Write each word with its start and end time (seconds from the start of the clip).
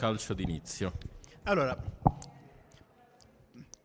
Calcio 0.00 0.32
d'inizio. 0.32 0.96
Allora, 1.42 1.78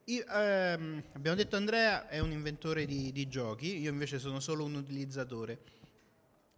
io, 0.05 0.25
ehm, 0.25 1.03
abbiamo 1.11 1.35
detto 1.35 1.57
Andrea 1.57 2.07
è 2.07 2.19
un 2.19 2.31
inventore 2.31 2.85
di, 2.85 3.11
di, 3.11 3.27
giochi, 3.27 3.81
io 3.81 3.91
invece 3.91 4.17
sono 4.17 4.39
solo 4.39 4.63
un 4.63 4.75
utilizzatore. 4.75 5.59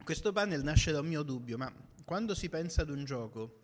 Questo 0.04 0.32
panel 0.32 0.62
nasce 0.62 0.92
da 0.92 1.00
un 1.00 1.08
mio 1.08 1.24
dubbio, 1.24 1.58
ma 1.58 1.74
quando 2.06 2.36
si 2.36 2.50
pensa 2.50 2.84
ad 2.84 2.92
un 2.92 3.04
gioco, 3.04 3.60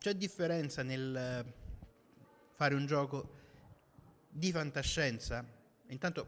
c'è 0.00 0.12
differenza 0.14 0.82
nel 0.82 1.54
fare 2.56 2.74
un 2.74 2.84
gioco 2.86 3.30
di 4.28 4.50
fantascienza? 4.50 5.46
Intanto, 5.86 6.26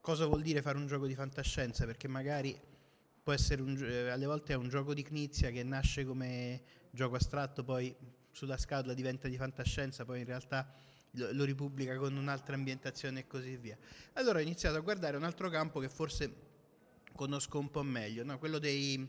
cosa 0.00 0.26
vuol 0.26 0.42
dire 0.42 0.62
fare 0.62 0.78
un 0.78 0.86
gioco 0.86 1.08
di 1.08 1.16
fantascienza? 1.16 1.84
Perché 1.84 2.06
magari 2.06 2.56
può 3.24 3.32
essere 3.32 3.62
un, 3.62 3.76
eh, 3.82 4.10
alle 4.10 4.26
volte 4.26 4.52
è 4.52 4.56
un 4.56 4.68
gioco 4.68 4.92
di 4.92 5.02
Knizia 5.02 5.50
che 5.50 5.64
nasce 5.64 6.04
come 6.04 6.62
gioco 6.90 7.16
astratto, 7.16 7.64
poi 7.64 7.92
sulla 8.30 8.58
scatola 8.58 8.92
diventa 8.92 9.28
di 9.28 9.36
fantascienza, 9.36 10.04
poi 10.04 10.20
in 10.20 10.26
realtà 10.26 10.70
lo, 11.12 11.32
lo 11.32 11.44
ripubblica 11.44 11.96
con 11.96 12.14
un'altra 12.14 12.54
ambientazione 12.54 13.20
e 13.20 13.26
così 13.26 13.56
via. 13.56 13.78
Allora 14.12 14.38
ho 14.38 14.42
iniziato 14.42 14.76
a 14.76 14.80
guardare 14.80 15.16
un 15.16 15.24
altro 15.24 15.48
campo 15.48 15.80
che 15.80 15.88
forse 15.88 16.52
conosco 17.14 17.58
un 17.58 17.70
po' 17.70 17.82
meglio, 17.82 18.24
no? 18.24 18.38
quello 18.38 18.58
dei 18.58 19.08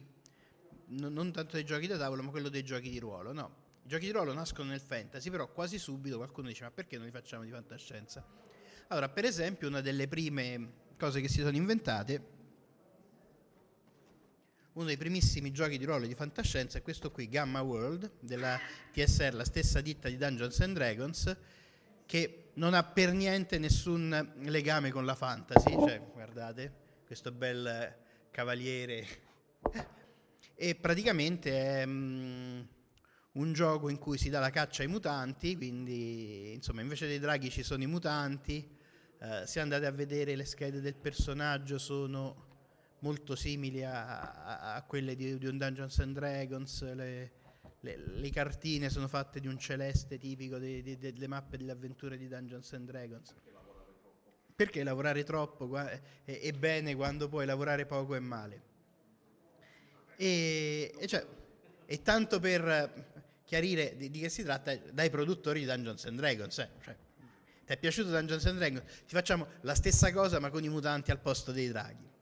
no, 0.88 1.10
non 1.10 1.34
tanto 1.34 1.56
dei 1.56 1.66
giochi 1.66 1.86
da 1.86 1.98
tavolo, 1.98 2.24
ma 2.24 2.32
quello 2.32 2.48
dei 2.48 2.64
giochi 2.64 2.90
di 2.90 3.00
ruolo. 3.00 3.34
No, 3.34 3.54
i 3.84 3.90
giochi 3.90 4.06
di 4.06 4.12
ruolo 4.12 4.32
nascono 4.32 4.70
nel 4.70 4.80
fantasy, 4.80 5.30
però 5.30 5.52
quasi 5.52 5.78
subito 5.78 6.16
qualcuno 6.16 6.48
dice: 6.48 6.64
Ma 6.64 6.72
perché 6.72 6.96
non 6.96 7.06
li 7.06 7.12
facciamo 7.12 7.44
di 7.44 7.52
fantascienza? 7.52 8.26
Allora, 8.88 9.10
per 9.10 9.26
esempio, 9.26 9.68
una 9.68 9.82
delle 9.82 10.08
prime 10.08 10.84
cose 10.98 11.20
che 11.20 11.28
si 11.28 11.42
sono 11.42 11.58
inventate 11.58 12.35
uno 14.76 14.86
dei 14.86 14.98
primissimi 14.98 15.52
giochi 15.52 15.78
di 15.78 15.86
ruolo 15.86 16.06
di 16.06 16.16
fantascienza 16.16 16.78
è 16.78 16.82
questo 16.82 17.10
qui, 17.10 17.30
Gamma 17.30 17.62
World, 17.62 18.12
della 18.20 18.60
TSR, 18.92 19.34
la 19.34 19.46
stessa 19.46 19.80
ditta 19.80 20.10
di 20.10 20.18
Dungeons 20.18 20.60
and 20.60 20.74
Dragons, 20.74 21.38
che 22.06 22.50
non 22.56 22.74
ha 22.74 22.84
per 22.84 23.14
niente 23.14 23.58
nessun 23.58 24.34
legame 24.40 24.92
con 24.92 25.06
la 25.06 25.16
fantasy, 25.16 25.72
cioè, 25.72 26.02
guardate, 26.12 26.74
questo 27.06 27.32
bel 27.32 27.96
cavaliere. 28.32 29.08
E 30.56 30.76
praticamente 30.76 31.52
è 31.52 31.84
um, 31.86 32.68
un 33.32 33.54
gioco 33.54 33.88
in 33.88 33.98
cui 33.98 34.18
si 34.18 34.30
dà 34.30 34.40
la 34.40 34.50
caccia 34.50 34.84
ai 34.84 34.90
mutanti, 34.90 35.56
quindi 35.56 36.54
insomma 36.54 36.82
invece 36.82 37.08
dei 37.08 37.20
draghi 37.20 37.50
ci 37.50 37.64
sono 37.64 37.82
i 37.82 37.88
mutanti, 37.88 38.78
uh, 39.20 39.46
se 39.46 39.62
andate 39.62 39.86
a 39.86 39.92
vedere 39.92 40.36
le 40.36 40.46
schede 40.46 40.82
del 40.82 40.96
personaggio 40.96 41.78
sono 41.78 42.55
molto 43.00 43.36
simili 43.36 43.84
a, 43.84 44.74
a, 44.74 44.82
quelle 44.84 45.16
di, 45.16 45.38
di, 45.38 45.48
un 45.48 45.58
Dungeons 45.58 46.00
and 46.00 46.14
Dragons, 46.14 46.94
le, 46.94 47.32
le, 47.82 47.98
le, 47.98 48.30
cartine 48.30 48.90
sono 48.90 49.08
fatte 49.08 49.40
di 49.40 49.48
un 49.48 49.60
celeste 49.60 50.18
tipico 50.18 50.58
de, 50.58 50.82
de, 50.82 50.98
delle 50.98 51.28
mappe 51.28 51.58
delle 51.58 51.72
avventure 51.72 52.18
di 52.18 52.28
Dungeons 52.28 52.74
and 52.74 52.88
Dragons. 52.88 53.34
Perché 54.56 54.84
lavorare 54.84 55.24
troppo 55.24 55.78
è, 55.78 56.02
è, 56.24 56.52
bene 56.54 56.96
quando 56.96 57.28
puoi 57.28 57.46
lavorare 57.46 57.86
poco 57.86 58.16
è 58.16 58.20
male. 58.20 58.74
E, 60.16 60.96
e, 60.98 61.08
cioè, 61.08 61.26
e 61.86 62.02
tanto 62.02 62.40
per 62.40 63.14
chiarire 63.44 63.98
di, 63.98 64.10
di, 64.10 64.20
che 64.22 64.30
si 64.30 64.44
tratta 64.44 64.76
dai 64.76 65.10
produttori 65.10 65.60
di 65.60 65.66
Dungeons 65.66 66.06
and 66.06 66.18
Dragons. 66.18 66.58
Eh. 66.58 66.70
Cioè, 66.82 66.96
ti 67.66 67.74
è 67.74 67.78
piaciuto 67.78 68.10
Dungeons 68.10 68.46
and 68.46 68.58
Dragons? 68.58 68.84
Ti 69.06 69.14
facciamo 69.14 69.48
la 69.62 69.76
stessa 69.76 70.12
cosa 70.14 70.40
ma 70.40 70.50
con 70.50 70.64
i 70.64 70.70
mutanti 70.70 71.12
al 71.12 71.20
posto 71.20 71.52
dei 71.52 71.68
draghi. 71.68 72.14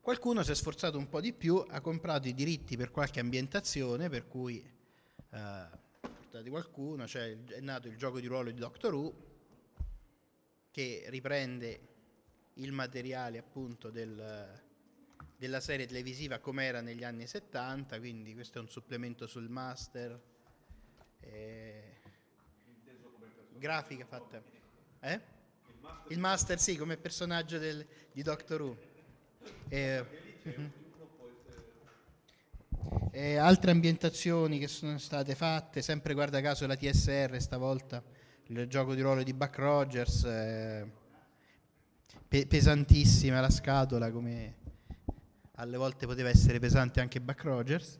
Qualcuno 0.00 0.42
si 0.42 0.50
è 0.50 0.54
sforzato 0.54 0.96
un 0.96 1.10
po' 1.10 1.20
di 1.20 1.34
più, 1.34 1.62
ha 1.68 1.80
comprato 1.82 2.26
i 2.26 2.32
diritti 2.32 2.74
per 2.74 2.90
qualche 2.90 3.20
ambientazione, 3.20 4.08
per 4.08 4.26
cui 4.26 4.58
eh, 4.58 5.68
portati 6.00 6.48
qualcuno, 6.48 7.06
cioè 7.06 7.36
è 7.44 7.60
nato 7.60 7.86
il 7.86 7.98
gioco 7.98 8.18
di 8.18 8.26
ruolo 8.26 8.50
di 8.50 8.58
Doctor 8.58 8.94
Who, 8.94 9.14
che 10.70 11.04
riprende 11.08 11.88
il 12.54 12.72
materiale 12.72 13.36
appunto 13.36 13.90
del, 13.90 14.62
della 15.36 15.60
serie 15.60 15.86
televisiva 15.86 16.38
come 16.38 16.64
era 16.64 16.80
negli 16.80 17.04
anni 17.04 17.26
70, 17.26 17.98
quindi 17.98 18.32
questo 18.32 18.56
è 18.58 18.62
un 18.62 18.70
supplemento 18.70 19.26
sul 19.26 19.50
master. 19.50 20.18
Eh, 21.20 22.00
grafica 23.58 24.06
fatta. 24.06 24.42
Eh? 25.00 25.20
Il 26.08 26.18
master 26.18 26.58
sì, 26.58 26.76
come 26.78 26.96
personaggio 26.96 27.58
del, 27.58 27.86
di 28.12 28.22
Doctor 28.22 28.62
Who. 28.62 28.89
E, 29.68 30.04
uh-huh. 30.42 30.70
e 33.10 33.36
altre 33.36 33.70
ambientazioni 33.70 34.58
che 34.58 34.68
sono 34.68 34.98
state 34.98 35.34
fatte, 35.34 35.82
sempre 35.82 36.14
guarda 36.14 36.40
caso 36.40 36.66
la 36.66 36.76
TSR 36.76 37.40
stavolta, 37.40 38.02
il 38.46 38.66
gioco 38.66 38.94
di 38.94 39.00
ruolo 39.00 39.22
di 39.22 39.32
Buck 39.32 39.58
Rogers, 39.58 40.24
eh, 40.24 40.90
pe- 42.26 42.46
pesantissima 42.46 43.40
la 43.40 43.50
scatola 43.50 44.10
come 44.10 44.54
alle 45.54 45.76
volte 45.76 46.06
poteva 46.06 46.28
essere 46.30 46.58
pesante 46.58 47.00
anche 47.00 47.20
Buck 47.20 47.42
Rogers. 47.42 47.98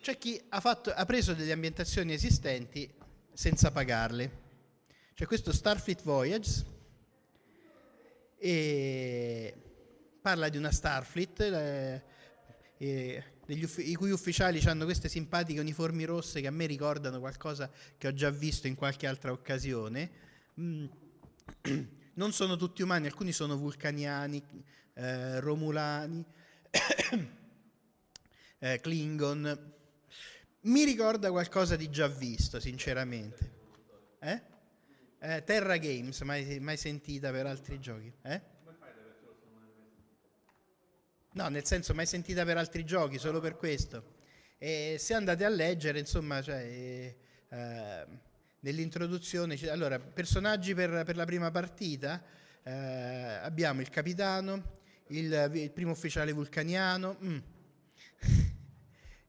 C'è 0.00 0.16
chi 0.16 0.40
ha, 0.48 0.60
fatto, 0.60 0.90
ha 0.90 1.04
preso 1.04 1.34
delle 1.34 1.52
ambientazioni 1.52 2.12
esistenti 2.12 2.90
senza 3.32 3.70
pagarle. 3.70 4.46
C'è 5.14 5.26
questo 5.26 5.52
Starfleet 5.52 6.02
Voyage 6.02 6.64
e 8.38 9.54
parla 10.20 10.48
di 10.48 10.56
una 10.56 10.70
Starfleet 10.70 11.40
eh, 11.40 12.02
eh, 12.78 13.24
uff- 13.46 13.78
i 13.78 13.94
cui 13.94 14.10
ufficiali 14.10 14.60
hanno 14.66 14.84
queste 14.84 15.08
simpatiche 15.08 15.60
uniformi 15.60 16.04
rosse 16.04 16.40
che 16.40 16.46
a 16.46 16.52
me 16.52 16.66
ricordano 16.66 17.18
qualcosa 17.18 17.70
che 17.96 18.06
ho 18.06 18.12
già 18.14 18.30
visto 18.30 18.66
in 18.66 18.74
qualche 18.74 19.06
altra 19.06 19.32
occasione. 19.32 20.10
Mm. 20.60 20.86
Non 22.18 22.32
sono 22.32 22.56
tutti 22.56 22.82
umani, 22.82 23.06
alcuni 23.06 23.30
sono 23.30 23.56
vulcaniani, 23.56 24.42
eh, 24.94 25.38
romulani, 25.38 26.24
eh, 28.58 28.80
Klingon. 28.80 29.72
Mi 30.62 30.82
ricorda 30.84 31.30
qualcosa 31.30 31.76
di 31.76 31.88
già 31.90 32.08
visto, 32.08 32.58
sinceramente. 32.58 33.52
Eh? 34.18 34.42
Eh, 35.20 35.42
Terra 35.42 35.76
Games, 35.78 36.20
mai, 36.20 36.60
mai, 36.60 36.76
sentita 36.76 37.32
per 37.32 37.46
altri 37.46 37.80
giochi? 37.80 38.12
Eh? 38.22 38.40
No, 41.32 41.48
nel 41.48 41.64
senso 41.64 41.92
mai 41.92 42.06
sentita 42.06 42.44
per 42.44 42.56
altri 42.56 42.84
giochi, 42.84 43.18
solo 43.18 43.40
per 43.40 43.56
questo. 43.56 44.16
E 44.58 44.96
se 44.98 45.14
andate 45.14 45.44
a 45.44 45.48
leggere, 45.48 45.98
insomma, 45.98 46.40
cioè, 46.40 46.62
eh, 47.48 48.06
nell'introduzione, 48.60 49.58
allora, 49.68 49.98
personaggi 49.98 50.72
per, 50.74 51.02
per 51.04 51.16
la 51.16 51.24
prima 51.24 51.50
partita, 51.50 52.22
eh, 52.62 52.70
abbiamo 52.70 53.80
il 53.80 53.88
capitano, 53.88 54.78
il, 55.08 55.50
il 55.54 55.70
primo 55.72 55.90
ufficiale 55.92 56.30
vulcaniano, 56.30 57.16
mm. 57.22 57.38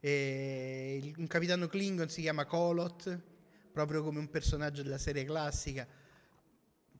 il, 0.00 1.14
un 1.16 1.26
capitano 1.26 1.66
Klingon 1.66 2.08
si 2.08 2.20
chiama 2.20 2.44
Kolot, 2.44 3.29
proprio 3.72 4.02
come 4.02 4.18
un 4.18 4.28
personaggio 4.28 4.82
della 4.82 4.98
serie 4.98 5.24
classica. 5.24 5.86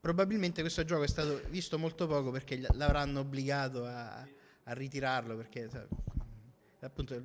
Probabilmente 0.01 0.63
questo 0.63 0.85
gioco 0.85 1.03
è 1.03 1.09
stato 1.09 1.43
visto 1.49 1.79
molto 1.79 2.07
poco 2.07 2.31
perché 2.31 2.59
l'avranno 2.73 3.21
obbligato 3.21 3.85
a, 3.85 4.21
a 4.21 4.73
ritirarlo 4.73 5.37
perché 5.37 5.69
appunto 6.81 7.23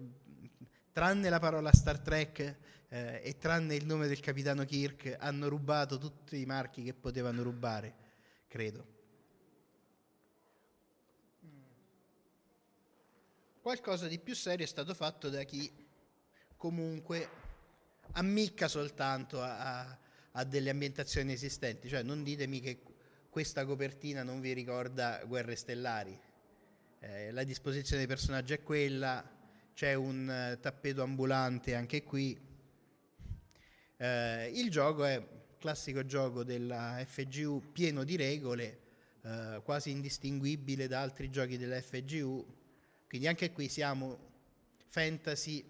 tranne 0.91 1.29
la 1.29 1.39
parola 1.39 1.71
Star 1.71 1.99
Trek 1.99 2.57
eh, 2.89 3.21
e 3.23 3.37
tranne 3.37 3.75
il 3.75 3.85
nome 3.85 4.07
del 4.07 4.19
capitano 4.19 4.65
Kirk 4.65 5.15
hanno 5.19 5.47
rubato 5.47 5.97
tutti 5.97 6.39
i 6.39 6.45
marchi 6.45 6.83
che 6.83 6.93
potevano 6.93 7.43
rubare, 7.43 7.95
credo. 8.47 8.93
Qualcosa 13.61 14.07
di 14.07 14.19
più 14.19 14.35
serio 14.35 14.63
è 14.65 14.67
stato 14.67 14.93
fatto 14.93 15.29
da 15.29 15.43
chi 15.43 15.71
comunque 16.55 17.29
ammicca 18.15 18.67
soltanto 18.67 19.41
a, 19.41 19.87
a, 19.87 19.97
a 20.31 20.43
delle 20.43 20.69
ambientazioni 20.69 21.33
esistenti, 21.33 21.87
cioè 21.87 22.03
non 22.03 22.23
ditemi 22.23 22.59
che 22.59 22.79
questa 23.29 23.65
copertina 23.65 24.23
non 24.23 24.39
vi 24.39 24.53
ricorda 24.53 25.23
Guerre 25.25 25.55
Stellari. 25.55 26.17
Eh, 26.99 27.31
la 27.31 27.43
disposizione 27.43 27.99
dei 27.99 28.07
personaggi 28.07 28.53
è 28.53 28.63
quella, 28.63 29.23
c'è 29.73 29.93
un 29.93 30.53
uh, 30.53 30.59
tappeto 30.59 31.03
ambulante 31.03 31.75
anche 31.75 32.03
qui. 32.03 32.37
Eh, 33.97 34.51
il 34.53 34.69
gioco 34.69 35.03
è 35.03 35.21
classico 35.57 36.05
gioco 36.05 36.43
della 36.43 37.03
FGU 37.05 37.71
pieno 37.71 38.03
di 38.03 38.15
regole, 38.15 38.79
eh, 39.21 39.61
quasi 39.63 39.91
indistinguibile 39.91 40.87
da 40.87 41.01
altri 41.01 41.29
giochi 41.29 41.57
della 41.57 41.81
FGU, 41.81 42.45
quindi 43.07 43.27
anche 43.27 43.51
qui 43.51 43.67
siamo 43.67 44.17
fantasy 44.87 45.63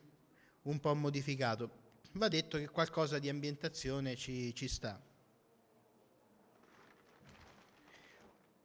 un 0.64 0.80
po' 0.80 0.94
modificato 0.96 1.85
va 2.16 2.28
detto 2.28 2.58
che 2.58 2.70
qualcosa 2.70 3.20
di 3.20 3.30
ambientazione 3.30 4.16
ci, 4.16 4.54
ci 4.56 4.68
sta. 4.68 5.02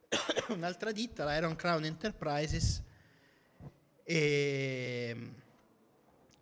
Un'altra 0.49 0.93
ditta, 0.93 1.25
la 1.25 1.37
Iron 1.37 1.57
Crown 1.57 1.85
Enterprises, 1.85 2.83
mm, 4.13 5.29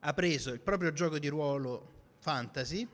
ha 0.01 0.13
preso 0.15 0.53
il 0.53 0.61
proprio 0.61 0.93
gioco 0.93 1.19
di 1.19 1.29
ruolo 1.29 1.97
fantasy, 2.19 2.87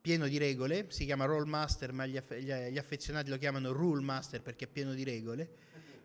pieno 0.00 0.28
di 0.28 0.36
regole, 0.36 0.86
si 0.90 1.06
chiama 1.06 1.24
Roll 1.24 1.46
Master, 1.46 1.92
ma 1.92 2.04
gli, 2.04 2.18
aff- 2.18 2.34
gli 2.34 2.78
affezionati 2.78 3.30
lo 3.30 3.38
chiamano 3.38 3.72
Rule 3.72 4.02
Master 4.02 4.42
perché 4.42 4.66
è 4.66 4.68
pieno 4.68 4.92
di 4.92 5.02
regole, 5.02 5.48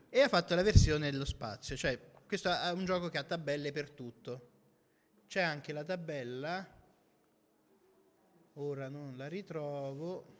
e 0.09 0.21
ha 0.21 0.29
fatto 0.29 0.55
la 0.55 0.63
versione 0.63 1.11
dello 1.11 1.25
spazio, 1.25 1.75
cioè 1.75 1.99
questo 2.25 2.49
è 2.49 2.71
un 2.71 2.85
gioco 2.85 3.09
che 3.09 3.17
ha 3.17 3.23
tabelle 3.23 3.71
per 3.71 3.89
tutto. 3.89 4.47
C'è 5.27 5.41
anche 5.41 5.73
la 5.73 5.83
tabella, 5.83 6.78
ora 8.61 8.89
non 8.89 9.15
la 9.15 9.27
ritrovo, 9.27 10.37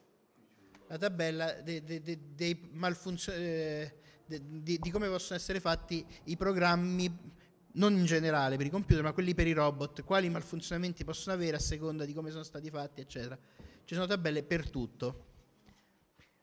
la 0.87 0.97
tabella 0.97 1.61
dei, 1.61 1.83
dei, 1.83 2.19
dei, 2.35 2.69
malfunzioni, 2.71 3.39
eh, 3.39 3.93
di, 4.25 4.77
di 4.77 4.91
come 4.91 5.07
possono 5.07 5.37
essere 5.37 5.59
fatti 5.59 6.05
i 6.25 6.35
programmi 6.35 7.37
non 7.73 7.95
in 7.95 8.05
generale 8.05 8.57
per 8.57 8.65
i 8.65 8.69
computer, 8.69 9.03
ma 9.03 9.13
quelli 9.13 9.33
per 9.33 9.47
i 9.47 9.53
robot, 9.53 10.03
quali 10.03 10.29
malfunzionamenti 10.29 11.03
possono 11.03 11.35
avere 11.35 11.57
a 11.57 11.59
seconda 11.59 12.03
di 12.05 12.13
come 12.13 12.31
sono 12.31 12.43
stati 12.43 12.69
fatti, 12.69 13.01
eccetera. 13.01 13.37
Ci 13.85 13.93
sono 13.93 14.05
tabelle 14.05 14.43
per 14.43 14.69
tutto. 14.69 15.27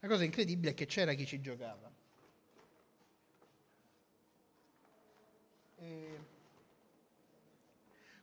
La 0.01 0.09
cosa 0.09 0.25
incredibile 0.25 0.71
è 0.71 0.75
che 0.75 0.87
c'era 0.87 1.15
chi 1.15 1.27
ci 1.27 1.41
giocava. 1.41 1.93
E... 5.77 6.19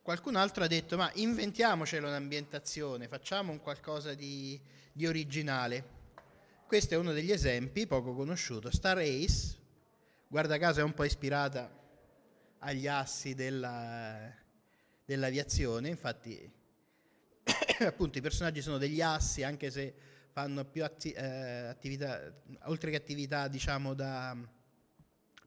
Qualcun 0.04 0.36
altro 0.36 0.66
ha 0.66 0.68
detto, 0.68 0.98
ma 0.98 1.10
inventiamocelo 1.14 2.06
un'ambientazione, 2.06 3.08
facciamo 3.08 3.54
un 3.54 3.62
qualcosa 3.62 4.14
di, 4.14 4.60
di 4.92 5.08
originale. 5.08 6.02
Questo 6.68 6.96
è 6.96 6.98
uno 6.98 7.14
degli 7.14 7.32
esempi, 7.32 7.88
poco 7.88 8.14
conosciuto. 8.14 8.70
Star 8.70 8.98
Ace, 8.98 9.56
guarda 10.28 10.58
caso 10.58 10.82
è 10.82 10.84
un 10.84 10.94
po' 10.94 11.06
ispirata 11.06 11.72
agli 12.60 12.86
assi 12.86 13.34
della, 13.34 14.30
dell'aviazione, 15.06 15.88
infatti 15.88 16.52
appunto 17.80 18.18
i 18.18 18.22
personaggi 18.22 18.62
sono 18.62 18.78
degli 18.78 19.00
assi 19.00 19.44
anche 19.44 19.72
se 19.72 19.94
fanno 20.34 20.66
più 20.66 20.84
atti, 20.84 21.14
eh, 21.14 21.24
attività, 21.24 22.30
oltre 22.64 22.92
che 22.92 22.98
attività 22.98 23.48
diciamo 23.48 23.94
da 23.94 24.36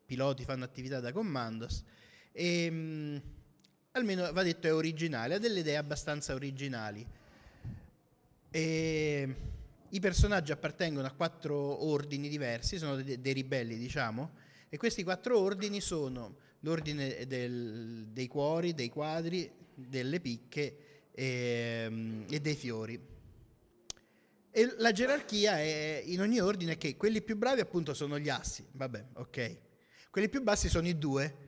piloti, 0.07 0.45
fanno 0.45 0.65
attività 0.65 0.99
da 0.99 1.13
commandos 1.13 1.85
e 2.33 2.71
mh, 2.71 2.75
mm, 2.75 3.17
almeno 3.97 4.31
va 4.33 4.43
detto 4.43 4.67
è 4.67 4.75
originale, 4.75 5.35
ha 5.35 5.39
delle 5.39 5.61
idee 5.61 5.77
abbastanza 5.77 6.35
originali. 6.35 7.07
E, 8.51 9.35
I 9.89 10.01
personaggi 10.01 10.53
appartengono 10.53 11.07
a 11.07 11.13
quattro 11.13 11.85
ordini 11.85 12.29
diversi, 12.29 12.79
sono 12.79 12.97
dei, 12.97 13.21
dei 13.21 13.33
ribelli 13.33 13.77
diciamo, 13.77 14.45
e 14.69 14.77
questi 14.77 15.03
quattro 15.03 15.39
ordini 15.39 15.81
sono 15.81 16.37
l'ordine 16.61 17.27
del, 17.27 18.09
dei 18.11 18.27
cuori, 18.27 18.75
dei 18.75 18.89
quadri, 18.89 19.51
delle 19.75 20.21
picche 20.21 20.77
e, 21.13 21.83
ehm, 21.85 22.27
e 22.29 22.41
dei 22.41 22.55
fiori. 22.55 23.01
E 24.51 24.75
la 24.79 24.93
gerarchia 24.93 25.59
è, 25.59 26.03
in 26.07 26.21
ogni 26.21 26.41
ordine 26.41 26.79
che 26.79 26.97
quelli 26.97 27.21
più 27.23 27.37
bravi 27.37 27.61
appunto 27.61 27.95
sono 27.95 28.19
gli 28.19 28.29
assi, 28.29 28.65
vabbè, 28.73 29.05
ok. 29.15 29.57
Quelli 30.11 30.31
più 30.31 30.43
bassi 30.43 30.69
sono 30.71 30.89
i 30.89 30.97
due, 30.97 31.46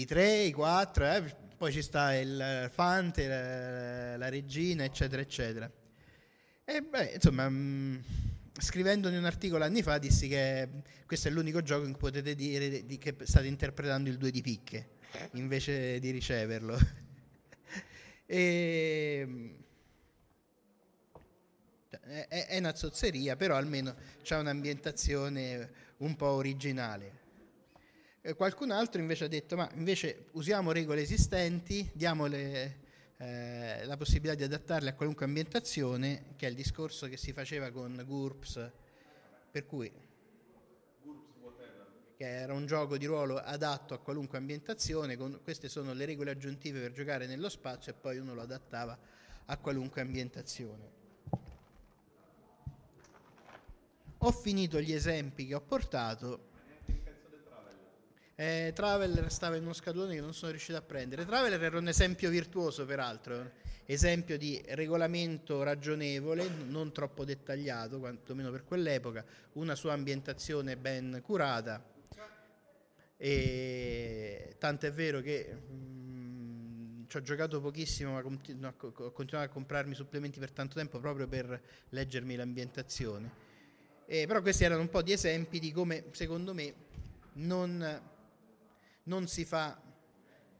i 0.00 0.04
tre, 0.04 0.42
i 0.42 0.52
quattro, 0.52 1.10
eh, 1.10 1.34
poi 1.56 1.72
ci 1.72 1.82
sta 1.82 2.14
il 2.14 2.70
fante, 2.72 3.28
la, 3.28 4.16
la 4.16 4.28
regina, 4.28 4.84
eccetera, 4.84 5.20
eccetera. 5.20 5.70
E 6.64 6.82
beh, 6.82 7.12
insomma... 7.14 7.48
Mh, 7.48 7.54
mm, 7.54 7.98
scrivendone 8.58 9.16
un 9.16 9.24
articolo 9.24 9.64
anni 9.64 9.82
fa 9.82 9.98
dissi 9.98 10.28
che 10.28 10.68
questo 11.04 11.28
è 11.28 11.30
l'unico 11.30 11.62
gioco 11.62 11.84
in 11.84 11.92
cui 11.92 12.10
potete 12.10 12.34
dire 12.34 12.86
di 12.86 12.98
che 12.98 13.14
state 13.22 13.46
interpretando 13.46 14.08
il 14.08 14.16
2 14.16 14.30
di 14.30 14.40
picche 14.40 14.88
invece 15.32 15.98
di 15.98 16.10
riceverlo. 16.10 16.78
e, 18.26 19.56
è, 21.88 22.46
è, 22.48 22.58
una 22.58 22.74
zozzeria, 22.74 23.36
però 23.36 23.56
almeno 23.56 23.94
c'è 24.22 24.38
un'ambientazione 24.38 25.70
un 25.98 26.16
po' 26.16 26.30
originale. 26.30 27.24
E 28.26 28.34
qualcun 28.34 28.72
altro 28.72 29.00
invece 29.00 29.26
ha 29.26 29.28
detto, 29.28 29.54
ma 29.54 29.70
invece 29.74 30.24
usiamo 30.32 30.72
regole 30.72 31.00
esistenti, 31.00 31.88
diamole 31.92 32.78
eh, 33.18 33.84
la 33.84 33.96
possibilità 33.96 34.34
di 34.34 34.42
adattarle 34.42 34.90
a 34.90 34.94
qualunque 34.94 35.26
ambientazione, 35.26 36.34
che 36.34 36.48
è 36.48 36.50
il 36.50 36.56
discorso 36.56 37.08
che 37.08 37.16
si 37.16 37.32
faceva 37.32 37.70
con 37.70 38.02
GURPS, 38.04 38.72
per 39.48 39.64
cui 39.64 39.92
che 42.16 42.28
era 42.28 42.52
un 42.52 42.66
gioco 42.66 42.98
di 42.98 43.06
ruolo 43.06 43.36
adatto 43.36 43.94
a 43.94 43.98
qualunque 43.98 44.38
ambientazione, 44.38 45.16
con, 45.16 45.38
queste 45.44 45.68
sono 45.68 45.92
le 45.92 46.04
regole 46.04 46.32
aggiuntive 46.32 46.80
per 46.80 46.90
giocare 46.90 47.28
nello 47.28 47.48
spazio 47.48 47.92
e 47.92 47.94
poi 47.94 48.18
uno 48.18 48.34
lo 48.34 48.42
adattava 48.42 48.98
a 49.44 49.56
qualunque 49.56 50.00
ambientazione. 50.00 50.90
Ho 54.18 54.32
finito 54.32 54.80
gli 54.80 54.92
esempi 54.92 55.46
che 55.46 55.54
ho 55.54 55.60
portato 55.60 56.45
eh, 58.38 58.72
Traveler 58.74 59.32
stava 59.32 59.56
in 59.56 59.62
uno 59.62 59.72
scatolone 59.72 60.14
che 60.14 60.20
non 60.20 60.34
sono 60.34 60.50
riuscito 60.50 60.76
a 60.76 60.82
prendere. 60.82 61.24
Traveler 61.24 61.62
era 61.62 61.78
un 61.78 61.88
esempio 61.88 62.28
virtuoso, 62.28 62.84
peraltro, 62.84 63.52
esempio 63.86 64.36
di 64.36 64.62
regolamento 64.68 65.62
ragionevole, 65.62 66.46
non 66.66 66.92
troppo 66.92 67.24
dettagliato, 67.24 67.98
quantomeno 67.98 68.50
per 68.50 68.64
quell'epoca, 68.64 69.24
una 69.54 69.74
sua 69.74 69.94
ambientazione 69.94 70.76
ben 70.76 71.20
curata. 71.24 71.82
E 73.18 74.56
è 74.58 74.92
vero 74.92 75.22
che 75.22 75.54
mh, 75.54 75.74
mm, 75.74 77.04
ci 77.08 77.16
ho 77.16 77.22
giocato 77.22 77.62
pochissimo, 77.62 78.12
ma 78.12 78.20
continu- 78.20 78.74
ho 78.82 79.12
continuato 79.12 79.48
a 79.48 79.52
comprarmi 79.52 79.94
supplementi 79.94 80.38
per 80.38 80.50
tanto 80.50 80.74
tempo 80.74 80.98
proprio 80.98 81.26
per 81.26 81.58
leggermi 81.88 82.36
l'ambientazione. 82.36 83.44
Eh, 84.04 84.26
però 84.26 84.42
questi 84.42 84.64
erano 84.64 84.82
un 84.82 84.90
po' 84.90 85.00
di 85.00 85.12
esempi 85.12 85.58
di 85.58 85.72
come, 85.72 86.04
secondo 86.10 86.52
me, 86.52 86.74
non 87.34 88.14
non 89.06 89.26
si 89.26 89.44
fa 89.44 89.80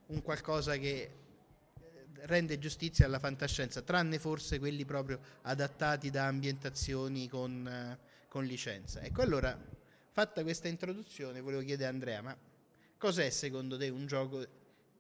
un 0.07 0.23
qualcosa 0.23 0.77
che 0.77 1.03
eh, 1.03 2.07
rende 2.23 2.59
giustizia 2.59 3.07
alla 3.07 3.19
fantascienza, 3.19 3.83
tranne 3.83 4.19
forse 4.19 4.59
quelli 4.59 4.85
proprio 4.85 5.21
adattati 5.43 6.11
da 6.11 6.27
ambientazioni 6.27 7.29
con, 7.29 7.67
eh, 7.67 7.99
con 8.29 8.45
licenza. 8.45 9.01
Ecco, 9.01 9.23
allora, 9.23 9.59
fatta 10.11 10.43
questa 10.43 10.69
introduzione, 10.69 11.41
volevo 11.41 11.63
chiedere 11.63 11.89
a 11.89 11.93
Andrea, 11.93 12.23
ma 12.23 12.37
cos'è 12.99 13.31
secondo 13.31 13.77
te 13.77 13.89
un 13.89 14.07
gioco 14.07 14.45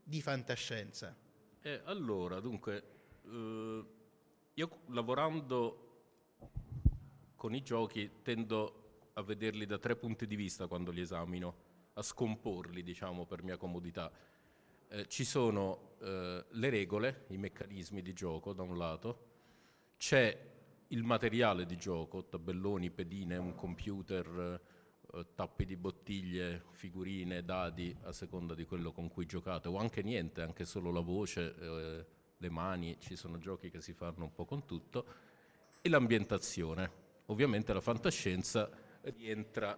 di 0.02 0.20
fantascienza? 0.20 1.14
Eh, 1.62 1.80
allora, 1.84 2.40
dunque, 2.40 2.82
eh, 3.24 3.84
io 4.54 4.70
lavorando 4.88 5.82
con 7.36 7.54
i 7.54 7.62
giochi 7.62 8.10
tendo 8.22 9.10
a 9.12 9.22
vederli 9.22 9.66
da 9.66 9.78
tre 9.78 9.96
punti 9.96 10.26
di 10.26 10.36
vista 10.36 10.66
quando 10.66 10.90
li 10.90 11.00
esamino 11.00 11.65
a 11.98 12.02
scomporli, 12.02 12.82
diciamo, 12.82 13.24
per 13.24 13.42
mia 13.42 13.56
comodità. 13.56 14.10
Eh, 14.88 15.06
ci 15.08 15.24
sono 15.24 15.94
eh, 16.00 16.44
le 16.48 16.70
regole, 16.70 17.24
i 17.28 17.38
meccanismi 17.38 18.02
di 18.02 18.12
gioco 18.12 18.52
da 18.52 18.62
un 18.62 18.76
lato, 18.76 19.24
c'è 19.96 20.54
il 20.88 21.02
materiale 21.02 21.64
di 21.64 21.76
gioco, 21.76 22.26
tabelloni, 22.26 22.90
pedine, 22.90 23.36
un 23.36 23.54
computer, 23.54 24.60
eh, 25.12 25.26
tappi 25.34 25.64
di 25.64 25.76
bottiglie, 25.76 26.64
figurine, 26.72 27.42
dadi, 27.42 27.96
a 28.02 28.12
seconda 28.12 28.54
di 28.54 28.64
quello 28.64 28.92
con 28.92 29.08
cui 29.08 29.24
giocate, 29.24 29.68
o 29.68 29.76
anche 29.78 30.02
niente, 30.02 30.42
anche 30.42 30.64
solo 30.64 30.92
la 30.92 31.00
voce, 31.00 31.54
eh, 31.58 32.06
le 32.36 32.50
mani, 32.50 32.96
ci 33.00 33.16
sono 33.16 33.38
giochi 33.38 33.70
che 33.70 33.80
si 33.80 33.94
fanno 33.94 34.24
un 34.24 34.34
po' 34.34 34.44
con 34.44 34.66
tutto, 34.66 35.06
e 35.80 35.88
l'ambientazione. 35.88 37.04
Ovviamente 37.26 37.72
la 37.72 37.80
fantascienza 37.80 38.70
rientra 39.00 39.76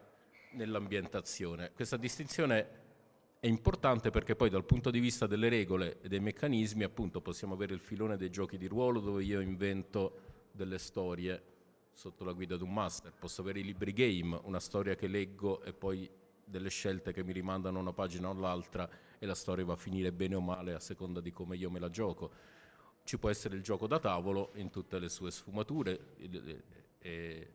nell'ambientazione. 0.59 1.71
Questa 1.73 1.97
distinzione 1.97 2.87
è 3.39 3.47
importante 3.47 4.11
perché 4.11 4.35
poi 4.35 4.51
dal 4.51 4.65
punto 4.65 4.91
di 4.91 4.99
vista 4.99 5.27
delle 5.27 5.49
regole 5.49 6.01
e 6.03 6.09
dei 6.09 6.21
meccanismi, 6.21 6.83
appunto, 6.83 7.21
possiamo 7.21 7.55
avere 7.55 7.73
il 7.73 7.81
filone 7.81 8.17
dei 8.17 8.31
giochi 8.31 8.59
di 8.59 8.67
ruolo 8.67 8.99
dove 9.01 9.23
io 9.23 9.41
invento 9.41 10.49
delle 10.51 10.79
storie 10.79 11.43
sotto 11.93 12.25
la 12.25 12.33
guida 12.33 12.57
di 12.57 12.63
un 12.63 12.73
master, 12.73 13.13
posso 13.13 13.41
avere 13.41 13.61
i 13.61 13.65
libri 13.65 13.93
game, 13.93 14.39
una 14.45 14.61
storia 14.61 14.95
che 14.95 15.07
leggo 15.07 15.63
e 15.63 15.73
poi 15.73 16.09
delle 16.45 16.69
scelte 16.69 17.13
che 17.13 17.23
mi 17.23 17.33
rimandano 17.33 17.79
una 17.79 17.93
pagina 17.93 18.29
o 18.29 18.35
l'altra 18.35 18.89
e 19.19 19.27
la 19.27 19.35
storia 19.35 19.65
va 19.65 19.73
a 19.75 19.77
finire 19.77 20.13
bene 20.13 20.35
o 20.35 20.41
male 20.41 20.75
a 20.75 20.81
seconda 20.81 21.21
di 21.21 21.33
come 21.33 21.57
io 21.57 21.71
me 21.71 21.79
la 21.79 21.91
gioco. 21.91 22.31
Ci 23.05 23.19
può 23.19 23.31
essere 23.31 23.57
il 23.57 23.63
gioco 23.63 23.87
da 23.87 23.99
tavolo 23.99 24.53
in 24.55 24.71
tutte 24.71 24.99
le 24.99 25.09
sue 25.09 25.31
sfumature 25.31 26.15
e, 26.17 26.63
e 26.99 27.53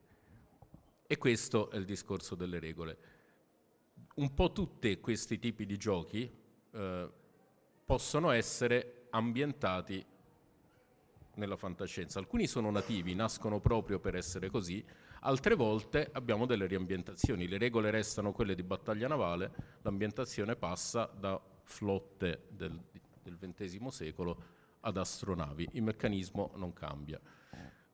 questo 1.18 1.70
è 1.70 1.78
il 1.78 1.86
discorso 1.86 2.36
delle 2.36 2.60
regole. 2.60 2.98
Un 4.16 4.34
po' 4.34 4.52
tutti 4.52 5.00
questi 5.00 5.40
tipi 5.40 5.66
di 5.66 5.78
giochi 5.78 6.30
eh, 6.72 7.12
possono 7.86 8.32
essere 8.32 9.08
ambientati 9.12 10.06
nella 11.36 11.56
fantascienza. 11.56 12.20
Alcuni 12.20 12.48
sono 12.48 12.70
nativi, 12.70 13.16
nascono 13.16 13.60
proprio 13.60 14.00
per 14.00 14.16
essere 14.16 14.50
così, 14.50 14.84
altre 15.22 15.56
volte 15.56 16.10
abbiamo 16.12 16.46
delle 16.46 16.68
riambientazioni. 16.68 17.48
Le 17.48 17.58
regole 17.58 17.92
restano 17.92 18.32
quelle 18.32 18.56
di 18.56 18.64
battaglia 18.64 19.08
navale, 19.08 19.52
l'ambientazione 19.82 20.56
passa 20.56 21.06
da 21.06 21.42
flotte 21.64 22.44
del, 22.50 22.80
del 23.22 23.38
XX 23.38 23.88
secolo 23.88 24.44
ad 24.82 24.98
astronavi. 24.98 25.70
Il 25.74 25.84
meccanismo 25.84 26.52
non 26.56 26.74
cambia. 26.74 27.20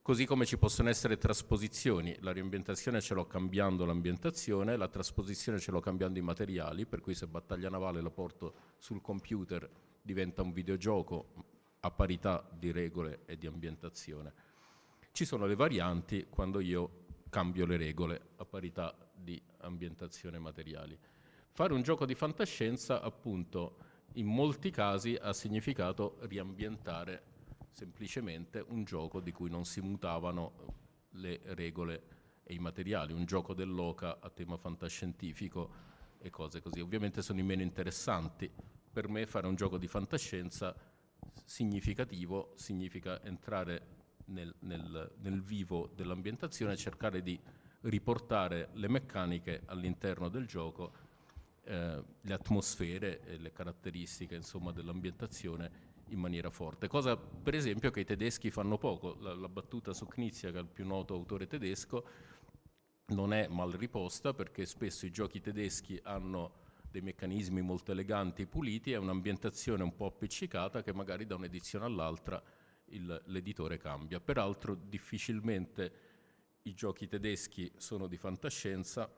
Così 0.09 0.25
come 0.25 0.47
ci 0.47 0.57
possono 0.57 0.89
essere 0.89 1.19
trasposizioni, 1.19 2.17
la 2.21 2.31
riambientazione 2.31 2.99
ce 2.99 3.13
l'ho 3.13 3.27
cambiando 3.27 3.85
l'ambientazione, 3.85 4.75
la 4.75 4.87
trasposizione 4.87 5.59
ce 5.59 5.69
l'ho 5.69 5.81
cambiando 5.81 6.17
i 6.17 6.23
materiali, 6.23 6.87
per 6.87 6.99
cui 6.99 7.13
se 7.13 7.27
battaglia 7.27 7.69
navale 7.69 8.01
la 8.01 8.09
porto 8.09 8.55
sul 8.79 9.01
computer 9.01 9.69
diventa 10.01 10.41
un 10.41 10.51
videogioco 10.51 11.33
a 11.81 11.91
parità 11.91 12.43
di 12.57 12.71
regole 12.71 13.19
e 13.27 13.37
di 13.37 13.45
ambientazione. 13.45 14.33
Ci 15.11 15.25
sono 15.25 15.45
le 15.45 15.53
varianti 15.53 16.25
quando 16.27 16.59
io 16.59 17.05
cambio 17.29 17.67
le 17.67 17.77
regole 17.77 18.29
a 18.37 18.45
parità 18.45 18.97
di 19.13 19.39
ambientazione 19.59 20.37
e 20.37 20.39
materiali. 20.39 20.97
Fare 21.51 21.71
un 21.71 21.83
gioco 21.83 22.07
di 22.07 22.15
fantascienza, 22.15 23.03
appunto, 23.03 23.75
in 24.13 24.25
molti 24.25 24.71
casi 24.71 25.15
ha 25.21 25.33
significato 25.33 26.17
riambientare 26.21 27.28
semplicemente 27.71 28.63
un 28.67 28.83
gioco 28.83 29.19
di 29.19 29.31
cui 29.31 29.49
non 29.49 29.65
si 29.65 29.81
mutavano 29.81 30.77
le 31.11 31.39
regole 31.43 32.03
e 32.43 32.53
i 32.53 32.59
materiali, 32.59 33.13
un 33.13 33.25
gioco 33.25 33.53
dell'oca 33.53 34.19
a 34.19 34.29
tema 34.29 34.57
fantascientifico 34.57 35.87
e 36.19 36.29
cose 36.29 36.61
così. 36.61 36.79
Ovviamente 36.79 37.21
sono 37.21 37.39
i 37.39 37.43
meno 37.43 37.61
interessanti. 37.61 38.49
Per 38.91 39.07
me 39.07 39.25
fare 39.25 39.47
un 39.47 39.55
gioco 39.55 39.77
di 39.77 39.87
fantascienza 39.87 40.75
significativo 41.45 42.53
significa 42.55 43.23
entrare 43.23 43.97
nel, 44.25 44.53
nel, 44.59 45.11
nel 45.19 45.41
vivo 45.41 45.91
dell'ambientazione 45.95 46.73
e 46.73 46.77
cercare 46.77 47.21
di 47.21 47.39
riportare 47.81 48.69
le 48.73 48.87
meccaniche 48.87 49.61
all'interno 49.65 50.27
del 50.27 50.45
gioco, 50.45 50.91
eh, 51.63 52.03
le 52.21 52.33
atmosfere 52.33 53.21
e 53.25 53.37
le 53.37 53.51
caratteristiche 53.51 54.35
insomma, 54.35 54.71
dell'ambientazione 54.71 55.87
in 56.09 56.19
maniera 56.19 56.49
forte, 56.49 56.87
cosa 56.87 57.17
per 57.17 57.55
esempio 57.55 57.91
che 57.91 58.01
i 58.01 58.05
tedeschi 58.05 58.51
fanno 58.51 58.77
poco. 58.77 59.17
La, 59.19 59.33
la 59.33 59.49
battuta 59.49 59.93
su 59.93 60.05
Knizia, 60.05 60.51
che 60.51 60.57
è 60.57 60.61
il 60.61 60.67
più 60.67 60.85
noto 60.85 61.13
autore 61.13 61.47
tedesco, 61.47 62.05
non 63.07 63.33
è 63.33 63.47
mal 63.47 63.71
riposta 63.71 64.33
perché 64.33 64.65
spesso 64.65 65.05
i 65.05 65.11
giochi 65.11 65.39
tedeschi 65.39 65.99
hanno 66.03 66.67
dei 66.89 67.01
meccanismi 67.01 67.61
molto 67.61 67.91
eleganti 67.91 68.43
e 68.43 68.47
puliti 68.47 68.91
e 68.91 68.97
un'ambientazione 68.97 69.83
un 69.83 69.95
po' 69.95 70.07
appiccicata 70.07 70.81
che 70.81 70.93
magari 70.93 71.25
da 71.25 71.35
un'edizione 71.35 71.85
all'altra 71.85 72.41
il, 72.85 73.21
l'editore 73.25 73.77
cambia. 73.77 74.19
Peraltro 74.19 74.75
difficilmente 74.75 76.07
i 76.63 76.73
giochi 76.73 77.07
tedeschi 77.07 77.71
sono 77.77 78.07
di 78.07 78.17
fantascienza 78.17 79.11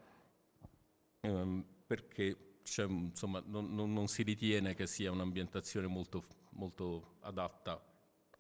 ehm, 1.22 1.66
perché 1.88 2.60
insomma, 2.64 3.42
non, 3.46 3.74
non, 3.74 3.92
non, 3.92 4.08
si 4.08 4.24
ritiene 4.24 4.76
che 4.76 4.86
sia 4.86 5.12
un'ambientazione 5.12 5.88
molto, 5.88 6.24
molto 6.62 7.18
adatta 7.22 7.84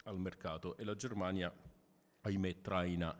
al 0.03 0.19
mercato 0.19 0.77
e 0.77 0.83
la 0.83 0.93
Germania, 0.93 1.51
ahimè, 2.21 2.61
traina 2.61 3.15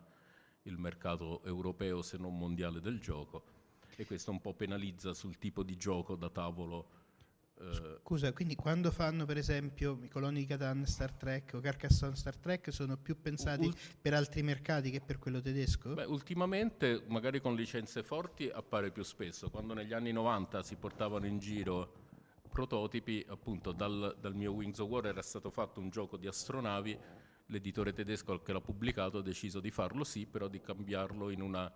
il 0.62 0.78
mercato 0.78 1.42
europeo 1.42 2.02
se 2.02 2.16
non 2.18 2.38
mondiale 2.38 2.80
del 2.80 3.00
gioco 3.00 3.50
e 3.96 4.06
questo 4.06 4.30
un 4.30 4.40
po' 4.40 4.54
penalizza 4.54 5.12
sul 5.12 5.38
tipo 5.38 5.64
di 5.64 5.76
gioco 5.76 6.14
da 6.14 6.30
tavolo 6.30 7.00
eh, 7.58 7.98
Scusa, 8.02 8.32
quindi 8.32 8.54
quando 8.54 8.92
fanno 8.92 9.24
per 9.24 9.36
esempio 9.36 9.98
i 10.02 10.08
coloni 10.08 10.40
di 10.40 10.46
Catan 10.46 10.86
Star 10.86 11.12
Trek 11.12 11.54
o 11.54 11.60
Carcassonne 11.60 12.14
Star 12.14 12.36
Trek 12.36 12.72
sono 12.72 12.96
più 12.96 13.20
pensati 13.20 13.66
ult- 13.66 13.96
per 14.00 14.14
altri 14.14 14.42
mercati 14.42 14.90
che 14.90 15.00
per 15.00 15.18
quello 15.18 15.40
tedesco? 15.40 15.94
Beh, 15.94 16.04
ultimamente, 16.04 17.04
magari 17.08 17.40
con 17.40 17.54
licenze 17.54 18.02
forti, 18.02 18.48
appare 18.48 18.90
più 18.90 19.02
spesso. 19.02 19.50
Quando 19.50 19.74
negli 19.74 19.92
anni 19.92 20.12
90 20.12 20.62
si 20.62 20.76
portavano 20.76 21.26
in 21.26 21.38
giro 21.38 22.01
prototipi, 22.52 23.24
appunto 23.28 23.72
dal, 23.72 24.16
dal 24.20 24.34
mio 24.34 24.52
Wings 24.52 24.78
of 24.78 24.88
War 24.88 25.06
era 25.06 25.22
stato 25.22 25.50
fatto 25.50 25.80
un 25.80 25.88
gioco 25.88 26.16
di 26.16 26.26
astronavi, 26.26 26.96
l'editore 27.46 27.92
tedesco 27.92 28.40
che 28.42 28.52
l'ha 28.52 28.60
pubblicato 28.60 29.18
ha 29.18 29.22
deciso 29.22 29.58
di 29.58 29.70
farlo 29.70 30.04
sì, 30.04 30.26
però 30.26 30.46
di 30.46 30.60
cambiarlo 30.60 31.30
in 31.30 31.40
una 31.40 31.72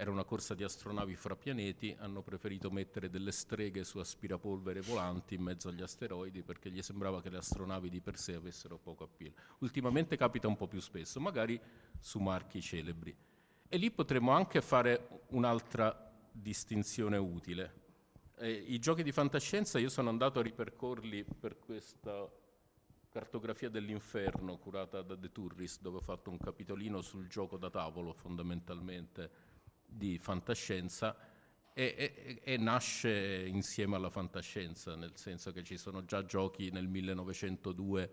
era 0.00 0.12
una 0.12 0.22
corsa 0.22 0.54
di 0.54 0.62
astronavi 0.62 1.16
fra 1.16 1.34
pianeti, 1.34 1.92
hanno 1.98 2.22
preferito 2.22 2.70
mettere 2.70 3.10
delle 3.10 3.32
streghe 3.32 3.82
su 3.82 3.98
aspirapolvere 3.98 4.80
volanti 4.80 5.34
in 5.34 5.42
mezzo 5.42 5.68
agli 5.68 5.82
asteroidi 5.82 6.44
perché 6.44 6.70
gli 6.70 6.80
sembrava 6.82 7.20
che 7.20 7.30
le 7.30 7.38
astronavi 7.38 7.90
di 7.90 8.00
per 8.00 8.16
sé 8.16 8.34
avessero 8.34 8.78
poco 8.78 9.02
appeal. 9.02 9.32
Ultimamente 9.58 10.16
capita 10.16 10.46
un 10.46 10.54
po' 10.54 10.68
più 10.68 10.78
spesso, 10.78 11.18
magari 11.18 11.60
su 11.98 12.20
marchi 12.20 12.62
celebri. 12.62 13.12
E 13.68 13.76
lì 13.76 13.90
potremmo 13.90 14.30
anche 14.30 14.62
fare 14.62 15.24
un'altra 15.30 16.12
distinzione 16.30 17.16
utile. 17.16 17.86
Eh, 18.40 18.50
I 18.68 18.78
giochi 18.78 19.02
di 19.02 19.10
fantascienza 19.10 19.80
io 19.80 19.88
sono 19.88 20.10
andato 20.10 20.38
a 20.38 20.42
ripercorrerli 20.42 21.24
per 21.24 21.58
questa 21.58 22.30
cartografia 23.10 23.68
dell'inferno 23.68 24.58
curata 24.58 25.02
da 25.02 25.16
The 25.16 25.32
Tourist, 25.32 25.80
dove 25.80 25.96
ho 25.96 26.00
fatto 26.00 26.30
un 26.30 26.38
capitolino 26.38 27.00
sul 27.02 27.26
gioco 27.26 27.56
da 27.56 27.68
tavolo 27.68 28.12
fondamentalmente 28.12 29.30
di 29.84 30.18
fantascienza 30.18 31.16
e, 31.72 31.94
e, 31.96 32.40
e, 32.44 32.56
nasce 32.58 33.44
insieme 33.46 33.96
alla 33.96 34.10
fantascienza, 34.10 34.94
nel 34.94 35.16
senso 35.16 35.50
che 35.50 35.64
ci 35.64 35.76
sono 35.76 36.04
già 36.04 36.24
giochi 36.24 36.70
nel 36.70 36.86
1902 36.86 38.10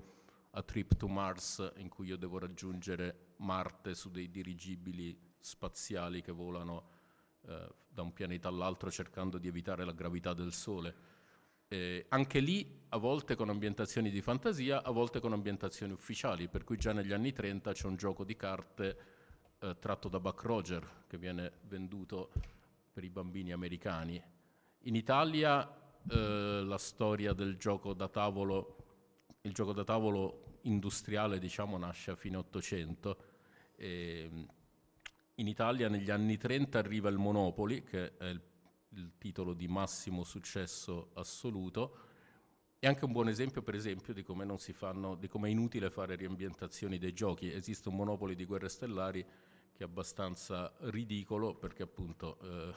a 0.51 0.63
Trip 0.63 0.96
to 0.96 1.08
Mars 1.08 1.72
in 1.77 1.89
cui 1.89 2.08
io 2.08 2.17
devo 2.17 2.39
raggiungere 2.39 3.34
Marte 3.38 3.94
su 3.94 4.10
dei 4.10 4.32
dirigibili 4.32 5.15
spaziali 5.39 6.22
che 6.22 6.32
volano 6.32 6.94
eh, 7.47 7.67
da 7.87 8.01
un 8.01 8.13
pianeta 8.13 8.47
all'altro 8.47 8.91
cercando 8.91 9.37
di 9.37 9.47
evitare 9.47 9.85
la 9.85 9.93
gravità 9.93 10.33
del 10.33 10.51
Sole. 10.51 10.95
Eh, 11.67 12.05
anche 12.09 12.39
lì 12.39 12.83
a 12.89 12.97
volte 12.97 13.35
con 13.35 13.49
ambientazioni 13.49 14.09
di 14.09 14.21
fantasia, 14.21 14.83
a 14.83 14.91
volte 14.91 15.19
con 15.19 15.33
ambientazioni 15.33 15.93
ufficiali, 15.93 16.47
per 16.47 16.63
cui 16.63 16.77
già 16.77 16.93
negli 16.93 17.13
anni 17.13 17.31
30 17.31 17.71
c'è 17.71 17.87
un 17.87 17.95
gioco 17.95 18.23
di 18.23 18.35
carte 18.35 18.97
eh, 19.59 19.77
tratto 19.79 20.09
da 20.09 20.19
Buck 20.19 20.43
Roger 20.43 21.03
che 21.07 21.17
viene 21.17 21.53
venduto 21.63 22.31
per 22.91 23.03
i 23.03 23.09
bambini 23.09 23.51
americani. 23.51 24.21
In 24.83 24.95
Italia 24.95 25.67
eh, 26.07 26.61
la 26.63 26.77
storia 26.77 27.33
del 27.33 27.57
gioco 27.57 27.93
da 27.93 28.07
tavolo, 28.07 28.75
il 29.41 29.53
gioco 29.53 29.73
da 29.73 29.83
tavolo 29.83 30.59
industriale 30.63 31.39
diciamo 31.39 31.77
nasce 31.77 32.11
a 32.11 32.15
fine 32.15 32.37
Ottocento. 32.37 33.17
In 35.35 35.47
Italia 35.47 35.89
negli 35.89 36.11
anni 36.11 36.37
30 36.37 36.79
arriva 36.79 37.09
il 37.09 37.17
Monopoli, 37.17 37.83
che 37.83 38.17
è 38.17 38.25
il, 38.25 38.41
il 38.89 39.11
titolo 39.17 39.53
di 39.53 39.67
massimo 39.67 40.23
successo 40.23 41.09
assoluto, 41.13 41.97
è 42.79 42.87
anche 42.87 43.05
un 43.05 43.11
buon 43.11 43.27
esempio, 43.27 43.61
per 43.61 43.75
esempio, 43.75 44.13
di 44.13 44.23
come, 44.23 44.45
fanno, 44.57 45.15
di 45.15 45.27
come 45.27 45.47
è 45.47 45.51
inutile 45.51 45.89
fare 45.89 46.15
riambientazioni 46.15 46.97
dei 46.97 47.13
giochi. 47.13 47.51
Esiste 47.51 47.89
un 47.89 47.95
monopoli 47.95 48.35
di 48.35 48.45
guerre 48.45 48.69
stellari 48.69 49.23
che 49.23 49.83
è 49.83 49.87
abbastanza 49.87 50.73
ridicolo 50.81 51.55
perché 51.55 51.83
appunto 51.83 52.39
eh, 52.41 52.73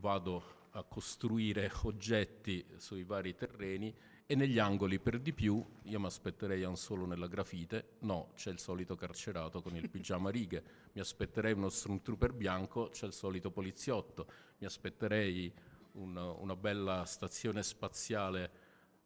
vado 0.00 0.56
a 0.72 0.82
costruire 0.82 1.70
oggetti 1.84 2.66
sui 2.76 3.04
vari 3.04 3.34
terreni 3.34 3.94
e 4.30 4.34
negli 4.34 4.58
angoli 4.58 4.98
per 4.98 5.20
di 5.20 5.32
più 5.32 5.64
io 5.84 5.98
mi 5.98 6.04
aspetterei 6.04 6.62
un 6.64 6.76
solo 6.76 7.06
nella 7.06 7.28
grafite, 7.28 7.92
no, 8.00 8.32
c'è 8.34 8.50
il 8.50 8.58
solito 8.58 8.94
carcerato 8.94 9.62
con 9.62 9.74
il 9.74 9.88
pigiama 9.88 10.28
righe, 10.28 10.62
mi 10.92 11.00
aspetterei 11.00 11.54
uno 11.54 11.70
stormtrooper 11.70 12.34
bianco, 12.34 12.90
c'è 12.90 13.06
il 13.06 13.14
solito 13.14 13.50
poliziotto, 13.50 14.26
mi 14.58 14.66
aspetterei 14.66 15.50
un, 15.92 16.14
una 16.14 16.56
bella 16.56 17.06
stazione 17.06 17.62
spaziale 17.62 18.50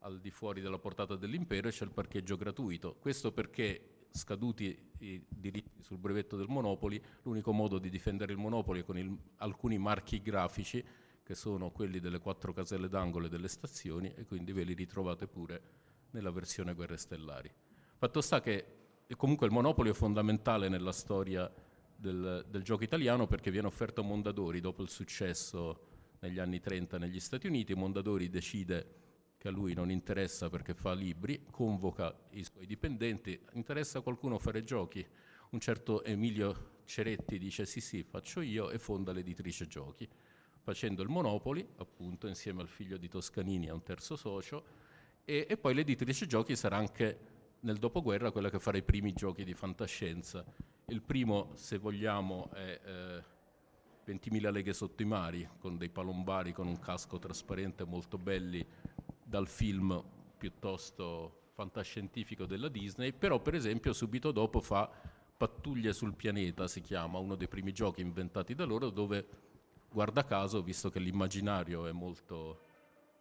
al 0.01 0.19
di 0.19 0.33
fuori 0.33 0.61
della 0.61 0.81
portata 0.81 1.15
dell'impero 1.15 1.69
e 1.69 1.71
c'è 1.71 1.85
il 1.85 1.93
parcheggio 1.93 2.37
gratuito. 2.37 2.97
Questo 2.99 3.31
perché 3.31 4.07
scaduti 4.11 4.77
i 4.99 5.25
diritti 5.29 5.85
sul 5.85 5.99
brevetto 5.99 6.37
del 6.37 6.49
Monopoli, 6.49 7.01
l'unico 7.23 7.53
modo 7.53 7.79
di 7.79 7.91
difendere 7.91 8.33
il 8.33 8.39
Monopoli 8.39 8.81
è 8.81 8.85
con 8.85 8.99
il, 8.99 9.17
alcuni 9.37 9.79
marchi 9.79 10.21
grafici 10.21 10.85
che 11.23 11.35
sono 11.35 11.71
quelli 11.71 12.01
delle 12.01 12.19
quattro 12.19 12.53
caselle 12.53 12.89
d'angolo 12.89 13.29
delle 13.29 13.49
stazioni 13.49 14.13
e 14.15 14.25
quindi 14.25 14.53
ve 14.53 14.65
li 14.65 14.75
ritrovate 14.75 15.27
pure 15.27 15.63
nella 16.11 16.31
versione 16.31 16.75
Guerre 16.75 16.97
Stellari. 16.97 17.53
Fatto 17.97 18.21
sta 18.21 18.41
che 18.41 18.65
comunque 19.17 19.47
il 19.47 19.53
Monopoli 19.53 19.91
è 19.91 19.95
fondamentale 19.95 20.69
nella 20.69 20.93
storia 20.93 21.51
del, 21.95 22.45
del 22.49 22.63
gioco 22.63 22.83
italiano 22.83 23.27
perché 23.27 23.51
viene 23.51 23.69
offerto 23.69 24.01
a 24.01 24.05
Mondadori 24.05 24.61
dopo 24.61 24.83
il 24.83 24.89
successo 24.89 25.91
negli 26.21 26.39
anni 26.39 26.61
30 26.61 26.99
negli 26.99 27.21
Stati 27.21 27.47
Uniti, 27.47 27.75
Mondadori 27.75 28.29
decide 28.29 29.01
che 29.39 29.49
a 29.49 29.51
lui 29.51 29.75
non 29.75 29.91
interessa 29.91 30.49
perché 30.49 30.73
fa 30.73 30.93
libri, 30.93 31.47
convoca 31.51 32.17
i 32.31 32.45
suoi 32.45 32.65
dipendenti, 32.65 33.39
interessa 33.55 33.99
a 33.99 34.03
qualcuno 34.03 34.39
fare 34.39 34.63
giochi. 34.63 35.05
Un 35.51 35.59
certo 35.59 36.05
Emilio 36.05 36.81
Ceretti 36.85 37.39
dice 37.39 37.67
sì 37.67 37.81
sì, 37.81 38.05
faccio 38.05 38.41
io 38.41 38.71
e 38.71 38.79
fonda 38.79 39.13
l'editrice 39.13 39.67
Giochi, 39.67 40.09
facendo 40.63 41.03
il 41.03 41.09
Monopoli, 41.09 41.67
appunto, 41.77 42.27
insieme 42.27 42.63
al 42.63 42.69
figlio 42.69 42.97
di 42.97 43.09
Toscanini 43.09 43.69
a 43.69 43.75
un 43.75 43.83
terzo 43.83 44.17
socio, 44.17 44.65
e, 45.25 45.47
e 45.49 45.57
poi 45.57 45.75
l'editrice 45.75 46.27
Giochi 46.27 46.57
sarà 46.57 46.77
anche 46.77 47.31
nel 47.61 47.79
dopoguerra 47.79 48.31
quella 48.31 48.51
che 48.51 48.59
farà 48.59 48.79
i 48.79 48.83
primi 48.83 49.13
giochi 49.13 49.45
di 49.45 49.55
fantascienza. 49.55 50.45
Il 50.87 51.03
primo, 51.03 51.51
se 51.55 51.79
vogliamo, 51.79 52.51
è 52.53 52.81
eh, 52.85 53.25
20.000 54.07 54.51
leghe 54.51 54.73
sotto 54.73 55.03
i 55.03 55.07
mari, 55.07 55.49
con 55.59 55.77
dei 55.77 55.89
palombari 55.89 56.53
con 56.53 56.67
un 56.67 56.79
casco 56.79 57.19
trasparente 57.19 57.85
molto 57.85 58.19
belli 58.19 58.65
dal 59.23 59.47
film 59.47 60.03
piuttosto 60.37 61.51
fantascientifico 61.53 62.47
della 62.47 62.69
Disney, 62.69 63.13
però 63.13 63.41
per 63.41 63.55
esempio 63.55 63.93
subito 63.93 64.33
dopo 64.33 64.61
fa 64.61 64.91
Pattuglie 65.37 65.93
sul 65.93 66.15
pianeta, 66.15 66.69
si 66.69 66.81
chiama, 66.81 67.19
uno 67.19 67.35
dei 67.35 67.49
primi 67.49 67.73
giochi 67.73 68.01
inventati 68.01 68.55
da 68.55 68.65
loro, 68.65 68.91
dove 68.91 69.27
guarda 69.93 70.25
caso, 70.25 70.63
visto 70.63 70.91
che 70.91 70.99
l'immaginario 70.99 71.87
è 71.87 71.93
molto 71.93 72.71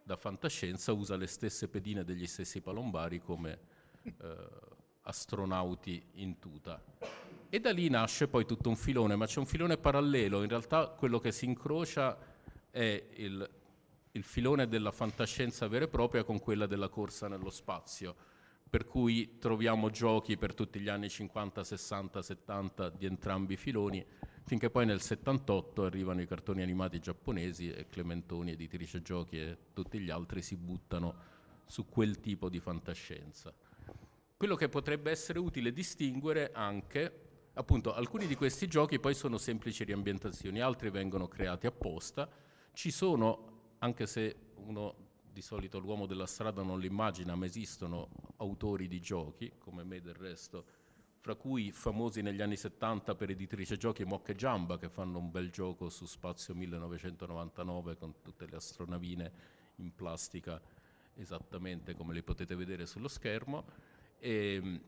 da 0.02 0.16
fantascienza, 0.16 0.92
usa 0.92 1.16
le 1.16 1.26
stesse 1.26 1.68
pedine 1.68 2.04
degli 2.04 2.26
stessi 2.26 2.60
palombari 2.60 3.20
come 3.20 3.58
eh, 4.02 4.36
astronauti 5.02 6.02
in 6.14 6.38
tuta. 6.38 6.82
E 7.48 7.60
da 7.60 7.70
lì 7.70 7.88
nasce 7.88 8.28
poi 8.28 8.46
tutto 8.46 8.68
un 8.68 8.76
filone, 8.76 9.14
ma 9.14 9.26
c'è 9.26 9.38
un 9.38 9.46
filone 9.46 9.76
parallelo, 9.76 10.42
in 10.42 10.48
realtà 10.48 10.88
quello 10.88 11.18
che 11.18 11.32
si 11.32 11.44
incrocia 11.44 12.16
è 12.70 13.04
il, 13.16 13.50
il 14.12 14.24
filone 14.24 14.66
della 14.66 14.90
fantascienza 14.90 15.68
vera 15.68 15.84
e 15.84 15.88
propria 15.88 16.24
con 16.24 16.40
quella 16.40 16.66
della 16.66 16.88
corsa 16.88 17.28
nello 17.28 17.50
spazio, 17.50 18.16
per 18.72 18.86
cui 18.86 19.36
troviamo 19.38 19.90
giochi 19.90 20.38
per 20.38 20.54
tutti 20.54 20.80
gli 20.80 20.88
anni 20.88 21.10
50, 21.10 21.62
60, 21.62 22.22
70 22.22 22.88
di 22.88 23.04
entrambi 23.04 23.52
i 23.52 23.56
filoni, 23.58 24.02
finché 24.44 24.70
poi 24.70 24.86
nel 24.86 25.02
78 25.02 25.84
arrivano 25.84 26.22
i 26.22 26.26
cartoni 26.26 26.62
animati 26.62 26.98
giapponesi 26.98 27.70
e 27.70 27.86
Clementoni, 27.90 28.52
editrice 28.52 29.02
giochi 29.02 29.38
e 29.38 29.58
tutti 29.74 29.98
gli 29.98 30.08
altri 30.08 30.40
si 30.40 30.56
buttano 30.56 31.14
su 31.66 31.86
quel 31.86 32.18
tipo 32.20 32.48
di 32.48 32.60
fantascienza. 32.60 33.52
Quello 34.38 34.54
che 34.54 34.70
potrebbe 34.70 35.10
essere 35.10 35.38
utile 35.38 35.70
distinguere 35.70 36.50
anche 36.54 37.28
Appunto, 37.54 37.92
alcuni 37.92 38.26
di 38.26 38.34
questi 38.34 38.66
giochi 38.66 38.98
poi 38.98 39.12
sono 39.12 39.36
semplici 39.36 39.84
riambientazioni, 39.84 40.62
altri 40.62 40.88
vengono 40.88 41.28
creati 41.28 41.66
apposta. 41.66 42.26
Ci 42.72 42.90
sono, 42.90 43.74
anche 43.80 44.06
se 44.06 44.34
uno 44.64 45.01
di 45.32 45.40
solito 45.40 45.78
l'uomo 45.78 46.06
della 46.06 46.26
strada 46.26 46.62
non 46.62 46.78
l'immagina, 46.78 47.34
ma 47.34 47.46
esistono 47.46 48.08
autori 48.36 48.86
di 48.86 49.00
giochi, 49.00 49.52
come 49.58 49.82
me 49.82 50.00
del 50.00 50.14
resto, 50.14 50.64
fra 51.18 51.34
cui 51.34 51.72
famosi 51.72 52.20
negli 52.20 52.42
anni 52.42 52.56
70 52.56 53.14
per 53.14 53.30
editrice 53.30 53.76
giochi 53.76 54.04
Mocche 54.04 54.34
Giamba, 54.34 54.78
che 54.78 54.88
fanno 54.88 55.18
un 55.18 55.30
bel 55.30 55.50
gioco 55.50 55.88
su 55.88 56.04
Spazio 56.04 56.54
1999 56.54 57.96
con 57.96 58.14
tutte 58.20 58.46
le 58.46 58.56
astronavine 58.56 59.32
in 59.76 59.94
plastica 59.94 60.60
esattamente 61.14 61.94
come 61.94 62.14
le 62.14 62.22
potete 62.22 62.54
vedere 62.54 62.86
sullo 62.86 63.08
schermo. 63.08 63.64
E, 64.18 64.54
ehm, 64.54 64.80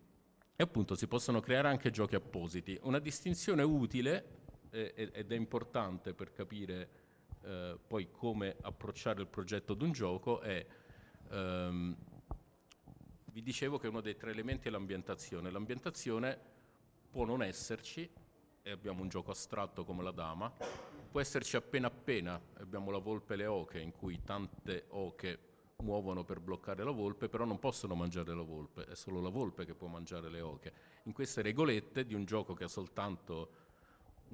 e 0.57 0.63
appunto 0.63 0.95
si 0.95 1.09
possono 1.09 1.41
creare 1.41 1.69
anche 1.69 1.91
giochi 1.91 2.15
appositi. 2.15 2.79
Una 2.83 3.01
distinzione 3.01 3.63
utile 3.63 4.43
eh, 4.71 5.11
ed 5.13 5.33
è 5.33 5.35
importante 5.35 6.15
per 6.15 6.33
capire 6.33 7.04
eh, 7.45 7.79
poi 7.87 8.11
come 8.11 8.57
approcciare 8.63 9.21
il 9.21 9.29
progetto 9.29 9.75
di 9.75 9.85
un 9.85 9.93
gioco 9.93 10.41
è, 10.41 10.67
ehm, 11.31 11.97
vi 13.27 13.43
dicevo 13.43 13.79
che 13.79 13.89
uno 13.89 14.01
dei 14.01 14.17
tre 14.17 14.31
elementi 14.31 14.69
è 14.69 14.71
l'ambientazione. 14.71 15.51
L'ambientazione 15.51 16.39
può 17.11 17.25
non 17.25 17.43
esserci, 17.43 18.11
e 18.63 18.71
abbiamo 18.71 19.03
un 19.03 19.09
gioco 19.09 19.31
astratto 19.31 19.85
come 19.85 20.03
la 20.03 20.11
dama, 20.11 20.51
può 21.11 21.21
esserci 21.21 21.57
appena 21.57 21.89
appena, 21.89 22.41
abbiamo 22.55 22.91
la 22.91 22.99
volpe 22.99 23.35
e 23.35 23.37
le 23.37 23.47
oche, 23.47 23.79
in 23.79 23.93
cui 23.93 24.23
tante 24.25 24.87
oche 24.89 25.53
muovono 25.83 26.25
per 26.25 26.41
bloccare 26.41 26.83
la 26.83 26.91
volpe, 26.91 27.29
però 27.29 27.45
non 27.45 27.59
possono 27.59 27.95
mangiare 27.95 28.35
la 28.35 28.43
volpe, 28.43 28.87
è 28.87 28.95
solo 28.95 29.21
la 29.21 29.29
volpe 29.29 29.67
che 29.67 29.75
può 29.75 29.87
mangiare 29.87 30.31
le 30.31 30.41
oche. 30.41 30.73
In 31.05 31.13
queste 31.13 31.43
regolette 31.43 32.07
di 32.07 32.15
un 32.15 32.25
gioco 32.25 32.55
che 32.55 32.65
ha 32.65 32.69
soltanto 32.69 33.64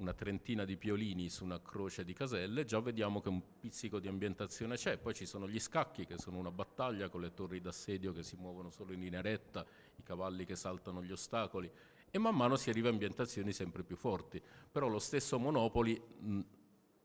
una 0.01 0.13
trentina 0.13 0.65
di 0.65 0.77
piolini 0.77 1.29
su 1.29 1.43
una 1.43 1.61
croce 1.61 2.03
di 2.03 2.13
caselle, 2.13 2.65
già 2.65 2.79
vediamo 2.79 3.21
che 3.21 3.29
un 3.29 3.41
pizzico 3.59 3.99
di 3.99 4.07
ambientazione 4.07 4.75
c'è, 4.75 4.97
poi 4.97 5.13
ci 5.13 5.25
sono 5.25 5.47
gli 5.47 5.59
scacchi 5.59 6.05
che 6.05 6.17
sono 6.17 6.37
una 6.37 6.51
battaglia 6.51 7.07
con 7.09 7.21
le 7.21 7.33
torri 7.33 7.61
d'assedio 7.61 8.11
che 8.11 8.23
si 8.23 8.35
muovono 8.35 8.71
solo 8.71 8.93
in 8.93 8.99
linea 8.99 9.21
retta, 9.21 9.65
i 9.95 10.03
cavalli 10.03 10.43
che 10.45 10.55
saltano 10.55 11.03
gli 11.03 11.11
ostacoli 11.11 11.71
e 12.09 12.17
man 12.17 12.35
mano 12.35 12.57
si 12.57 12.69
arriva 12.69 12.89
a 12.89 12.91
ambientazioni 12.91 13.53
sempre 13.53 13.83
più 13.83 13.95
forti, 13.95 14.41
però 14.71 14.87
lo 14.87 14.99
stesso 14.99 15.39
Monopoli 15.39 16.01
mh, 16.19 16.39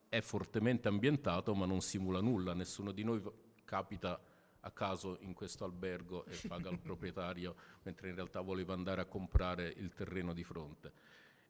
è 0.08 0.20
fortemente 0.20 0.88
ambientato 0.88 1.54
ma 1.54 1.66
non 1.66 1.82
simula 1.82 2.20
nulla, 2.20 2.54
nessuno 2.54 2.92
di 2.92 3.04
noi 3.04 3.22
capita 3.64 4.18
a 4.60 4.70
caso 4.72 5.18
in 5.20 5.34
questo 5.34 5.64
albergo 5.64 6.24
e 6.24 6.36
paga 6.48 6.70
il 6.70 6.78
proprietario 6.78 7.54
mentre 7.82 8.08
in 8.08 8.14
realtà 8.14 8.40
voleva 8.40 8.72
andare 8.72 9.02
a 9.02 9.04
comprare 9.04 9.72
il 9.76 9.92
terreno 9.92 10.32
di 10.32 10.42
fronte. 10.42 10.92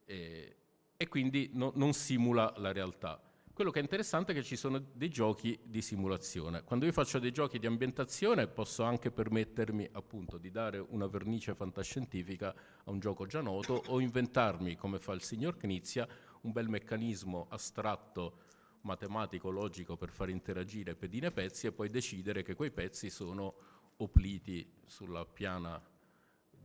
E, 0.05 0.57
e 0.97 1.09
quindi 1.09 1.51
no, 1.53 1.73
non 1.75 1.93
simula 1.93 2.53
la 2.57 2.73
realtà. 2.73 3.21
Quello 3.57 3.71
che 3.71 3.79
è 3.79 3.83
interessante 3.83 4.33
è 4.33 4.35
che 4.35 4.43
ci 4.43 4.55
sono 4.55 4.79
dei 4.79 5.09
giochi 5.09 5.59
di 5.65 5.81
simulazione. 5.81 6.63
Quando 6.63 6.85
io 6.85 6.93
faccio 6.93 7.19
dei 7.19 7.33
giochi 7.33 7.59
di 7.59 7.67
ambientazione 7.67 8.49
posso 8.49 8.83
anche 8.83 9.11
permettermi 9.11 9.89
appunto 9.93 10.37
di 10.37 10.51
dare 10.51 10.79
una 10.79 11.07
vernice 11.07 11.55
fantascientifica 11.55 12.55
a 12.85 12.91
un 12.91 12.99
gioco 12.99 13.25
già 13.25 13.41
noto 13.41 13.83
o 13.87 14.01
inventarmi, 14.01 14.77
come 14.77 14.99
fa 14.99 15.15
il 15.15 15.23
signor 15.23 15.57
Knizia, 15.57 16.07
un 16.43 16.53
bel 16.53 16.69
meccanismo 16.69 17.47
astratto 17.49 18.41
matematico, 18.83 19.49
logico 19.49 19.97
per 19.97 20.11
far 20.11 20.29
interagire 20.29 20.95
pedine 20.95 21.29
e 21.29 21.33
pezzi 21.33 21.67
e 21.67 21.73
poi 21.73 21.89
decidere 21.89 22.43
che 22.43 22.55
quei 22.55 22.71
pezzi 22.71 23.09
sono 23.09 23.55
opliti 23.97 24.71
sulla 24.85 25.25
piana 25.25 25.83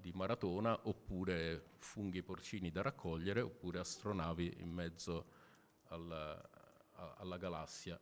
di 0.02 0.12
Maratona 0.14 0.78
oppure 0.84 1.76
funghi 1.78 2.22
porcini 2.24 2.72
da 2.72 2.82
raccogliere 2.82 3.40
oppure 3.42 3.80
astronavi 3.80 4.56
in 4.58 4.70
mezzo 4.70 5.26
alla, 5.90 6.42
alla 7.18 7.38
galassia. 7.38 8.00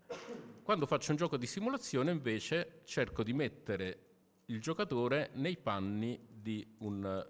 Quando 0.63 0.85
faccio 0.85 1.11
un 1.11 1.17
gioco 1.17 1.37
di 1.37 1.45
simulazione 1.45 2.11
invece 2.11 2.81
cerco 2.85 3.23
di 3.23 3.33
mettere 3.33 4.05
il 4.45 4.61
giocatore 4.61 5.29
nei 5.33 5.57
panni 5.57 6.19
di 6.27 6.75
un, 6.79 7.27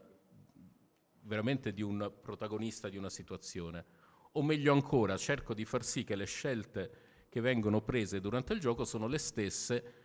veramente 1.22 1.74
di 1.74 1.82
un 1.82 2.12
protagonista 2.22 2.88
di 2.88 2.98
una 2.98 3.10
situazione 3.10 3.86
o 4.34 4.44
meglio 4.44 4.72
ancora 4.72 5.18
cerco 5.18 5.54
di 5.54 5.66
far 5.66 5.84
sì 5.84 6.04
che 6.04 6.16
le 6.16 6.26
scelte 6.26 7.08
che 7.30 7.42
vengono 7.42 7.82
prese 7.82 8.20
durante 8.20 8.54
il 8.54 8.60
gioco 8.60 8.86
sono 8.86 9.08
le 9.08 9.18
stesse 9.18 9.99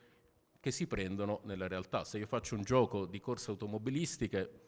che 0.64 0.70
si 0.70 0.86
prendono 0.86 1.42
nella 1.44 1.68
realtà. 1.68 2.04
Se 2.04 2.16
io 2.16 2.24
faccio 2.24 2.54
un 2.54 2.62
gioco 2.62 3.04
di 3.04 3.20
corse 3.20 3.50
automobilistiche 3.50 4.60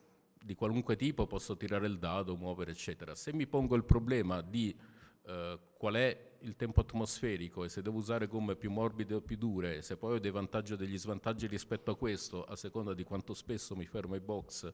di 0.44 0.54
qualunque 0.54 0.94
tipo 0.94 1.26
posso 1.26 1.56
tirare 1.56 1.86
il 1.86 1.98
dado, 1.98 2.36
muovere 2.36 2.72
eccetera. 2.72 3.14
Se 3.14 3.32
mi 3.32 3.46
pongo 3.46 3.76
il 3.76 3.84
problema 3.84 4.42
di 4.42 4.78
eh, 5.22 5.58
qual 5.74 5.94
è 5.94 6.34
il 6.40 6.54
tempo 6.54 6.82
atmosferico 6.82 7.64
e 7.64 7.70
se 7.70 7.80
devo 7.80 7.96
usare 7.96 8.26
gomme 8.26 8.56
più 8.56 8.70
morbide 8.70 9.14
o 9.14 9.22
più 9.22 9.38
dure, 9.38 9.80
se 9.80 9.96
poi 9.96 10.16
ho 10.16 10.18
dei 10.18 10.30
vantaggi 10.30 10.74
o 10.74 10.76
degli 10.76 10.98
svantaggi 10.98 11.46
rispetto 11.46 11.92
a 11.92 11.96
questo, 11.96 12.44
a 12.44 12.56
seconda 12.56 12.92
di 12.92 13.02
quanto 13.02 13.32
spesso 13.32 13.74
mi 13.74 13.86
fermo 13.86 14.12
ai 14.12 14.20
box 14.20 14.70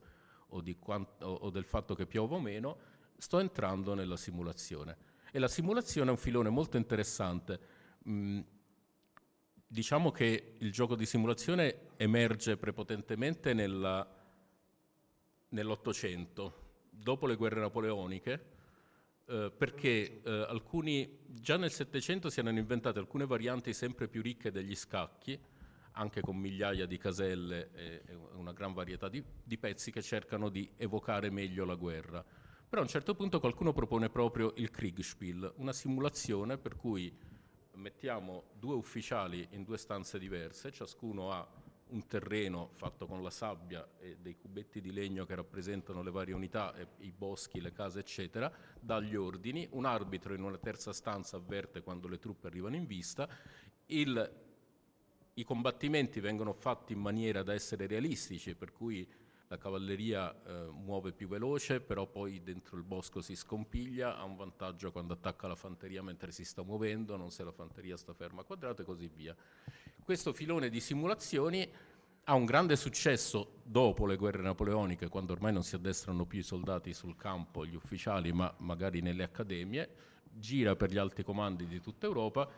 o, 0.49 0.61
quanto, 0.77 1.25
o 1.25 1.49
del 1.51 1.63
fatto 1.63 1.95
che 1.95 2.05
piova 2.05 2.35
o 2.35 2.41
meno, 2.41 2.77
sto 3.15 3.39
entrando 3.39 3.93
nella 3.93 4.17
simulazione. 4.17 4.97
E 5.31 5.39
la 5.39 5.47
simulazione 5.47 6.09
è 6.09 6.11
un 6.11 6.19
filone 6.19 6.49
molto 6.49 6.75
interessante. 6.75 7.59
Mm, 8.09 8.41
diciamo 9.73 10.11
che 10.11 10.53
il 10.59 10.71
gioco 10.71 10.95
di 10.95 11.07
simulazione 11.07 11.87
emerge 11.97 12.57
prepotentemente 12.57 13.55
nella, 13.55 14.07
nell'Ottocento, 15.49 16.81
dopo 16.91 17.25
le 17.25 17.35
guerre 17.35 17.59
napoleoniche, 17.59 18.45
eh, 19.25 19.51
perché 19.57 20.21
eh, 20.21 20.45
alcuni, 20.47 21.21
già 21.25 21.57
nel 21.57 21.71
Settecento 21.71 22.29
si 22.29 22.39
erano 22.39 22.59
inventate 22.59 22.99
alcune 22.99 23.25
varianti 23.25 23.73
sempre 23.73 24.07
più 24.07 24.21
ricche 24.21 24.51
degli 24.51 24.75
scacchi, 24.75 25.39
anche 25.93 26.21
con 26.21 26.37
migliaia 26.37 26.85
di 26.85 26.99
caselle 26.99 27.71
e, 27.73 28.01
e 28.05 28.15
una 28.35 28.53
gran 28.53 28.73
varietà 28.73 29.09
di, 29.09 29.23
di 29.43 29.57
pezzi 29.57 29.91
che 29.91 30.03
cercano 30.03 30.49
di 30.49 30.69
evocare 30.77 31.31
meglio 31.31 31.65
la 31.65 31.75
guerra. 31.75 32.23
Però 32.69 32.79
a 32.79 32.85
un 32.85 32.91
certo 32.91 33.15
punto 33.15 33.39
qualcuno 33.39 33.73
propone 33.73 34.11
proprio 34.11 34.53
il 34.57 34.69
Kriegspiel, 34.69 35.51
una 35.57 35.73
simulazione 35.73 36.59
per 36.59 36.75
cui 36.75 37.11
mettiamo 37.75 38.43
due 38.53 38.75
ufficiali 38.75 39.47
in 39.51 39.63
due 39.63 39.77
stanze 39.77 40.19
diverse, 40.19 40.71
ciascuno 40.71 41.31
ha 41.31 41.47
un 41.93 42.07
terreno 42.07 42.71
fatto 42.73 43.05
con 43.05 43.21
la 43.21 43.29
sabbia 43.29 43.87
e 43.99 44.17
dei 44.19 44.35
cubetti 44.35 44.81
di 44.81 44.91
legno 44.91 45.25
che 45.25 45.35
rappresentano 45.35 46.01
le 46.01 46.11
varie 46.11 46.33
unità, 46.33 46.73
i 46.99 47.11
boschi, 47.11 47.61
le 47.61 47.71
case, 47.71 47.99
eccetera, 47.99 48.51
dà 48.79 48.99
gli 48.99 49.15
ordini, 49.15 49.67
un 49.71 49.85
arbitro 49.85 50.33
in 50.33 50.43
una 50.43 50.57
terza 50.57 50.91
stanza 50.91 51.37
avverte 51.37 51.83
quando 51.83 52.07
le 52.07 52.17
truppe 52.17 52.47
arrivano 52.47 52.75
in 52.75 52.85
vista, 52.85 53.29
il, 53.87 54.31
i 55.35 55.43
combattimenti 55.43 56.19
vengono 56.19 56.53
fatti 56.53 56.93
in 56.93 56.99
maniera 56.99 57.43
da 57.43 57.53
essere 57.53 57.85
realistici, 57.85 58.55
per 58.55 58.71
cui 58.71 59.07
la 59.47 59.57
cavalleria 59.57 60.33
eh, 60.43 60.69
muove 60.71 61.11
più 61.11 61.27
veloce, 61.27 61.79
però 61.79 62.07
poi 62.07 62.41
dentro 62.41 62.77
il 62.77 62.83
bosco 62.83 63.21
si 63.21 63.35
scompiglia, 63.35 64.17
ha 64.17 64.23
un 64.23 64.35
vantaggio 64.35 64.91
quando 64.91 65.13
attacca 65.13 65.47
la 65.47 65.55
fanteria 65.55 66.01
mentre 66.01 66.31
si 66.31 66.43
sta 66.43 66.63
muovendo, 66.63 67.15
non 67.17 67.29
se 67.29 67.43
la 67.43 67.51
fanteria 67.51 67.97
sta 67.97 68.13
ferma 68.13 68.41
a 68.41 68.43
quadrato 68.43 68.81
e 68.81 68.85
così 68.85 69.09
via. 69.13 69.35
Questo 70.03 70.33
filone 70.33 70.69
di 70.69 70.79
simulazioni 70.79 71.69
ha 72.25 72.33
un 72.33 72.45
grande 72.45 72.75
successo 72.75 73.59
dopo 73.63 74.05
le 74.05 74.15
guerre 74.15 74.41
napoleoniche, 74.41 75.09
quando 75.09 75.33
ormai 75.33 75.53
non 75.53 75.63
si 75.63 75.75
addestrano 75.75 76.25
più 76.25 76.39
i 76.39 76.43
soldati 76.43 76.93
sul 76.93 77.15
campo, 77.15 77.65
gli 77.65 77.75
ufficiali, 77.75 78.31
ma 78.31 78.53
magari 78.59 79.01
nelle 79.01 79.23
accademie, 79.23 79.89
gira 80.31 80.75
per 80.75 80.89
gli 80.91 80.97
alti 80.97 81.23
comandi 81.23 81.67
di 81.67 81.79
tutta 81.79 82.07
Europa 82.07 82.49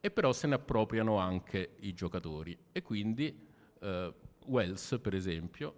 e 0.00 0.10
però 0.10 0.32
se 0.32 0.46
ne 0.46 0.54
appropriano 0.54 1.16
anche 1.16 1.76
i 1.80 1.94
giocatori 1.94 2.56
e 2.70 2.82
quindi 2.82 3.52
Uh, 3.84 4.10
Wells, 4.46 4.98
per 5.02 5.14
esempio, 5.14 5.74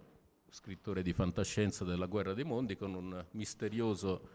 scrittore 0.49 1.01
di 1.01 1.13
fantascienza 1.13 1.83
della 1.83 2.05
guerra 2.05 2.33
dei 2.33 2.43
mondi, 2.43 2.75
con 2.75 2.93
un 2.93 3.25
misterioso 3.31 4.29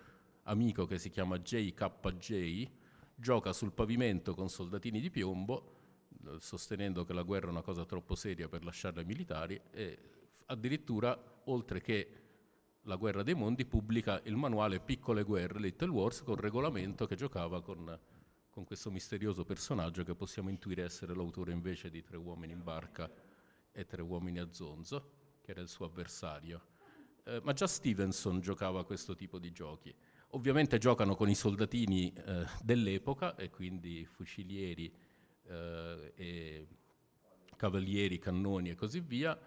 amico 0.45 0.87
che 0.87 0.99
si 0.99 1.11
chiama 1.11 1.39
JKJ, 1.39 2.69
gioca 3.15 3.53
sul 3.53 3.73
pavimento 3.73 4.35
con 4.35 4.49
soldatini 4.49 5.01
di 5.01 5.11
piombo, 5.11 5.81
sostenendo 6.39 7.05
che 7.05 7.13
la 7.13 7.23
guerra 7.23 7.49
è 7.49 7.51
una 7.51 7.63
cosa 7.63 7.85
troppo 7.85 8.15
seria 8.15 8.49
per 8.49 8.65
lasciarla 8.65 9.01
ai 9.01 9.07
militari, 9.07 9.61
e 9.71 9.99
addirittura, 10.47 11.19
oltre 11.45 11.81
che 11.81 12.17
la 12.83 12.97
guerra 12.97 13.23
dei 13.23 13.35
mondi, 13.35 13.65
pubblica 13.65 14.21
il 14.25 14.37
manuale 14.37 14.81
Piccole 14.81 15.23
guerre, 15.23 15.61
Little 15.61 15.91
Wars, 15.91 16.23
con 16.23 16.37
regolamento 16.37 17.07
che 17.07 17.15
giocava 17.15 17.63
con, 17.63 17.99
con 18.51 18.65
questo 18.65 18.91
misterioso 18.91 19.45
personaggio 19.45 20.03
che 20.03 20.15
possiamo 20.15 20.51
intuire 20.51 20.83
essere 20.83 21.15
l'autore 21.15 21.53
invece 21.53 21.91
di 21.91 22.03
Tre 22.03 22.17
uomini 22.17 22.53
in 22.53 22.63
barca 22.63 23.11
e 23.71 23.87
Tre 23.87 24.03
uomini 24.03 24.41
a 24.41 24.49
zonzo 24.51 25.21
che 25.43 25.51
era 25.51 25.61
il 25.61 25.69
suo 25.69 25.87
avversario. 25.87 26.63
Eh, 27.25 27.41
ma 27.43 27.53
già 27.53 27.67
Stevenson 27.67 28.41
giocava 28.41 28.85
questo 28.85 29.15
tipo 29.15 29.39
di 29.39 29.53
giochi. 29.53 29.95
Ovviamente 30.31 30.79
giocano 30.79 31.15
con 31.15 31.29
i 31.29 31.35
soldatini 31.35 32.13
eh, 32.13 32.47
dell'epoca 32.63 33.35
e 33.35 33.51
quindi 33.51 34.07
fucilieri 34.07 34.93
eh, 35.45 36.13
e 36.17 36.67
cavalieri, 37.57 38.19
cannoni 38.19 38.71
e 38.71 38.75
così 38.75 39.01
via. 39.01 39.39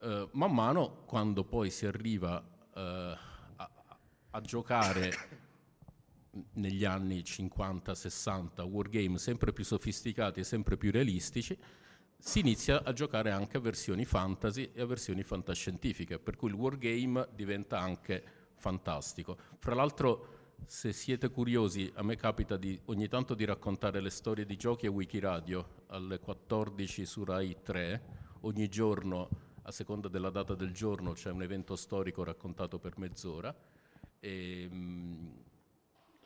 Eh, 0.00 0.28
man 0.32 0.52
mano, 0.52 1.04
quando 1.06 1.44
poi 1.44 1.70
si 1.70 1.86
arriva 1.86 2.42
eh, 2.74 3.16
a, 3.56 3.98
a 4.30 4.40
giocare 4.40 5.12
negli 6.54 6.84
anni 6.84 7.20
50-60 7.20 8.62
wargame 8.62 9.18
sempre 9.18 9.52
più 9.52 9.64
sofisticati 9.64 10.40
e 10.40 10.44
sempre 10.44 10.76
più 10.76 10.90
realistici, 10.90 11.56
si 12.26 12.38
inizia 12.38 12.82
a 12.82 12.94
giocare 12.94 13.30
anche 13.30 13.58
a 13.58 13.60
versioni 13.60 14.06
fantasy 14.06 14.70
e 14.72 14.80
a 14.80 14.86
versioni 14.86 15.22
fantascientifiche, 15.22 16.18
per 16.18 16.36
cui 16.36 16.48
il 16.48 16.54
wargame 16.54 17.28
diventa 17.34 17.78
anche 17.78 18.24
fantastico. 18.54 19.36
Fra 19.58 19.74
l'altro, 19.74 20.54
se 20.64 20.94
siete 20.94 21.28
curiosi, 21.28 21.92
a 21.96 22.02
me 22.02 22.16
capita 22.16 22.56
di, 22.56 22.80
ogni 22.86 23.08
tanto 23.08 23.34
di 23.34 23.44
raccontare 23.44 24.00
le 24.00 24.08
storie 24.08 24.46
di 24.46 24.56
giochi 24.56 24.86
a 24.86 24.90
Wikiradio 24.90 25.82
alle 25.88 26.18
14 26.18 27.04
su 27.04 27.24
Rai 27.24 27.58
3, 27.62 28.02
ogni 28.40 28.68
giorno, 28.68 29.28
a 29.60 29.70
seconda 29.70 30.08
della 30.08 30.30
data 30.30 30.54
del 30.54 30.72
giorno, 30.72 31.12
c'è 31.12 31.30
un 31.30 31.42
evento 31.42 31.76
storico 31.76 32.24
raccontato 32.24 32.78
per 32.78 32.96
mezz'ora. 32.96 33.54
E, 34.18 34.66
mh, 34.66 35.32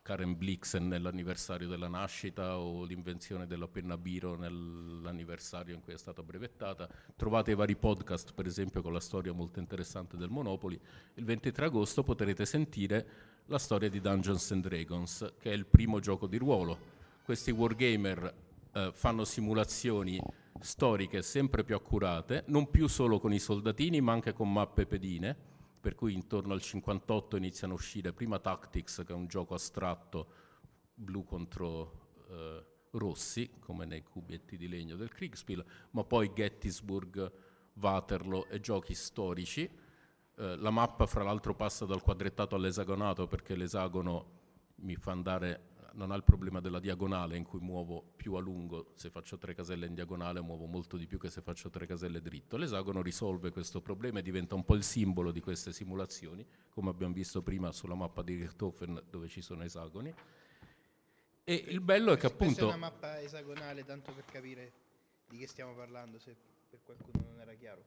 Karen 0.09 0.39
Blixen 0.39 0.89
nell'anniversario 0.89 1.69
della 1.69 1.87
nascita 1.87 2.57
o 2.57 2.83
l'invenzione 2.85 3.47
della 3.47 3.69
penna 3.69 3.99
Biro 3.99 4.37
nell'anniversario 4.37 5.75
in 5.75 5.83
cui 5.83 5.93
è 5.93 5.99
stata 5.99 6.23
brevettata. 6.23 6.89
Trovate 7.15 7.51
i 7.51 7.55
vari 7.55 7.77
podcast, 7.77 8.33
per 8.33 8.47
esempio, 8.47 8.81
con 8.81 8.95
la 8.95 9.01
storia 9.01 9.35
molto 9.35 9.59
interessante 9.59 10.17
del 10.17 10.31
Monopoli. 10.31 10.81
Il 11.17 11.27
23 11.27 11.67
agosto 11.67 12.05
potrete 12.05 12.47
sentire 12.47 13.07
la 13.49 13.59
storia 13.59 13.91
di 13.91 14.01
Dungeons 14.01 14.51
and 14.51 14.67
Dragons, 14.67 15.35
che 15.39 15.51
è 15.51 15.55
il 15.55 15.67
primo 15.67 16.01
gioco 16.01 16.27
di 16.27 16.39
ruolo. 16.39 16.79
Questi 17.23 17.51
wargamer 17.51 18.35
eh, 18.73 18.91
fanno 18.95 19.27
simulazioni 19.27 20.19
storiche 20.59 21.21
sempre 21.21 21.65
più 21.65 21.75
accurate, 21.75 22.45
non 22.47 22.71
più 22.71 22.87
solo 22.87 23.21
con 23.21 23.35
i 23.35 23.39
soldatini, 23.39 24.01
ma 24.01 24.13
anche 24.13 24.33
con 24.33 24.51
mappe 24.51 24.87
pedine 24.87 25.58
per 25.89 25.97
cui 25.97 26.13
intorno 26.13 26.53
al 26.53 26.61
58 26.61 27.39
iniziano 27.39 27.73
a 27.73 27.77
uscire 27.77 28.13
prima 28.13 28.39
Tactics, 28.39 29.05
che 29.07 29.15
è 29.15 29.17
un 29.17 29.27
gioco 29.27 29.55
astratto 29.55 30.33
blu 30.93 31.25
contro 31.25 32.27
eh, 32.29 32.65
rossi, 32.91 33.53
come 33.59 33.87
nei 33.87 34.03
cubetti 34.03 34.59
di 34.59 34.69
legno 34.69 34.97
del 34.97 35.09
Kriegspiel, 35.11 35.65
ma 35.93 36.05
poi 36.05 36.31
Gettysburg, 36.35 37.33
Waterloo 37.73 38.49
e 38.49 38.61
giochi 38.61 38.93
storici. 38.93 39.63
Eh, 39.63 40.57
la 40.57 40.69
mappa, 40.69 41.07
fra 41.07 41.23
l'altro, 41.23 41.55
passa 41.55 41.87
dal 41.87 42.03
quadrettato 42.03 42.55
all'esagonato 42.55 43.27
perché 43.27 43.57
l'esagono 43.57 44.33
mi 44.81 44.95
fa 44.95 45.13
andare 45.13 45.71
non 45.99 46.13
ha 46.13 46.15
il 46.15 46.23
problema 46.23 46.61
della 46.61 46.79
diagonale 46.79 47.37
in 47.37 47.43
cui 47.43 47.59
muovo 47.59 48.13
più 48.15 48.35
a 48.35 48.41
lungo, 48.41 48.93
se 48.95 49.11
faccio 49.11 49.37
tre 49.37 49.53
caselle 49.53 49.87
in 49.87 49.95
diagonale 49.95 50.41
muovo 50.41 50.67
molto 50.67 50.97
di 50.97 51.09
più 51.09 51.19
che 51.19 51.29
se 51.29 51.43
faccio 51.43 51.71
tre 51.71 51.87
caselle 51.87 52.23
dritto. 52.23 52.57
L'esagono 52.57 53.03
risolve 53.03 53.51
questo 53.51 53.83
problema 53.83 54.21
e 54.21 54.23
diventa 54.23 54.55
un 54.55 54.65
po' 54.65 54.77
il 54.77 54.85
simbolo 54.85 55.33
di 55.33 55.41
queste 55.41 55.73
simulazioni, 55.73 56.47
come 56.71 56.91
abbiamo 56.91 57.13
visto 57.13 57.43
prima 57.43 57.73
sulla 57.73 57.97
mappa 57.97 58.23
di 58.23 58.37
Richthofen 58.37 59.03
dove 59.11 59.27
ci 59.27 59.43
sono 59.43 59.65
esagoni. 59.65 60.15
E 61.43 61.55
il 61.55 61.81
bello 61.81 62.13
è 62.13 62.17
che 62.17 62.27
appunto... 62.27 62.61
È 62.61 62.65
una 62.65 62.77
mappa 62.77 63.21
esagonale, 63.21 63.85
tanto 63.85 64.13
per 64.13 64.25
capire 64.25 64.73
di 65.29 65.37
che 65.37 65.49
stiamo 65.49 65.75
parlando, 65.75 66.21
se 66.21 66.37
per 66.71 66.79
qualcuno 66.85 67.25
non 67.29 67.41
era 67.41 67.55
chiaro. 67.55 67.83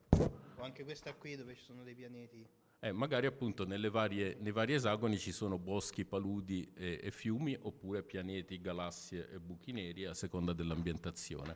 O 0.57 0.63
anche 0.63 0.83
questa 0.83 1.13
qui 1.13 1.37
dove 1.37 1.55
ci 1.55 1.63
sono 1.63 1.83
dei 1.83 1.95
pianeti 1.95 2.45
eh, 2.83 2.91
magari 2.91 3.27
appunto 3.27 3.63
varie, 3.91 4.37
nei 4.39 4.51
vari 4.51 4.73
esagoni 4.73 5.19
ci 5.19 5.31
sono 5.31 5.59
boschi, 5.59 6.03
paludi 6.03 6.71
e, 6.73 6.99
e, 7.03 7.11
fiumi, 7.11 7.55
oppure 7.61 8.01
pianeti, 8.01 8.59
galassie 8.59 9.29
e 9.29 9.39
buchi 9.39 9.71
neri 9.71 10.05
a 10.05 10.15
seconda 10.15 10.51
dell'ambientazione. 10.51 11.55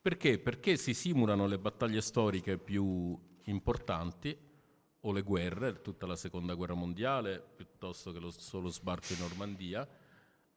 Perché? 0.00 0.38
Perché 0.38 0.76
si 0.76 0.94
simulano 0.94 1.48
le 1.48 1.58
battaglie 1.58 2.00
storiche 2.00 2.58
più 2.58 3.18
importanti 3.46 4.38
o 5.00 5.12
le 5.12 5.22
guerre, 5.22 5.82
tutta 5.82 6.06
la 6.06 6.14
seconda 6.14 6.54
guerra 6.54 6.74
mondiale, 6.74 7.42
piuttosto 7.56 8.12
che 8.12 8.20
lo 8.20 8.30
solo 8.30 8.68
sbarco 8.68 9.14
in 9.14 9.18
Normandia, 9.18 9.88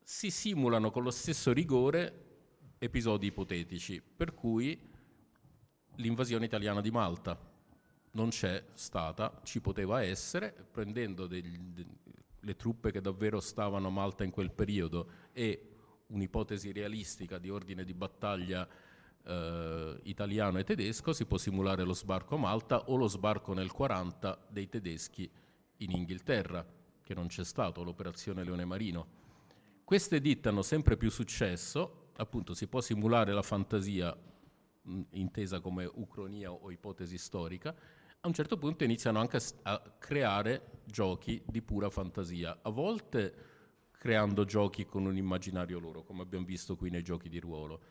si 0.03 0.29
simulano 0.29 0.91
con 0.91 1.01
lo 1.01 1.11
stesso 1.11 1.51
rigore 1.51 2.27
episodi 2.77 3.25
ipotetici, 3.25 3.99
per 4.01 4.35
cui 4.35 4.79
l'invasione 5.95 6.45
italiana 6.45 6.79
di 6.79 6.91
Malta, 6.91 7.48
non 8.11 8.29
c'è 8.29 8.63
stata, 8.73 9.41
ci 9.43 9.61
poteva 9.61 10.01
essere, 10.01 10.53
prendendo 10.71 11.27
degli, 11.27 11.57
de, 11.57 11.85
le 12.39 12.55
truppe 12.55 12.91
che 12.91 13.01
davvero 13.01 13.39
stavano 13.39 13.87
a 13.87 13.91
Malta 13.91 14.23
in 14.23 14.31
quel 14.31 14.51
periodo 14.51 15.09
e 15.31 15.69
un'ipotesi 16.07 16.71
realistica 16.71 17.37
di 17.37 17.49
ordine 17.49 17.83
di 17.83 17.93
battaglia 17.93 18.67
eh, 19.23 19.99
italiano 20.03 20.57
e 20.57 20.63
tedesco, 20.63 21.13
si 21.13 21.25
può 21.25 21.37
simulare 21.37 21.83
lo 21.83 21.93
sbarco 21.93 22.35
a 22.35 22.39
Malta 22.39 22.85
o 22.85 22.95
lo 22.95 23.07
sbarco 23.07 23.53
nel 23.53 23.71
40 23.71 24.47
dei 24.49 24.67
tedeschi 24.69 25.29
in 25.77 25.91
Inghilterra, 25.91 26.65
che 27.03 27.13
non 27.13 27.27
c'è 27.27 27.43
stato, 27.43 27.83
l'operazione 27.83 28.43
Leone 28.43 28.65
Marino. 28.65 29.17
Queste 29.83 30.19
ditte 30.19 30.49
hanno 30.49 30.61
sempre 30.61 30.97
più 30.97 31.09
successo, 31.09 32.11
appunto 32.17 32.53
si 32.53 32.67
può 32.67 32.81
simulare 32.81 33.33
la 33.33 33.41
fantasia 33.41 34.15
intesa 35.11 35.59
come 35.59 35.89
ucronia 35.91 36.51
o 36.51 36.71
ipotesi 36.71 37.17
storica, 37.17 37.75
a 38.21 38.27
un 38.27 38.33
certo 38.33 38.57
punto 38.57 38.83
iniziano 38.83 39.19
anche 39.19 39.39
a, 39.63 39.81
creare 39.97 40.81
giochi 40.85 41.41
di 41.45 41.61
pura 41.61 41.89
fantasia, 41.89 42.59
a 42.61 42.69
volte 42.69 43.47
creando 43.91 44.43
giochi 44.43 44.85
con 44.85 45.05
un 45.05 45.15
immaginario 45.15 45.79
loro, 45.79 46.03
come 46.03 46.23
abbiamo 46.23 46.45
visto 46.45 46.75
qui 46.75 46.89
nei 46.89 47.01
giochi 47.01 47.29
di 47.29 47.39
ruolo, 47.39 47.81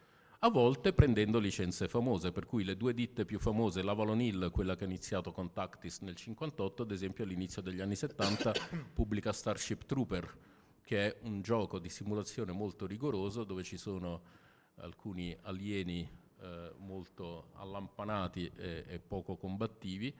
a 0.40 0.50
volte 0.50 0.92
prendendo 0.92 1.38
licenze 1.38 1.88
famose, 1.88 2.30
per 2.30 2.44
cui 2.44 2.62
le 2.62 2.76
due 2.76 2.92
ditte 2.92 3.24
più 3.24 3.38
famose, 3.38 3.82
l'Avalon 3.82 4.20
Hill, 4.20 4.50
quella 4.50 4.76
che 4.76 4.84
ha 4.84 4.86
iniziato 4.86 5.32
con 5.32 5.52
Tactis 5.52 6.00
nel 6.00 6.14
58, 6.14 6.82
ad 6.82 6.90
esempio 6.90 7.24
all'inizio 7.24 7.62
degli 7.62 7.80
anni 7.80 7.96
70 7.96 8.52
pubblica 8.92 9.32
Starship 9.32 9.86
Trooper, 9.86 10.36
che 10.82 11.06
è 11.06 11.18
un 11.22 11.40
gioco 11.40 11.78
di 11.78 11.88
simulazione 11.88 12.52
molto 12.52 12.86
rigoroso 12.86 13.44
dove 13.44 13.62
ci 13.62 13.78
sono 13.78 14.22
alcuni 14.76 15.36
alieni 15.42 16.08
eh, 16.40 16.72
molto 16.78 17.50
allampanati 17.54 18.50
e, 18.56 18.84
e, 18.86 18.98
poco 18.98 19.36
combattivi, 19.36 20.14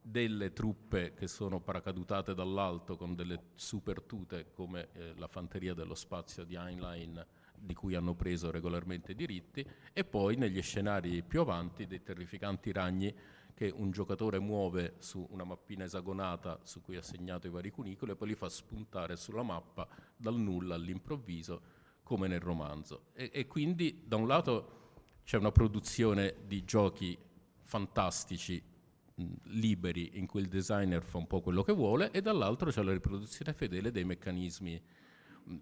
delle 0.00 0.52
truppe 0.52 1.14
che 1.14 1.26
sono 1.26 1.60
paracadutate 1.60 2.32
dall'alto 2.32 2.96
con 2.96 3.16
delle 3.16 3.50
super 3.54 4.02
tute 4.02 4.52
come 4.52 4.88
eh, 4.92 5.14
la 5.16 5.26
fanteria 5.26 5.74
dello 5.74 5.96
spazio 5.96 6.44
di 6.44 6.54
Heinlein 6.54 7.26
di 7.58 7.74
cui 7.74 7.96
hanno 7.96 8.14
preso 8.14 8.50
regolarmente 8.50 9.14
diritti 9.14 9.66
e 9.92 10.04
poi 10.04 10.36
negli 10.36 10.62
scenari 10.62 11.22
più 11.22 11.40
avanti 11.40 11.86
dei 11.86 12.02
terrificanti 12.02 12.70
ragni 12.70 13.12
che 13.52 13.72
un 13.74 13.90
giocatore 13.90 14.38
muove 14.38 14.96
su 14.98 15.26
una 15.30 15.42
mappina 15.42 15.84
esagonata 15.84 16.60
su 16.62 16.82
cui 16.82 16.96
ha 16.96 17.02
segnato 17.02 17.46
i 17.46 17.50
vari 17.50 17.70
cunicoli 17.70 18.12
e 18.12 18.16
poi 18.16 18.28
li 18.28 18.34
fa 18.34 18.48
spuntare 18.48 19.16
sulla 19.16 19.42
mappa 19.42 19.88
dal 20.14 20.38
nulla 20.38 20.74
all'improvviso 20.74 21.62
come 22.02 22.28
nel 22.28 22.40
romanzo. 22.40 23.06
E, 23.14 23.30
e 23.32 23.46
quindi 23.46 24.02
da 24.06 24.16
un 24.16 24.28
lato 24.28 24.85
c'è 25.26 25.36
una 25.38 25.50
produzione 25.50 26.36
di 26.46 26.64
giochi 26.64 27.18
fantastici, 27.62 28.62
mh, 29.12 29.24
liberi, 29.42 30.18
in 30.18 30.26
cui 30.26 30.40
il 30.40 30.46
designer 30.46 31.02
fa 31.02 31.18
un 31.18 31.26
po' 31.26 31.40
quello 31.40 31.64
che 31.64 31.72
vuole, 31.72 32.12
e 32.12 32.22
dall'altro 32.22 32.70
c'è 32.70 32.80
la 32.84 32.92
riproduzione 32.92 33.52
fedele 33.52 33.90
dei 33.90 34.04
meccanismi. 34.04 34.80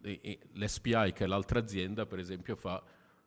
E, 0.02 0.20
e 0.22 0.38
L'SPI, 0.52 1.12
che 1.14 1.24
è 1.24 1.26
l'altra 1.26 1.60
azienda, 1.60 2.04
per 2.04 2.18
esempio, 2.18 2.56
fa 2.56 2.82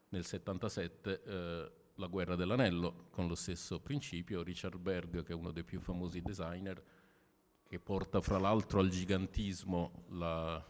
nel 0.10 0.24
77 0.24 1.24
eh, 1.24 1.72
la 1.96 2.08
guerra 2.08 2.36
dell'anello, 2.36 3.08
con 3.10 3.28
lo 3.28 3.34
stesso 3.34 3.80
principio. 3.80 4.44
Richard 4.44 4.78
Berg, 4.78 5.24
che 5.24 5.32
è 5.32 5.36
uno 5.36 5.50
dei 5.50 5.64
più 5.64 5.80
famosi 5.80 6.22
designer, 6.22 6.80
che 7.68 7.80
porta 7.80 8.22
fra 8.22 8.38
l'altro 8.38 8.80
al 8.80 8.90
gigantismo 8.90 10.06
la, 10.10 10.64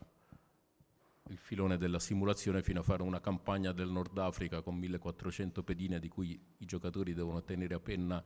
il 1.29 1.37
filone 1.37 1.77
della 1.77 1.99
simulazione 1.99 2.61
fino 2.61 2.79
a 2.79 2.83
fare 2.83 3.03
una 3.03 3.19
campagna 3.19 3.71
del 3.71 3.89
Nord 3.89 4.17
Africa 4.17 4.61
con 4.61 4.75
1400 4.75 5.63
pedine 5.63 5.99
di 5.99 6.07
cui 6.07 6.39
i 6.57 6.65
giocatori 6.65 7.13
devono 7.13 7.43
tenere 7.43 7.75
a 7.75 7.79
penna 7.79 8.23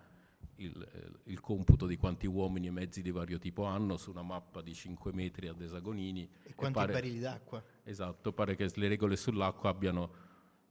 il, 0.58 0.90
eh, 0.94 1.32
il, 1.32 1.40
computo 1.40 1.86
di 1.86 1.98
quanti 1.98 2.28
uomini 2.28 2.68
e 2.68 2.72
mezzi 2.72 3.02
di 3.02 3.12
vario 3.12 3.40
tipo 3.40 3.64
hanno 3.64 3.98
su 3.98 4.12
una 4.12 4.22
mappa 4.22 4.62
di 4.62 4.74
5 4.74 5.12
metri 5.14 5.48
ad 5.48 5.62
esagonini. 5.62 6.30
E 6.44 6.54
quanti 6.54 6.78
e 6.78 6.82
pare, 6.82 6.94
barili 6.94 7.20
d'acqua. 7.20 7.64
Esatto, 7.84 8.34
pare 8.34 8.56
che 8.56 8.70
le 8.76 8.88
regole 8.88 9.16
sull'acqua 9.16 9.70
abbiano, 9.70 10.14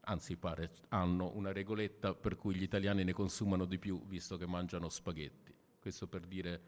anzi 0.00 0.36
pare, 0.36 0.70
hanno 0.88 1.32
una 1.34 1.52
regoletta 1.52 2.14
per 2.14 2.36
cui 2.36 2.54
gli 2.54 2.62
italiani 2.62 3.04
ne 3.04 3.12
consumano 3.12 3.64
di 3.64 3.78
più 3.78 4.04
visto 4.06 4.36
che 4.36 4.46
mangiano 4.46 4.88
spaghetti. 4.88 5.54
Questo 5.78 6.06
per 6.06 6.26
dire, 6.26 6.62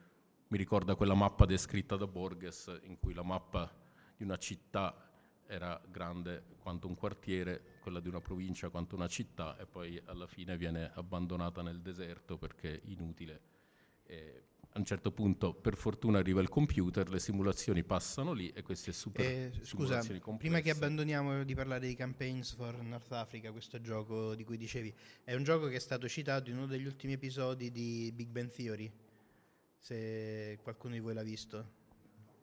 mi 0.48 0.56
ricorda 0.56 0.94
quella 0.94 1.14
mappa 1.14 1.44
descritta 1.44 1.96
da 1.96 2.06
Borges 2.06 2.80
in 2.84 2.98
cui 2.98 3.14
la 3.14 3.22
mappa 3.22 3.70
di 4.16 4.24
una 4.24 4.36
città 4.36 5.11
era 5.52 5.78
grande 5.86 6.44
quanto 6.60 6.86
un 6.86 6.94
quartiere, 6.94 7.62
quella 7.82 8.00
di 8.00 8.08
una 8.08 8.22
provincia 8.22 8.70
quanto 8.70 8.96
una 8.96 9.06
città 9.06 9.58
e 9.58 9.66
poi 9.66 10.00
alla 10.06 10.26
fine 10.26 10.56
viene 10.56 10.90
abbandonata 10.94 11.60
nel 11.60 11.82
deserto 11.82 12.38
perché 12.38 12.80
inutile. 12.86 13.40
E 14.04 14.44
a 14.74 14.78
un 14.78 14.86
certo 14.86 15.12
punto 15.12 15.52
per 15.52 15.76
fortuna 15.76 16.18
arriva 16.18 16.40
il 16.40 16.48
computer, 16.48 17.10
le 17.10 17.18
simulazioni 17.18 17.84
passano 17.84 18.32
lì 18.32 18.48
e 18.48 18.62
queste 18.62 18.92
super 18.92 19.26
eh, 19.26 19.52
Scusa, 19.60 20.02
prima 20.38 20.60
che 20.60 20.70
abbandoniamo 20.70 21.44
di 21.44 21.54
parlare 21.54 21.86
di 21.86 21.94
Campaigns 21.94 22.54
for 22.54 22.80
North 22.80 23.12
Africa, 23.12 23.52
questo 23.52 23.78
gioco 23.82 24.34
di 24.34 24.44
cui 24.44 24.56
dicevi, 24.56 24.94
è 25.22 25.34
un 25.34 25.42
gioco 25.42 25.66
che 25.68 25.76
è 25.76 25.80
stato 25.80 26.08
citato 26.08 26.48
in 26.48 26.56
uno 26.56 26.66
degli 26.66 26.86
ultimi 26.86 27.12
episodi 27.12 27.70
di 27.70 28.10
Big 28.14 28.28
Bang 28.28 28.50
Theory, 28.50 28.90
se 29.76 30.58
qualcuno 30.62 30.94
di 30.94 31.00
voi 31.00 31.12
l'ha 31.12 31.22
visto. 31.22 31.80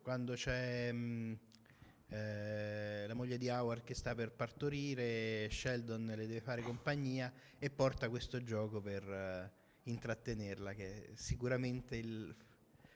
Quando 0.03 0.33
c'è... 0.33 0.91
Mh, 0.91 1.39
eh, 2.09 3.05
la 3.07 3.13
moglie 3.13 3.37
di 3.37 3.49
Howard 3.49 3.83
che 3.83 3.93
sta 3.93 4.15
per 4.15 4.31
partorire, 4.31 5.47
Sheldon 5.49 6.05
le 6.05 6.27
deve 6.27 6.41
fare 6.41 6.61
compagnia 6.61 7.31
e 7.59 7.69
porta 7.69 8.09
questo 8.09 8.43
gioco 8.43 8.81
per 8.81 9.03
uh, 9.03 9.89
intrattenerla, 9.89 10.73
che 10.73 10.87
è 10.87 11.09
sicuramente 11.13 11.97
il, 11.97 12.35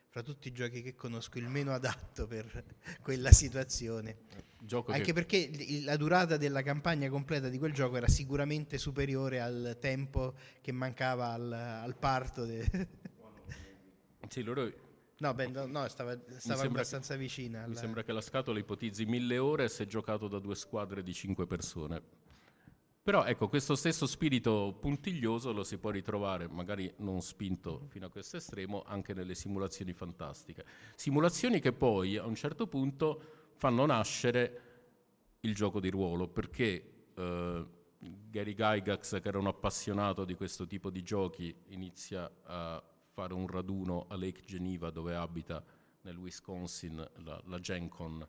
fra 0.10 0.24
tutti 0.24 0.48
i 0.48 0.52
giochi 0.52 0.82
che 0.82 0.96
conosco 0.96 1.38
il 1.38 1.48
meno 1.48 1.74
adatto 1.74 2.26
per 2.26 2.64
quella 3.02 3.32
situazione. 3.32 4.18
Gioco 4.60 4.92
Anche 4.92 5.06
che... 5.06 5.14
perché 5.14 5.82
la 5.84 5.98
durata 5.98 6.38
della 6.38 6.64
campagna 6.64 7.10
completa 7.10 7.50
di 7.50 7.60
quel 7.60 7.74
gioco 7.74 7.98
era 7.98 8.08
sicuramente 8.08 8.78
superiore 8.78 9.42
al 9.42 9.78
tempo 9.80 10.34
che 10.62 10.72
mancava 10.72 11.34
al, 11.34 11.52
al 11.52 11.96
parto. 11.98 12.46
De... 12.46 12.88
sì, 14.28 14.42
loro 14.42 14.83
No, 15.24 15.34
beh, 15.34 15.48
no, 15.48 15.66
no, 15.68 15.88
stava, 15.88 16.20
stava 16.36 16.64
abbastanza 16.64 17.14
che, 17.14 17.22
vicina. 17.22 17.60
Alla... 17.60 17.70
Mi 17.70 17.76
sembra 17.76 18.04
che 18.04 18.12
la 18.12 18.20
scatola 18.20 18.60
ipotizzi 18.60 19.06
mille 19.06 19.38
ore 19.38 19.70
se 19.70 19.88
giocato 19.88 20.28
da 20.28 20.38
due 20.38 20.54
squadre 20.54 21.02
di 21.02 21.14
cinque 21.14 21.48
persone. 21.48 22.02
Però 23.02 23.24
ecco, 23.24 23.48
questo 23.48 23.76
stesso 23.76 24.06
spirito 24.06 24.78
puntiglioso 24.82 25.54
lo 25.54 25.64
si 25.64 25.78
può 25.78 25.92
ritrovare, 25.92 26.50
magari 26.50 26.94
non 26.98 27.22
spinto 27.22 27.86
fino 27.88 28.08
a 28.08 28.10
questo 28.10 28.36
estremo, 28.36 28.84
anche 28.86 29.14
nelle 29.14 29.34
simulazioni 29.34 29.94
fantastiche. 29.94 30.66
Simulazioni 30.96 31.62
che 31.62 31.72
poi 31.72 32.18
a 32.18 32.26
un 32.26 32.36
certo 32.36 32.68
punto 32.68 33.54
fanno 33.56 33.86
nascere 33.86 34.62
il 35.40 35.56
gioco 35.56 35.80
di 35.80 35.90
ruolo, 35.90 36.28
perché 36.28 37.06
eh, 37.14 37.66
Gary 37.98 38.54
Gygax, 38.54 39.22
che 39.22 39.28
era 39.30 39.40
un 39.40 39.48
appassionato 39.48 40.26
di 40.26 40.36
questo 40.36 40.68
tipo 40.68 40.90
di 40.90 41.02
giochi, 41.02 41.56
inizia 41.68 42.30
a 42.44 42.84
fare 43.14 43.36
un 43.36 43.46
raduno 43.48 44.08
a 44.10 44.16
Lake 44.16 44.42
Geneva 44.44 44.90
dove 44.90 45.16
abita 45.16 45.64
nel 46.02 46.18
Wisconsin 46.18 46.96
la, 47.18 47.40
la 47.46 47.60
Gen 47.60 47.88
Con 47.88 48.28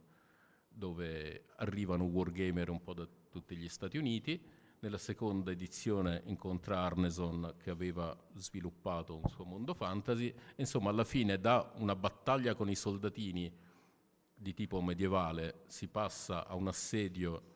dove 0.68 1.46
arrivano 1.56 2.04
wargamer 2.04 2.68
un 2.68 2.82
po' 2.82 2.92
da 2.92 3.08
tutti 3.30 3.56
gli 3.56 3.68
Stati 3.68 3.96
Uniti. 3.96 4.38
Nella 4.80 4.98
seconda 4.98 5.50
edizione 5.50 6.22
incontra 6.26 6.80
Arneson 6.80 7.54
che 7.56 7.70
aveva 7.70 8.14
sviluppato 8.34 9.16
un 9.16 9.26
suo 9.30 9.44
mondo 9.44 9.72
fantasy. 9.72 10.32
Insomma, 10.56 10.90
alla 10.90 11.04
fine 11.04 11.40
da 11.40 11.72
una 11.76 11.96
battaglia 11.96 12.54
con 12.54 12.68
i 12.68 12.74
soldatini 12.74 13.50
di 14.34 14.52
tipo 14.52 14.82
medievale 14.82 15.62
si 15.68 15.88
passa 15.88 16.46
a 16.46 16.54
un 16.54 16.68
assedio 16.68 17.53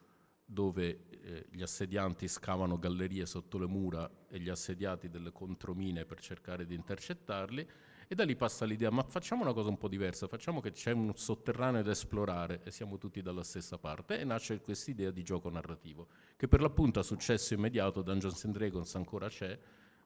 dove 0.50 1.08
eh, 1.10 1.46
gli 1.50 1.60
assedianti 1.60 2.26
scavano 2.26 2.78
gallerie 2.78 3.26
sotto 3.26 3.58
le 3.58 3.66
mura 3.66 4.10
e 4.28 4.40
gli 4.40 4.48
assediati 4.48 5.10
delle 5.10 5.30
contromine 5.30 6.06
per 6.06 6.20
cercare 6.20 6.64
di 6.64 6.74
intercettarli 6.74 7.68
e 8.08 8.14
da 8.14 8.24
lì 8.24 8.34
passa 8.34 8.64
l'idea 8.64 8.90
ma 8.90 9.02
facciamo 9.02 9.42
una 9.42 9.52
cosa 9.52 9.68
un 9.68 9.76
po' 9.76 9.88
diversa, 9.88 10.26
facciamo 10.26 10.60
che 10.60 10.70
c'è 10.70 10.92
un 10.92 11.12
sotterraneo 11.14 11.82
da 11.82 11.90
esplorare 11.90 12.62
e 12.64 12.70
siamo 12.70 12.96
tutti 12.96 13.20
dalla 13.20 13.42
stessa 13.42 13.76
parte. 13.76 14.18
E 14.18 14.24
nasce 14.24 14.62
questa 14.62 14.90
idea 14.90 15.10
di 15.10 15.22
gioco 15.22 15.50
narrativo 15.50 16.08
che 16.34 16.48
per 16.48 16.62
l'appunto 16.62 16.98
ha 16.98 17.02
successo 17.02 17.52
immediato, 17.52 18.00
Dungeons 18.00 18.42
and 18.46 18.54
Dragons 18.54 18.94
ancora 18.94 19.28
c'è, 19.28 19.58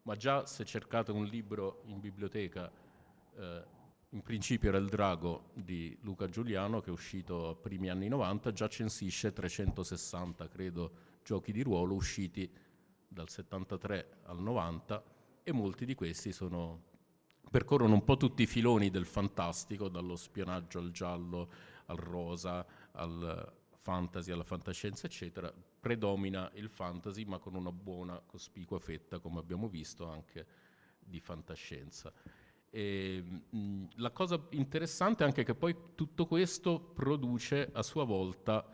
ma 0.03 0.17
già 0.17 0.45
se 0.47 0.65
cercate 0.65 1.13
un 1.13 1.25
libro 1.25 1.83
in 1.85 2.01
biblioteca 2.01 2.69
eh, 3.37 3.65
in 4.13 4.23
principio 4.23 4.69
era 4.69 4.79
il 4.79 4.89
Drago 4.89 5.51
di 5.55 5.97
Luca 6.03 6.29
Giuliano 6.29 6.81
che 6.81 6.91
è 6.91 6.93
uscito 6.93 7.49
a 7.49 7.55
primi 7.55 7.89
anni 7.89 8.09
90, 8.09 8.53
già 8.53 8.69
censisce 8.69 9.33
360, 9.33 10.49
credo, 10.49 10.93
giochi 11.25 11.51
di 11.53 11.63
ruolo 11.63 11.95
usciti 11.95 12.51
dal 13.09 13.29
73 13.29 14.19
al 14.25 14.41
90 14.41 15.05
e 15.43 15.53
molti 15.53 15.87
di 15.87 15.95
questi 15.95 16.31
sono, 16.33 16.83
percorrono 17.51 17.95
un 17.95 18.05
po' 18.05 18.19
tutti 18.19 18.43
i 18.43 18.47
filoni 18.47 18.91
del 18.91 19.07
fantastico, 19.07 19.89
dallo 19.89 20.17
spionaggio 20.17 20.79
al 20.79 20.91
giallo, 20.91 21.51
al 21.87 21.97
rosa, 21.97 22.67
al 22.93 23.51
fantasy, 23.77 24.31
alla 24.31 24.45
fantascienza, 24.45 25.07
eccetera. 25.07 25.53
Predomina 25.53 26.51
il 26.55 26.69
fantasy, 26.69 27.25
ma 27.25 27.39
con 27.39 27.55
una 27.55 27.73
buona, 27.73 28.21
cospicua 28.25 28.79
fetta, 28.79 29.19
come 29.19 29.41
abbiamo 29.41 29.69
visto, 29.69 30.07
anche 30.07 30.47
di 30.99 31.19
fantascienza. 31.19 32.13
E, 32.75 33.23
mh, 33.51 33.85
la 33.97 34.11
cosa 34.13 34.43
interessante 34.53 35.23
è 35.23 35.27
anche 35.27 35.45
che 35.45 35.55
poi 35.55 35.77
tutto 35.95 36.25
questo 36.25 36.81
produce 36.81 37.69
a 37.71 37.83
sua 37.83 38.05
volta 38.05 38.67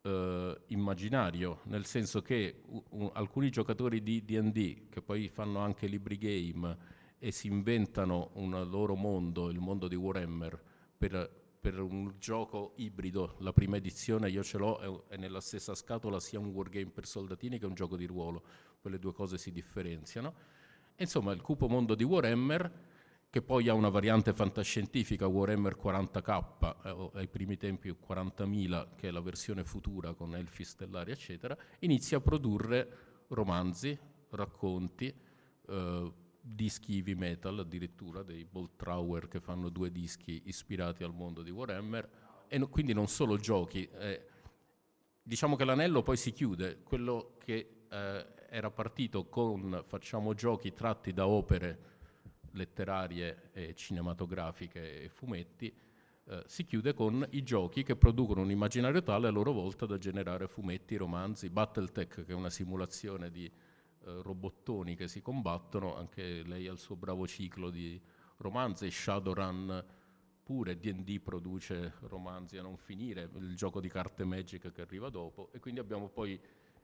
eh, 0.00 0.60
immaginario, 0.68 1.60
nel 1.64 1.84
senso 1.84 2.22
che 2.22 2.62
u- 2.68 2.82
u- 2.88 3.10
alcuni 3.12 3.50
giocatori 3.50 4.02
di 4.02 4.24
DD, 4.24 4.88
che 4.88 5.02
poi 5.02 5.28
fanno 5.28 5.58
anche 5.58 5.86
libri 5.86 6.16
game 6.16 6.76
e 7.18 7.30
si 7.30 7.48
inventano 7.48 8.30
un 8.34 8.66
loro 8.70 8.94
mondo, 8.94 9.50
il 9.50 9.58
mondo 9.58 9.88
di 9.88 9.94
Warhammer, 9.94 10.58
per, 10.96 11.30
per 11.60 11.80
un 11.80 12.14
gioco 12.18 12.72
ibrido, 12.76 13.34
la 13.40 13.52
prima 13.52 13.76
edizione 13.76 14.30
io 14.30 14.42
ce 14.42 14.56
l'ho 14.56 15.06
e 15.10 15.18
nella 15.18 15.40
stessa 15.42 15.74
scatola 15.74 16.18
sia 16.18 16.38
un 16.38 16.46
wargame 16.46 16.90
per 16.90 17.06
soldatini 17.06 17.58
che 17.58 17.66
un 17.66 17.74
gioco 17.74 17.96
di 17.98 18.06
ruolo, 18.06 18.42
quelle 18.80 18.98
due 18.98 19.12
cose 19.12 19.36
si 19.36 19.52
differenziano. 19.52 20.32
Insomma, 20.96 21.32
il 21.32 21.42
cupo 21.42 21.68
mondo 21.68 21.94
di 21.94 22.04
Warhammer 22.04 22.87
che 23.30 23.42
poi 23.42 23.68
ha 23.68 23.74
una 23.74 23.90
variante 23.90 24.32
fantascientifica 24.32 25.26
Warhammer 25.26 25.76
40k, 25.76 26.76
eh, 26.84 27.10
ai 27.18 27.28
primi 27.28 27.56
tempi 27.58 27.90
40.000, 27.90 28.94
che 28.96 29.08
è 29.08 29.10
la 29.10 29.20
versione 29.20 29.64
futura 29.64 30.14
con 30.14 30.34
elfi 30.34 30.64
stellari, 30.64 31.10
eccetera, 31.10 31.56
inizia 31.80 32.18
a 32.18 32.20
produrre 32.20 33.24
romanzi, 33.28 33.98
racconti, 34.30 35.14
eh, 35.68 36.12
dischi 36.40 36.96
heavy 36.96 37.14
metal, 37.14 37.58
addirittura 37.58 38.22
dei 38.22 38.46
Bolt 38.46 38.76
Trower 38.76 39.28
che 39.28 39.40
fanno 39.40 39.68
due 39.68 39.92
dischi 39.92 40.42
ispirati 40.46 41.04
al 41.04 41.12
mondo 41.12 41.42
di 41.42 41.50
Warhammer, 41.50 42.08
e 42.48 42.56
no, 42.56 42.68
quindi 42.68 42.94
non 42.94 43.08
solo 43.08 43.36
giochi. 43.36 43.86
Eh, 43.98 44.26
diciamo 45.22 45.54
che 45.54 45.66
l'anello 45.66 46.02
poi 46.02 46.16
si 46.16 46.32
chiude, 46.32 46.80
quello 46.82 47.34
che 47.44 47.84
eh, 47.90 48.26
era 48.48 48.70
partito 48.70 49.26
con 49.26 49.82
facciamo 49.84 50.32
giochi 50.32 50.72
tratti 50.72 51.12
da 51.12 51.26
opere 51.26 51.97
letterarie 52.58 53.50
e 53.52 53.74
cinematografiche 53.74 55.04
e 55.04 55.08
fumetti, 55.08 55.72
eh, 56.24 56.42
si 56.46 56.66
chiude 56.66 56.92
con 56.92 57.26
i 57.30 57.42
giochi 57.42 57.82
che 57.82 57.96
producono 57.96 58.42
un 58.42 58.50
immaginario 58.50 59.02
tale 59.02 59.28
a 59.28 59.30
loro 59.30 59.52
volta 59.52 59.86
da 59.86 59.96
generare 59.96 60.46
fumetti, 60.46 60.96
romanzi, 60.96 61.48
Battletech 61.48 62.26
che 62.26 62.32
è 62.32 62.34
una 62.34 62.50
simulazione 62.50 63.30
di 63.30 63.46
eh, 63.46 63.52
robottoni 64.22 64.94
che 64.94 65.08
si 65.08 65.22
combattono, 65.22 65.96
anche 65.96 66.42
lei 66.42 66.66
ha 66.66 66.72
il 66.72 66.78
suo 66.78 66.96
bravo 66.96 67.26
ciclo 67.26 67.70
di 67.70 67.98
romanzi, 68.38 68.90
Shadowrun 68.90 69.84
pure 70.42 70.78
D&D 70.78 71.20
produce 71.20 71.94
romanzi 72.00 72.56
a 72.56 72.62
non 72.62 72.76
finire, 72.76 73.28
il 73.36 73.54
gioco 73.54 73.80
di 73.80 73.88
carte 73.88 74.24
Magic 74.24 74.70
che 74.70 74.80
arriva 74.80 75.10
dopo 75.10 75.50
e 75.52 75.60
quindi 75.60 75.80
abbiamo 75.80 76.08
poi 76.08 76.38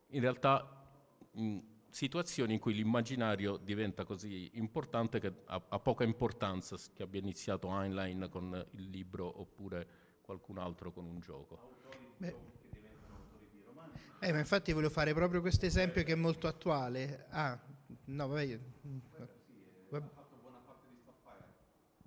in 0.08 0.20
realtà 0.20 0.86
mh, 1.32 1.58
situazioni 1.94 2.54
in 2.54 2.58
cui 2.58 2.74
l'immaginario 2.74 3.56
diventa 3.56 4.04
così 4.04 4.50
importante 4.54 5.20
che 5.20 5.32
ha, 5.46 5.62
ha 5.68 5.78
poca 5.78 6.02
importanza 6.02 6.76
che 6.92 7.04
abbia 7.04 7.20
iniziato 7.20 7.68
Heinlein 7.68 8.26
con 8.30 8.66
il 8.72 8.90
libro 8.90 9.40
oppure 9.40 9.86
qualcun 10.20 10.58
altro 10.58 10.90
con 10.90 11.04
un 11.04 11.20
gioco. 11.20 11.76
Beh. 12.16 12.34
Eh, 14.18 14.32
ma 14.32 14.38
infatti 14.40 14.72
volevo 14.72 14.92
fare 14.92 15.14
proprio 15.14 15.40
questo 15.40 15.66
esempio 15.66 16.02
che 16.02 16.12
è 16.12 16.16
molto 16.16 16.48
attuale. 16.48 17.26
Ah, 17.30 17.56
no, 18.06 18.26
vabbè. 18.26 18.42
Io... 18.42 18.60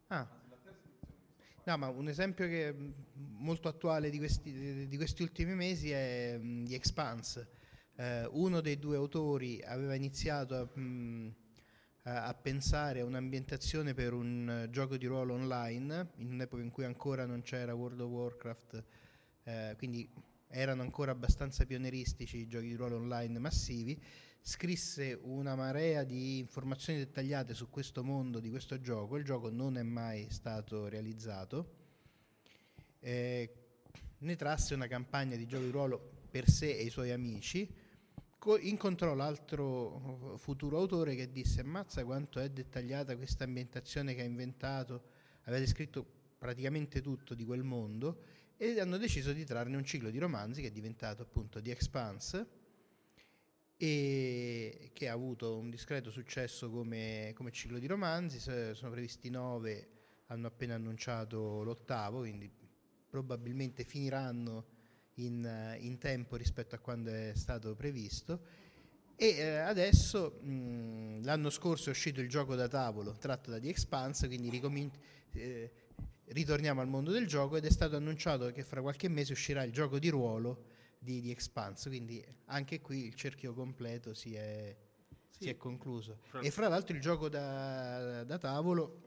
Ah. 0.07 0.27
No, 1.63 1.77
ma 1.77 1.87
un 1.87 2.09
esempio 2.09 2.45
che 2.47 2.69
è 2.69 2.75
molto 3.13 3.69
attuale 3.69 4.09
di 4.09 4.17
questi, 4.17 4.87
di 4.87 4.97
questi 4.97 5.21
ultimi 5.21 5.53
mesi 5.53 5.91
è 5.91 6.37
The 6.41 6.75
Expanse. 6.75 7.55
Eh, 7.99 8.27
uno 8.31 8.61
dei 8.61 8.77
due 8.77 8.95
autori 8.95 9.59
aveva 9.63 9.95
iniziato 9.95 10.53
a, 10.55 10.79
mh, 10.79 11.33
a, 12.03 12.33
pensare 12.35 12.99
a 12.99 13.05
un'ambientazione 13.05 13.95
per 13.95 14.13
un 14.13 14.65
uh, 14.65 14.69
gioco 14.69 14.97
di 14.97 15.07
ruolo 15.07 15.33
online, 15.33 16.11
in 16.17 16.33
un'epoca 16.33 16.61
in 16.61 16.69
cui 16.69 16.85
ancora 16.85 17.25
non 17.25 17.41
c'era 17.41 17.73
World 17.73 17.99
of 17.99 18.09
Warcraft, 18.11 18.83
eh, 19.45 19.73
quindi 19.77 20.07
erano 20.49 20.83
ancora 20.83 21.11
abbastanza 21.11 21.65
pionieristici 21.65 22.37
i 22.37 22.47
giochi 22.47 22.67
di 22.67 22.75
ruolo 22.75 22.97
online 22.97 23.39
massivi 23.39 23.99
scrisse 24.41 25.19
una 25.23 25.55
marea 25.55 26.03
di 26.03 26.37
informazioni 26.37 26.99
dettagliate 26.99 27.53
su 27.53 27.69
questo 27.69 28.03
mondo 28.03 28.39
di 28.39 28.49
questo 28.49 28.79
gioco, 28.79 29.17
il 29.17 29.25
gioco 29.25 29.49
non 29.49 29.75
è 29.77 29.83
mai 29.83 30.27
stato 30.29 30.87
realizzato, 30.87 31.73
eh, 32.99 33.53
ne 34.19 34.35
trasse 34.35 34.73
una 34.73 34.87
campagna 34.87 35.35
di 35.35 35.47
gioco 35.47 35.65
di 35.65 35.71
ruolo 35.71 36.11
per 36.29 36.47
sé 36.47 36.77
e 36.77 36.83
i 36.83 36.89
suoi 36.89 37.11
amici, 37.11 37.69
incontrò 38.55 39.13
l'altro 39.13 40.37
futuro 40.37 40.77
autore 40.77 41.15
che 41.15 41.31
disse 41.31 41.59
ammazza 41.59 42.05
quanto 42.05 42.39
è 42.39 42.49
dettagliata 42.49 43.17
questa 43.17 43.43
ambientazione 43.43 44.15
che 44.15 44.21
ha 44.21 44.25
inventato, 44.25 45.03
avete 45.43 45.67
scritto 45.67 46.05
praticamente 46.37 47.01
tutto 47.01 47.33
di 47.33 47.43
quel 47.43 47.63
mondo 47.63 48.21
e 48.55 48.79
hanno 48.79 48.97
deciso 48.97 49.33
di 49.33 49.43
trarne 49.43 49.75
un 49.75 49.83
ciclo 49.83 50.09
di 50.09 50.17
romanzi 50.17 50.61
che 50.61 50.67
è 50.67 50.71
diventato 50.71 51.21
appunto 51.23 51.61
The 51.61 51.71
Expanse 51.71 52.47
e 53.75 54.89
che 54.93 55.09
ha 55.09 55.13
avuto 55.13 55.57
un 55.57 55.69
discreto 55.69 56.09
successo 56.09 56.71
come, 56.71 57.33
come 57.35 57.51
ciclo 57.51 57.77
di 57.77 57.85
romanzi, 57.85 58.39
sono 58.39 58.91
previsti 58.91 59.29
nove, 59.29 59.89
hanno 60.27 60.47
appena 60.47 60.75
annunciato 60.75 61.63
l'ottavo, 61.63 62.19
quindi 62.19 62.49
probabilmente 63.09 63.83
finiranno 63.83 64.76
in, 65.17 65.77
in 65.79 65.97
tempo 65.97 66.35
rispetto 66.35 66.75
a 66.75 66.79
quando 66.79 67.11
è 67.11 67.31
stato 67.35 67.75
previsto. 67.75 68.65
E 69.15 69.27
eh, 69.29 69.57
adesso 69.57 70.39
mh, 70.41 71.23
l'anno 71.23 71.49
scorso 71.49 71.89
è 71.89 71.91
uscito 71.91 72.21
il 72.21 72.29
gioco 72.29 72.55
da 72.55 72.67
tavolo 72.67 73.13
tratto 73.13 73.49
da 73.49 73.59
The 73.59 73.69
Expanse, 73.69 74.27
quindi 74.27 74.49
ricomin- 74.49 74.91
eh, 75.33 75.71
ritorniamo 76.25 76.81
al 76.81 76.87
mondo 76.87 77.11
del 77.11 77.25
gioco 77.25 77.55
ed 77.55 77.65
è 77.65 77.71
stato 77.71 77.95
annunciato 77.95 78.51
che 78.51 78.63
fra 78.63 78.81
qualche 78.81 79.07
mese 79.07 79.31
uscirà 79.31 79.63
il 79.63 79.71
gioco 79.71 79.97
di 79.97 80.09
ruolo 80.09 80.65
di, 80.99 81.21
di 81.21 81.31
Expanse, 81.31 81.89
quindi 81.89 82.23
anche 82.45 82.79
qui 82.79 83.05
il 83.05 83.15
cerchio 83.15 83.53
completo 83.53 84.13
si 84.13 84.35
è, 84.35 84.75
sì. 85.29 85.43
si 85.45 85.49
è 85.49 85.57
concluso. 85.57 86.19
Fra 86.21 86.41
e 86.41 86.51
fra 86.51 86.67
l'altro 86.67 86.95
il 86.95 87.01
gioco 87.01 87.27
da, 87.27 88.23
da 88.23 88.37
tavolo 88.37 89.06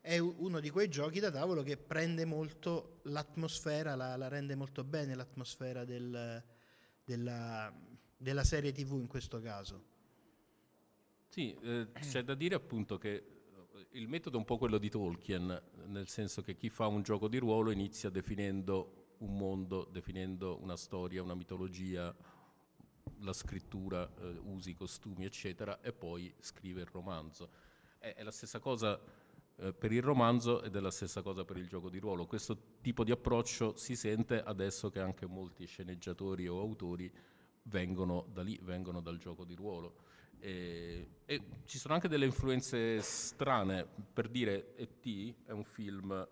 è 0.00 0.18
uno 0.18 0.60
di 0.60 0.70
quei 0.70 0.88
giochi 0.88 1.20
da 1.20 1.30
tavolo 1.30 1.62
che 1.62 1.76
prende 1.76 2.24
molto 2.24 3.00
l'atmosfera, 3.04 3.94
la, 3.94 4.16
la 4.16 4.28
rende 4.28 4.54
molto 4.54 4.82
bene 4.82 5.14
l'atmosfera 5.14 5.84
del, 5.84 6.42
della, 7.04 7.72
della, 8.16 8.44
serie 8.44 8.72
TV 8.72 8.92
in 8.92 9.06
questo 9.06 9.40
caso. 9.40 9.84
Sì, 11.28 11.54
eh, 11.62 11.88
c'è 11.92 12.24
da 12.24 12.34
dire 12.34 12.54
appunto 12.54 12.98
che 12.98 13.24
il 13.92 14.08
metodo 14.08 14.36
è 14.36 14.38
un 14.38 14.46
po' 14.46 14.58
quello 14.58 14.78
di 14.78 14.88
Tolkien, 14.88 15.62
nel 15.86 16.08
senso 16.08 16.42
che 16.42 16.56
chi 16.56 16.70
fa 16.70 16.86
un 16.86 17.02
gioco 17.02 17.28
di 17.28 17.38
ruolo 17.38 17.70
inizia 17.70 18.08
definendo 18.08 19.14
un 19.18 19.36
mondo, 19.36 19.84
definendo 19.90 20.58
una 20.62 20.76
storia, 20.76 21.22
una 21.22 21.34
mitologia, 21.34 22.14
la 23.18 23.32
scrittura, 23.32 24.10
eh, 24.18 24.38
usi, 24.44 24.74
costumi, 24.74 25.24
eccetera, 25.24 25.80
e 25.82 25.92
poi 25.92 26.32
scrive 26.40 26.80
il 26.80 26.88
romanzo. 26.90 27.50
È, 27.98 28.14
è 28.14 28.22
la 28.22 28.30
stessa 28.30 28.60
cosa 28.60 28.98
eh, 29.60 29.74
per 29.74 29.92
il 29.92 30.02
romanzo 30.02 30.62
ed 30.62 30.74
è 30.74 30.80
la 30.80 30.90
stessa 30.90 31.20
cosa 31.20 31.44
per 31.44 31.58
il 31.58 31.68
gioco 31.68 31.90
di 31.90 31.98
ruolo. 31.98 32.26
Questo 32.26 32.56
tipo 32.80 33.04
di 33.04 33.10
approccio 33.10 33.76
si 33.76 33.94
sente 33.94 34.42
adesso 34.42 34.88
che 34.88 35.00
anche 35.00 35.26
molti 35.26 35.66
sceneggiatori 35.66 36.48
o 36.48 36.58
autori 36.58 37.12
vengono 37.64 38.26
da 38.32 38.42
lì, 38.42 38.58
vengono 38.62 39.00
dal 39.00 39.18
gioco 39.18 39.44
di 39.44 39.54
ruolo. 39.54 39.96
E, 40.38 41.08
e, 41.26 41.42
ci 41.66 41.78
sono 41.78 41.92
anche 41.92 42.08
delle 42.08 42.24
influenze 42.24 43.02
strane, 43.02 43.86
per 44.12 44.28
dire 44.28 44.74
E.T. 44.76 45.34
è 45.44 45.50
un 45.50 45.64
film, 45.64 46.26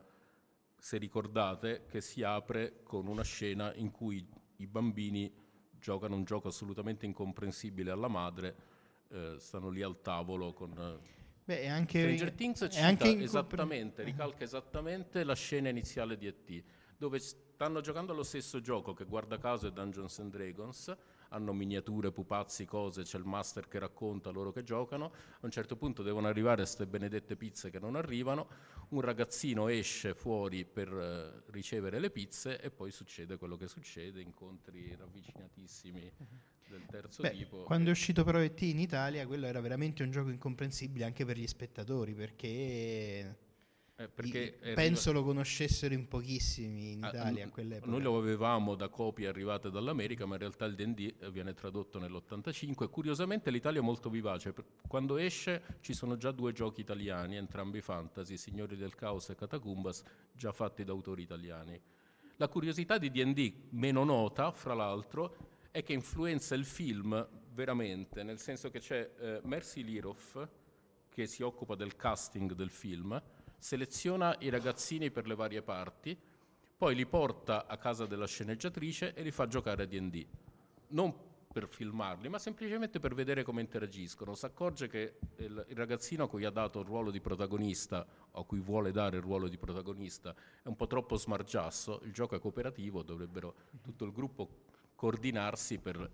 se 0.78 0.96
ricordate, 0.96 1.84
che 1.86 2.00
si 2.00 2.22
apre 2.22 2.82
con 2.82 3.06
una 3.06 3.24
scena 3.24 3.74
in 3.74 3.90
cui 3.90 4.26
i 4.56 4.66
bambini 4.66 5.30
giocano 5.78 6.16
un 6.16 6.24
gioco 6.24 6.48
assolutamente 6.48 7.04
incomprensibile 7.04 7.90
alla 7.90 8.08
madre, 8.08 8.56
eh, 9.08 9.36
stanno 9.38 9.68
lì 9.68 9.82
al 9.82 10.00
tavolo 10.00 10.54
con... 10.54 11.16
Beh, 11.48 11.62
è 11.62 11.66
anche, 11.66 12.00
Stranger 12.00 12.32
Things 12.32 12.68
cita 12.70 12.84
anche 12.84 13.22
esattamente, 13.22 14.02
ricalca 14.02 14.44
esattamente 14.44 15.24
la 15.24 15.34
scena 15.34 15.70
iniziale 15.70 16.18
di 16.18 16.26
E.T., 16.26 16.62
dove 16.98 17.18
stanno 17.20 17.80
giocando 17.80 18.12
allo 18.12 18.22
stesso 18.22 18.60
gioco 18.60 18.92
che 18.92 19.06
guarda 19.06 19.38
caso 19.38 19.66
è 19.66 19.72
Dungeons 19.72 20.18
and 20.18 20.30
Dragons, 20.30 20.94
hanno 21.28 21.52
miniature, 21.52 22.10
pupazzi, 22.10 22.64
cose, 22.64 23.02
c'è 23.02 23.18
il 23.18 23.24
master 23.24 23.68
che 23.68 23.78
racconta 23.78 24.30
loro 24.30 24.52
che 24.52 24.62
giocano, 24.62 25.12
a 25.40 25.44
un 25.46 25.50
certo 25.50 25.76
punto 25.76 26.02
devono 26.02 26.26
arrivare 26.28 26.62
queste 26.62 26.86
benedette 26.86 27.36
pizze 27.36 27.70
che 27.70 27.78
non 27.78 27.96
arrivano, 27.96 28.48
un 28.90 29.00
ragazzino 29.00 29.68
esce 29.68 30.14
fuori 30.14 30.64
per 30.64 30.92
uh, 30.92 31.50
ricevere 31.50 31.98
le 31.98 32.10
pizze 32.10 32.60
e 32.60 32.70
poi 32.70 32.90
succede 32.90 33.36
quello 33.36 33.56
che 33.56 33.68
succede, 33.68 34.20
incontri 34.20 34.94
ravvicinatissimi 34.96 36.12
del 36.68 36.84
terzo 36.86 37.22
Beh, 37.22 37.30
tipo. 37.30 37.62
Quando 37.64 37.88
è 37.88 37.92
uscito 37.92 38.24
Pro 38.24 38.38
ET 38.38 38.60
in 38.62 38.78
Italia, 38.78 39.26
quello 39.26 39.46
era 39.46 39.60
veramente 39.60 40.02
un 40.02 40.10
gioco 40.10 40.30
incomprensibile 40.30 41.04
anche 41.04 41.24
per 41.24 41.36
gli 41.36 41.46
spettatori 41.46 42.14
perché 42.14 43.46
eh, 44.00 44.74
penso 44.74 45.08
arriva... 45.08 45.24
lo 45.24 45.24
conoscessero 45.24 45.92
in 45.92 46.06
pochissimi 46.06 46.92
in 46.92 47.02
ah, 47.02 47.08
Italia 47.08 47.46
a 47.46 47.48
quell'epoca. 47.48 47.90
Noi 47.90 48.00
lo 48.00 48.16
avevamo 48.16 48.76
da 48.76 48.88
copie 48.88 49.26
arrivate 49.26 49.70
dall'America, 49.70 50.24
ma 50.24 50.34
in 50.34 50.40
realtà 50.40 50.66
il 50.66 50.76
D&D 50.76 51.30
viene 51.30 51.52
tradotto 51.52 51.98
nell'85 51.98 52.88
curiosamente 52.90 53.50
l'Italia 53.50 53.80
è 53.80 53.82
molto 53.82 54.08
vivace. 54.08 54.54
Quando 54.86 55.16
esce 55.16 55.78
ci 55.80 55.94
sono 55.94 56.16
già 56.16 56.30
due 56.30 56.52
giochi 56.52 56.80
italiani, 56.80 57.34
entrambi 57.34 57.80
fantasy, 57.80 58.36
Signori 58.36 58.76
del 58.76 58.94
Caos 58.94 59.30
e 59.30 59.34
Catacumbas, 59.34 60.04
già 60.32 60.52
fatti 60.52 60.84
da 60.84 60.92
autori 60.92 61.22
italiani. 61.22 61.80
La 62.36 62.46
curiosità 62.46 62.98
di 62.98 63.10
D&D, 63.10 63.52
meno 63.70 64.04
nota, 64.04 64.52
fra 64.52 64.74
l'altro, 64.74 65.34
è 65.72 65.82
che 65.82 65.92
influenza 65.92 66.54
il 66.54 66.66
film 66.66 67.28
veramente, 67.52 68.22
nel 68.22 68.38
senso 68.38 68.70
che 68.70 68.78
c'è 68.78 69.10
eh, 69.18 69.40
Mercy 69.42 69.82
Liroff 69.82 70.38
che 71.08 71.26
si 71.26 71.42
occupa 71.42 71.74
del 71.74 71.96
casting 71.96 72.52
del 72.52 72.70
film, 72.70 73.20
seleziona 73.58 74.36
i 74.40 74.48
ragazzini 74.48 75.10
per 75.10 75.26
le 75.26 75.34
varie 75.34 75.62
parti, 75.62 76.18
poi 76.76 76.94
li 76.94 77.06
porta 77.06 77.66
a 77.66 77.76
casa 77.76 78.06
della 78.06 78.26
sceneggiatrice 78.26 79.14
e 79.14 79.22
li 79.22 79.30
fa 79.30 79.46
giocare 79.46 79.82
a 79.82 79.86
D&D. 79.86 80.26
Non 80.88 81.26
per 81.52 81.66
filmarli, 81.66 82.28
ma 82.28 82.38
semplicemente 82.38 83.00
per 83.00 83.14
vedere 83.14 83.42
come 83.42 83.60
interagiscono. 83.60 84.34
Si 84.34 84.44
accorge 84.44 84.86
che 84.86 85.14
il, 85.36 85.66
ragazzino 85.70 86.24
a 86.24 86.28
cui 86.28 86.44
ha 86.44 86.50
dato 86.50 86.78
il 86.80 86.86
ruolo 86.86 87.10
di 87.10 87.20
protagonista, 87.20 88.06
o 88.30 88.40
a 88.40 88.44
cui 88.44 88.60
vuole 88.60 88.92
dare 88.92 89.16
il 89.16 89.22
ruolo 89.22 89.48
di 89.48 89.58
protagonista, 89.58 90.34
è 90.62 90.68
un 90.68 90.76
po' 90.76 90.86
troppo 90.86 91.16
smargiasso, 91.16 92.00
il 92.04 92.12
gioco 92.12 92.36
è 92.36 92.38
cooperativo, 92.38 93.02
dovrebbero 93.02 93.54
tutto 93.82 94.04
il 94.04 94.12
gruppo 94.12 94.48
coordinarsi 94.94 95.78
per 95.78 96.08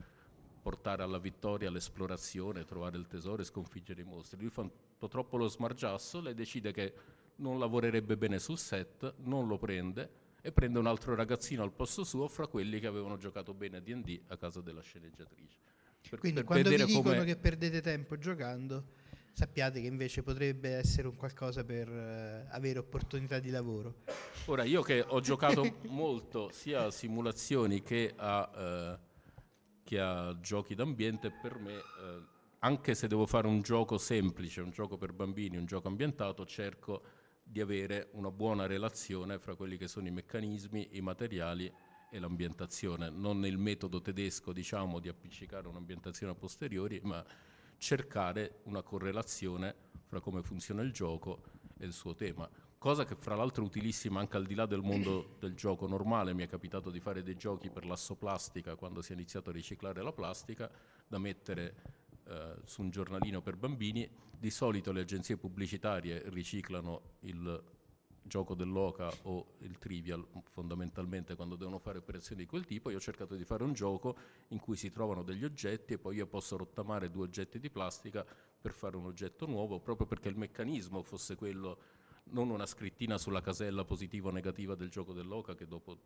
portare 0.63 1.03
alla 1.03 1.19
vittoria 1.19 1.71
l'esplorazione, 1.71 2.65
trovare 2.65 2.97
il 2.97 3.07
tesoro 3.07 3.43
e 3.43 3.45
sconfiggere 3.45 4.01
i 4.01 4.05
mostri. 4.05 4.41
Lui 4.41 4.51
fa 4.51 4.63
un 4.63 4.71
po' 4.97 5.09
troppo 5.09 5.37
lo 5.37 5.49
smargiasso, 5.49 6.23
lei 6.23 6.33
decide 6.33 6.73
che 6.73 6.95
non 7.37 7.59
lavorerebbe 7.59 8.17
bene 8.17 8.39
sul 8.39 8.59
set, 8.59 9.15
non 9.19 9.47
lo 9.47 9.59
prende 9.59 10.23
e 10.41 10.53
prende 10.53 10.79
un 10.79 10.87
altro 10.87 11.15
ragazzino 11.15 11.63
al 11.63 11.73
posto 11.73 12.05
suo 12.05 12.29
fra 12.29 12.47
quelli 12.47 12.79
che 12.79 12.87
avevano 12.87 13.17
giocato 13.17 13.55
bene 13.55 13.79
a 13.79 13.81
D&D 13.81 14.21
a 14.27 14.37
casa 14.37 14.61
della 14.61 14.83
sceneggiatrice. 14.83 15.59
Per, 16.09 16.19
Quindi 16.19 16.41
per 16.41 16.47
quando 16.47 16.69
vi 16.69 16.85
dicono 16.85 17.15
com'è... 17.15 17.25
che 17.25 17.37
perdete 17.37 17.81
tempo 17.81 18.19
giocando, 18.19 18.85
sappiate 19.33 19.81
che 19.81 19.87
invece 19.87 20.23
potrebbe 20.23 20.69
essere 20.69 21.09
un 21.09 21.17
qualcosa 21.17 21.65
per 21.65 21.89
uh, 21.89 22.55
avere 22.55 22.79
opportunità 22.79 23.39
di 23.39 23.49
lavoro. 23.49 24.03
Ora, 24.47 24.65
io 24.65 24.83
che 24.83 25.03
ho 25.07 25.21
giocato 25.21 25.79
molto 25.89 26.51
sia 26.53 26.85
a 26.85 26.91
simulazioni 26.91 27.83
che 27.83 28.13
a, 28.15 28.93
uh, 28.93 28.99
che 29.83 29.99
a 29.99 30.39
giochi 30.41 30.75
d'ambiente, 30.75 31.31
per 31.31 31.59
me... 31.59 31.75
Uh, 31.75 32.33
anche 32.65 32.95
se 32.95 33.09
devo 33.09 33.27
fare 33.27 33.47
un 33.47 33.61
gioco 33.61 33.99
semplice, 33.99 34.63
un 34.63 34.71
gioco 34.71 34.97
per 34.97 35.13
bambini, 35.13 35.59
un 35.59 35.67
gioco 35.67 35.89
ambientato, 35.89 36.47
cerco 36.47 37.03
di 37.45 37.61
avere 37.61 38.09
una 38.13 38.31
buona 38.31 38.67
relazione 38.67 39.39
fra 39.39 39.55
quelli 39.55 39.77
che 39.77 39.87
sono 39.87 40.09
i 40.09 40.11
meccanismi, 40.11 40.89
i 40.93 41.01
materiali 41.03 41.73
e 42.11 42.19
l'ambientazione, 42.19 43.11
non 43.11 43.39
nel 43.39 43.59
metodo 43.59 44.01
tedesco 44.01 44.53
diciamo 44.53 44.99
di 44.99 45.09
appiccicare 45.09 45.69
un'ambientazione 45.69 46.33
a 46.33 46.37
posteriori, 46.37 47.01
ma 47.03 47.25
cercare 47.77 48.61
una 48.65 48.83
correlazione 48.83 49.75
fra 50.07 50.21
come 50.21 50.43
funziona 50.43 50.83
il 50.83 50.93
gioco 50.93 51.43
e 51.79 51.85
il 51.85 51.93
suo 51.93 52.15
tema. 52.15 52.49
Cosa 52.79 53.05
che 53.05 53.17
fra 53.17 53.35
l'altro 53.35 53.63
è 53.63 53.67
utilissima 53.67 54.21
anche 54.21 54.37
al 54.37 54.47
di 54.47 54.55
là 54.55 54.67
del 54.67 54.83
mondo 54.83 55.37
del 55.41 55.55
gioco 55.55 55.87
normale, 55.87 56.35
mi 56.35 56.45
è 56.45 56.49
capitato 56.49 56.91
di 56.91 57.01
fare 57.01 57.23
dei 57.23 57.37
giochi 57.37 57.71
per 57.71 57.85
l'assoplastica 57.85 58.77
quando 58.77 59.03
si 59.03 59.13
è 59.13 59.15
iniziato 59.15 59.51
a 59.51 59.53
riciclare 59.53 60.03
la 60.03 60.13
plastica, 60.13 60.71
da 61.07 61.19
mettere 61.19 62.04
eh, 62.27 62.57
su 62.65 62.83
un 62.83 62.91
giornalino 62.91 63.41
per 63.43 63.57
bambini, 63.57 64.09
di 64.39 64.51
solito 64.51 64.93
le 64.93 65.01
agenzie 65.01 65.37
pubblicitarie 65.37 66.23
riciclano 66.31 67.17
il 67.21 67.63
gioco 68.27 68.55
dell'oca 68.55 69.13
o 69.23 69.57
il 69.59 69.79
trivial 69.79 70.27
fondamentalmente 70.45 71.37
quando 71.37 71.57
devono 71.57 71.79
fare 71.79 71.99
operazioni 71.99 72.43
di 72.43 72.49
quel 72.49 72.65
tipo, 72.65 72.91
io 72.91 72.97
ho 72.97 73.01
cercato 73.01 73.35
di 73.35 73.45
fare 73.45 73.63
un 73.63 73.75
gioco 73.75 74.17
in 74.49 74.61
cui 74.61 74.77
si 74.77 74.91
trovano 74.91 75.23
degli 75.23 75.45
oggetti 75.45 75.95
e 75.95 75.99
poi 75.99 76.17
io 76.17 76.27
posso 76.27 76.57
rottamare 76.57 77.11
due 77.11 77.25
oggetti 77.25 77.59
di 77.59 77.69
plastica 77.69 78.25
per 78.61 78.73
fare 78.73 78.97
un 78.97 79.05
oggetto 79.05 79.47
nuovo, 79.47 79.79
proprio 79.79 80.07
perché 80.07 80.29
il 80.29 80.37
meccanismo 80.37 81.03
fosse 81.03 81.37
quello, 81.37 81.79
non 82.31 82.49
una 82.49 82.65
scrittina 82.65 83.19
sulla 83.19 83.43
casella 83.43 83.85
positiva 83.85 84.29
o 84.29 84.33
negativa 84.33 84.75
del 84.75 84.89
gioco 84.89 85.13
dell'oca 85.13 85.55
che 85.55 85.67
dopo 85.67 85.99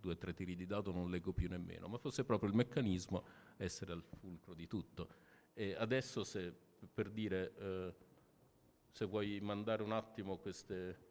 due 0.00 0.12
o 0.12 0.16
tre 0.16 0.34
tiri 0.34 0.56
di 0.56 0.66
dado 0.66 0.90
non 0.90 1.10
leggo 1.10 1.32
più 1.32 1.48
nemmeno, 1.48 1.86
ma 1.86 1.98
fosse 1.98 2.24
proprio 2.24 2.50
il 2.50 2.56
meccanismo 2.56 3.22
essere 3.58 3.92
al 3.92 4.02
fulcro 4.02 4.54
di 4.54 4.66
tutto. 4.66 5.08
E 5.54 5.74
adesso 5.74 6.24
se, 6.24 6.52
per 6.92 7.10
dire, 7.10 7.54
eh, 7.56 7.94
se 8.90 9.04
vuoi 9.04 9.40
mandare 9.40 9.82
un 9.82 9.92
attimo 9.92 10.38
queste 10.38 11.08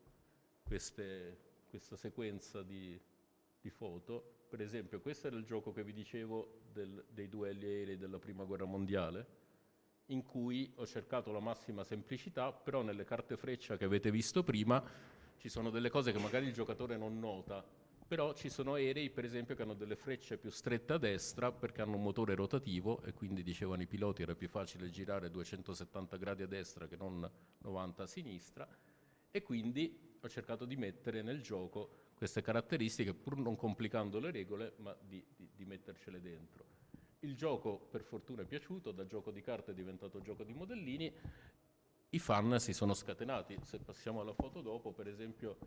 queste, 0.70 1.38
questa 1.68 1.96
sequenza 1.98 2.62
di, 2.62 2.98
di, 3.60 3.70
foto. 3.72 4.46
Per 4.48 4.62
esempio, 4.62 5.02
questo 5.02 5.26
era 5.26 5.36
il 5.36 5.44
gioco 5.44 5.74
che 5.74 5.84
vi 5.84 5.94
dicevo 5.94 6.62
del, 6.72 7.06
dei 7.10 7.28
duelli 7.28 7.66
aerei 7.66 7.98
della 7.98 8.20
Prima 8.20 8.44
Guerra 8.44 8.66
Mondiale, 8.66 9.38
in 10.08 10.24
cui 10.24 10.72
ho 10.76 10.86
cercato 10.86 11.32
la 11.32 11.40
massima 11.40 11.84
semplicità, 11.84 12.52
però 12.52 12.84
nelle 12.84 13.04
carte 13.04 13.36
freccia 13.36 13.78
che 13.78 13.86
avete 13.86 14.12
visto 14.12 14.44
prima 14.44 14.84
ci 15.38 15.50
sono 15.50 15.72
delle 15.72 15.90
cose 15.90 16.12
che 16.12 16.20
magari 16.20 16.46
il 16.46 16.54
giocatore 16.54 16.98
non 16.98 17.18
nota, 17.18 17.66
però 18.10 18.34
ci 18.34 18.50
sono 18.50 18.74
aerei 18.74 19.12
per 19.12 19.24
esempio 19.24 19.54
che 19.54 19.62
hanno 19.62 19.76
delle 19.76 19.96
frecce 19.96 20.40
più 20.40 20.50
strette 20.50 20.94
a 20.94 20.98
destra 20.98 21.52
perché 21.52 21.84
hanno 21.84 21.98
un 21.98 22.02
motore 22.02 22.34
rotativo 22.34 23.04
e 23.04 23.14
quindi 23.14 23.44
dicevano 23.44 23.84
i 23.84 23.88
piloti 23.88 24.24
era 24.24 24.34
più 24.34 24.50
facile 24.50 24.90
girare 24.90 25.30
270 25.30 26.18
gradi 26.18 26.42
a 26.42 26.48
destra 26.48 26.88
che 26.88 26.96
non 26.96 27.30
90 27.60 28.04
a 28.04 28.08
sinistra 28.08 28.68
e 29.30 29.44
quindi 29.44 30.18
ho 30.22 30.28
cercato 30.28 30.66
di 30.66 30.76
mettere 30.76 31.22
nel 31.22 31.44
gioco 31.44 32.08
queste 32.16 32.42
caratteristiche 32.42 33.14
pur 33.14 33.38
non 33.38 33.56
complicando 33.56 34.20
le 34.20 34.32
regole, 34.32 34.74
ma 34.78 34.94
di, 35.00 35.24
di, 35.36 35.48
di 35.56 35.66
mettercele 35.66 36.20
dentro. 36.20 36.66
Il 37.20 37.36
gioco 37.36 37.78
per 37.78 38.02
fortuna 38.02 38.42
è 38.42 38.46
piaciuto, 38.46 38.92
da 38.92 39.06
gioco 39.06 39.30
di 39.30 39.42
carte 39.42 39.72
è 39.72 39.74
diventato 39.76 40.20
gioco 40.20 40.44
di 40.44 40.54
modellini, 40.54 41.14
i 42.10 42.20
fan 42.20 42.60
si 42.60 42.74
sono 42.74 42.94
scatenati. 42.94 43.58
Se 43.62 43.78
passiamo 43.78 44.20
alla 44.20 44.34
foto 44.34 44.62
dopo, 44.62 44.92
per 44.92 45.08
esempio, 45.08 45.58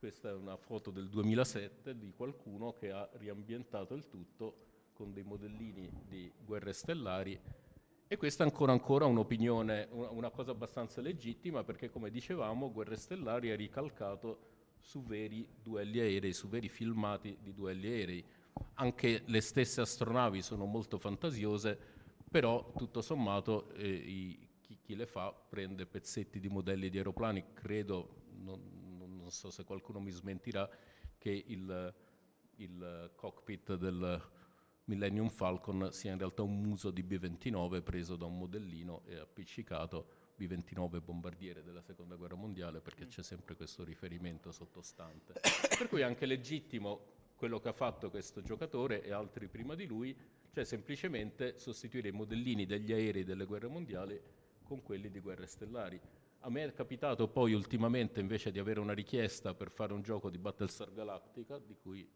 questa 0.00 0.30
è 0.30 0.32
una 0.32 0.56
foto 0.56 0.90
del 0.90 1.10
2007 1.10 1.98
di 1.98 2.14
qualcuno 2.16 2.72
che 2.72 2.90
ha 2.90 3.06
riambientato 3.18 3.92
il 3.92 4.08
tutto 4.08 4.68
con 4.94 5.12
dei 5.12 5.24
modellini 5.24 5.90
di 6.08 6.32
guerre 6.42 6.72
stellari 6.72 7.38
e 8.08 8.16
questa 8.16 8.42
è 8.42 8.46
ancora, 8.46 8.72
ancora 8.72 9.04
un'opinione, 9.04 9.88
una 9.90 10.30
cosa 10.30 10.52
abbastanza 10.52 11.02
legittima 11.02 11.64
perché 11.64 11.90
come 11.90 12.10
dicevamo 12.10 12.72
Guerre 12.72 12.96
Stellari 12.96 13.50
è 13.50 13.56
ricalcato 13.56 14.48
su 14.78 15.04
veri 15.04 15.46
duelli 15.62 16.00
aerei, 16.00 16.32
su 16.32 16.48
veri 16.48 16.70
filmati 16.70 17.36
di 17.40 17.52
duelli 17.52 17.86
aerei. 17.86 18.24
Anche 18.76 19.22
le 19.26 19.40
stesse 19.42 19.82
astronavi 19.82 20.40
sono 20.40 20.64
molto 20.64 20.98
fantasiose, 20.98 21.78
però 22.28 22.72
tutto 22.74 23.02
sommato 23.02 23.70
eh, 23.74 23.88
i, 23.88 24.48
chi, 24.60 24.78
chi, 24.80 24.96
le 24.96 25.06
fa 25.06 25.30
prende 25.32 25.84
pezzetti 25.84 26.40
di 26.40 26.48
modelli 26.48 26.88
di 26.88 26.96
aeroplani, 26.96 27.52
credo, 27.52 28.22
non, 28.42 28.79
non 29.30 29.38
so 29.38 29.50
se 29.50 29.64
qualcuno 29.64 30.00
mi 30.00 30.10
smentirà, 30.10 30.68
che 31.16 31.30
il, 31.30 31.94
il 32.56 33.12
cockpit 33.14 33.76
del 33.76 34.28
Millennium 34.84 35.28
Falcon 35.28 35.92
sia 35.92 36.10
in 36.10 36.18
realtà 36.18 36.42
un 36.42 36.60
muso 36.60 36.90
di 36.90 37.04
B-29 37.04 37.82
preso 37.82 38.16
da 38.16 38.24
un 38.24 38.36
modellino 38.36 39.02
e 39.06 39.18
appiccicato 39.18 40.18
B-29 40.34 41.00
bombardiere 41.04 41.62
della 41.62 41.80
seconda 41.80 42.16
guerra 42.16 42.34
mondiale 42.34 42.80
perché 42.80 43.06
c'è 43.06 43.22
sempre 43.22 43.54
questo 43.54 43.84
riferimento 43.84 44.50
sottostante. 44.50 45.34
per 45.78 45.88
cui 45.88 46.00
è 46.00 46.04
anche 46.04 46.26
legittimo 46.26 47.18
quello 47.36 47.60
che 47.60 47.68
ha 47.68 47.72
fatto 47.72 48.10
questo 48.10 48.42
giocatore 48.42 49.02
e 49.02 49.12
altri 49.12 49.46
prima 49.46 49.76
di 49.76 49.86
lui, 49.86 50.16
cioè 50.52 50.64
semplicemente 50.64 51.56
sostituire 51.58 52.08
i 52.08 52.12
modellini 52.12 52.66
degli 52.66 52.92
aerei 52.92 53.22
delle 53.22 53.44
guerre 53.44 53.68
mondiali 53.68 54.20
con 54.64 54.82
quelli 54.82 55.08
di 55.08 55.20
guerre 55.20 55.46
stellari. 55.46 56.00
A 56.42 56.48
me 56.48 56.64
è 56.64 56.72
capitato 56.72 57.28
poi 57.28 57.52
ultimamente 57.52 58.18
invece 58.18 58.50
di 58.50 58.58
avere 58.58 58.80
una 58.80 58.94
richiesta 58.94 59.52
per 59.52 59.70
fare 59.70 59.92
un 59.92 60.00
gioco 60.00 60.30
di 60.30 60.38
Battlestar 60.38 60.90
Galactica, 60.90 61.58
di 61.58 61.76
cui 61.76 62.08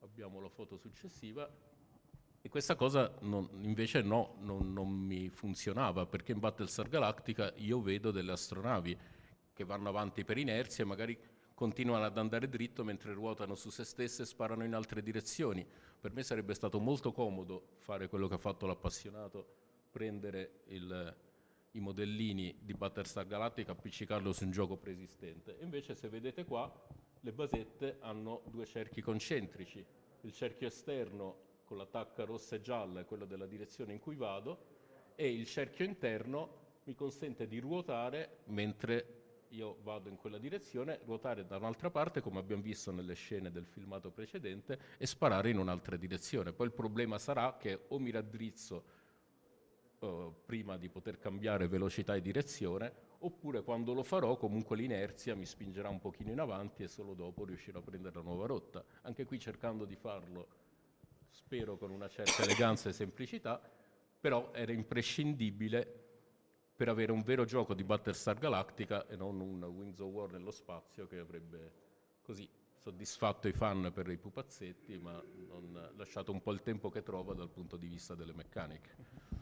abbiamo 0.00 0.40
la 0.40 0.48
foto 0.48 0.78
successiva, 0.78 1.46
e 2.40 2.48
questa 2.48 2.76
cosa 2.76 3.12
non, 3.20 3.46
invece 3.60 4.00
no, 4.00 4.36
non, 4.40 4.72
non, 4.72 4.88
mi 4.88 5.28
funzionava 5.28 6.06
perché 6.06 6.32
in 6.32 6.38
Battlestar 6.38 6.88
Galactica 6.88 7.52
io 7.56 7.82
vedo 7.82 8.10
delle 8.10 8.32
astronavi 8.32 8.96
che 9.52 9.64
vanno 9.64 9.90
avanti 9.90 10.24
per 10.24 10.38
inerzia 10.38 10.84
e 10.84 10.86
magari 10.86 11.18
continuano 11.52 12.04
ad 12.04 12.16
andare 12.16 12.48
dritto 12.48 12.84
mentre 12.84 13.12
ruotano 13.12 13.54
su 13.54 13.68
se 13.68 13.84
stesse 13.84 14.22
e 14.22 14.26
sparano 14.26 14.64
in 14.64 14.72
altre 14.72 15.02
direzioni. 15.02 15.66
Per 16.00 16.12
me 16.12 16.22
sarebbe 16.22 16.54
stato 16.54 16.78
molto 16.78 17.12
comodo 17.12 17.72
fare 17.78 18.08
quello 18.08 18.28
che 18.28 18.34
ha 18.34 18.38
fatto 18.38 18.64
l'appassionato, 18.64 19.46
prendere 19.90 20.60
il, 20.68 21.16
i 21.72 21.80
modellini 21.80 22.56
di 22.60 22.74
Battlestar 22.74 23.26
Galactica, 23.26 23.72
appiccicarlo 23.72 24.32
su 24.32 24.44
un 24.44 24.50
gioco 24.50 24.76
preesistente. 24.76 25.56
Invece 25.60 25.94
se 25.94 26.08
vedete 26.08 26.44
qua 26.44 26.72
le 27.20 27.32
basette 27.32 27.98
hanno 28.00 28.42
due 28.46 28.64
cerchi 28.64 29.00
concentrici. 29.00 29.84
Il 30.22 30.32
cerchio 30.32 30.68
esterno 30.68 31.46
con 31.64 31.76
la 31.76 31.86
tacca 31.86 32.24
rossa 32.24 32.56
e 32.56 32.60
gialla 32.60 33.00
è 33.00 33.04
quello 33.04 33.26
della 33.26 33.46
direzione 33.46 33.92
in 33.92 33.98
cui 33.98 34.16
vado 34.16 34.76
e 35.14 35.32
il 35.32 35.46
cerchio 35.46 35.84
interno 35.84 36.66
mi 36.84 36.94
consente 36.94 37.46
di 37.46 37.58
ruotare 37.58 38.38
mentre 38.46 39.18
io 39.50 39.78
vado 39.82 40.08
in 40.08 40.16
quella 40.16 40.38
direzione, 40.38 41.00
ruotare 41.04 41.46
da 41.46 41.56
un'altra 41.56 41.90
parte 41.90 42.20
come 42.20 42.38
abbiamo 42.38 42.62
visto 42.62 42.90
nelle 42.92 43.14
scene 43.14 43.50
del 43.50 43.66
filmato 43.66 44.10
precedente 44.10 44.78
e 44.98 45.06
sparare 45.06 45.50
in 45.50 45.58
un'altra 45.58 45.96
direzione. 45.96 46.52
Poi 46.52 46.66
il 46.66 46.72
problema 46.72 47.18
sarà 47.18 47.56
che 47.58 47.84
o 47.88 47.98
mi 47.98 48.10
raddrizzo 48.10 48.96
uh, 50.00 50.34
prima 50.44 50.76
di 50.76 50.88
poter 50.88 51.18
cambiare 51.18 51.68
velocità 51.68 52.14
e 52.14 52.20
direzione 52.20 53.06
oppure 53.20 53.62
quando 53.62 53.94
lo 53.94 54.02
farò 54.02 54.36
comunque 54.36 54.76
l'inerzia 54.76 55.34
mi 55.34 55.44
spingerà 55.44 55.88
un 55.88 55.98
pochino 55.98 56.30
in 56.30 56.38
avanti 56.38 56.82
e 56.82 56.88
solo 56.88 57.14
dopo 57.14 57.44
riuscirò 57.44 57.80
a 57.80 57.82
prendere 57.82 58.14
la 58.14 58.22
nuova 58.22 58.46
rotta. 58.46 58.84
Anche 59.02 59.24
qui 59.24 59.38
cercando 59.38 59.84
di 59.84 59.96
farlo 59.96 60.46
spero 61.30 61.76
con 61.76 61.90
una 61.90 62.08
certa 62.08 62.42
eleganza 62.42 62.88
e 62.88 62.92
semplicità, 62.92 63.60
però 64.20 64.50
era 64.52 64.72
imprescindibile 64.72 66.06
per 66.76 66.88
avere 66.88 67.10
un 67.10 67.22
vero 67.22 67.44
gioco 67.44 67.74
di 67.74 67.82
Battlestar 67.82 68.38
Galactica 68.38 69.06
e 69.08 69.16
non 69.16 69.40
un 69.40 69.62
Wings 69.64 69.98
of 69.98 70.12
War 70.12 70.30
nello 70.30 70.52
spazio 70.52 71.06
che 71.06 71.18
avrebbe 71.18 71.72
così 72.22 72.48
soddisfatto 72.76 73.48
i 73.48 73.52
fan 73.52 73.90
per 73.92 74.08
i 74.08 74.16
pupazzetti, 74.16 74.96
ma 74.98 75.20
non 75.48 75.92
lasciato 75.96 76.30
un 76.30 76.40
po' 76.40 76.52
il 76.52 76.62
tempo 76.62 76.88
che 76.88 77.02
trova 77.02 77.34
dal 77.34 77.50
punto 77.50 77.76
di 77.76 77.88
vista 77.88 78.14
delle 78.14 78.32
meccaniche. 78.32 79.37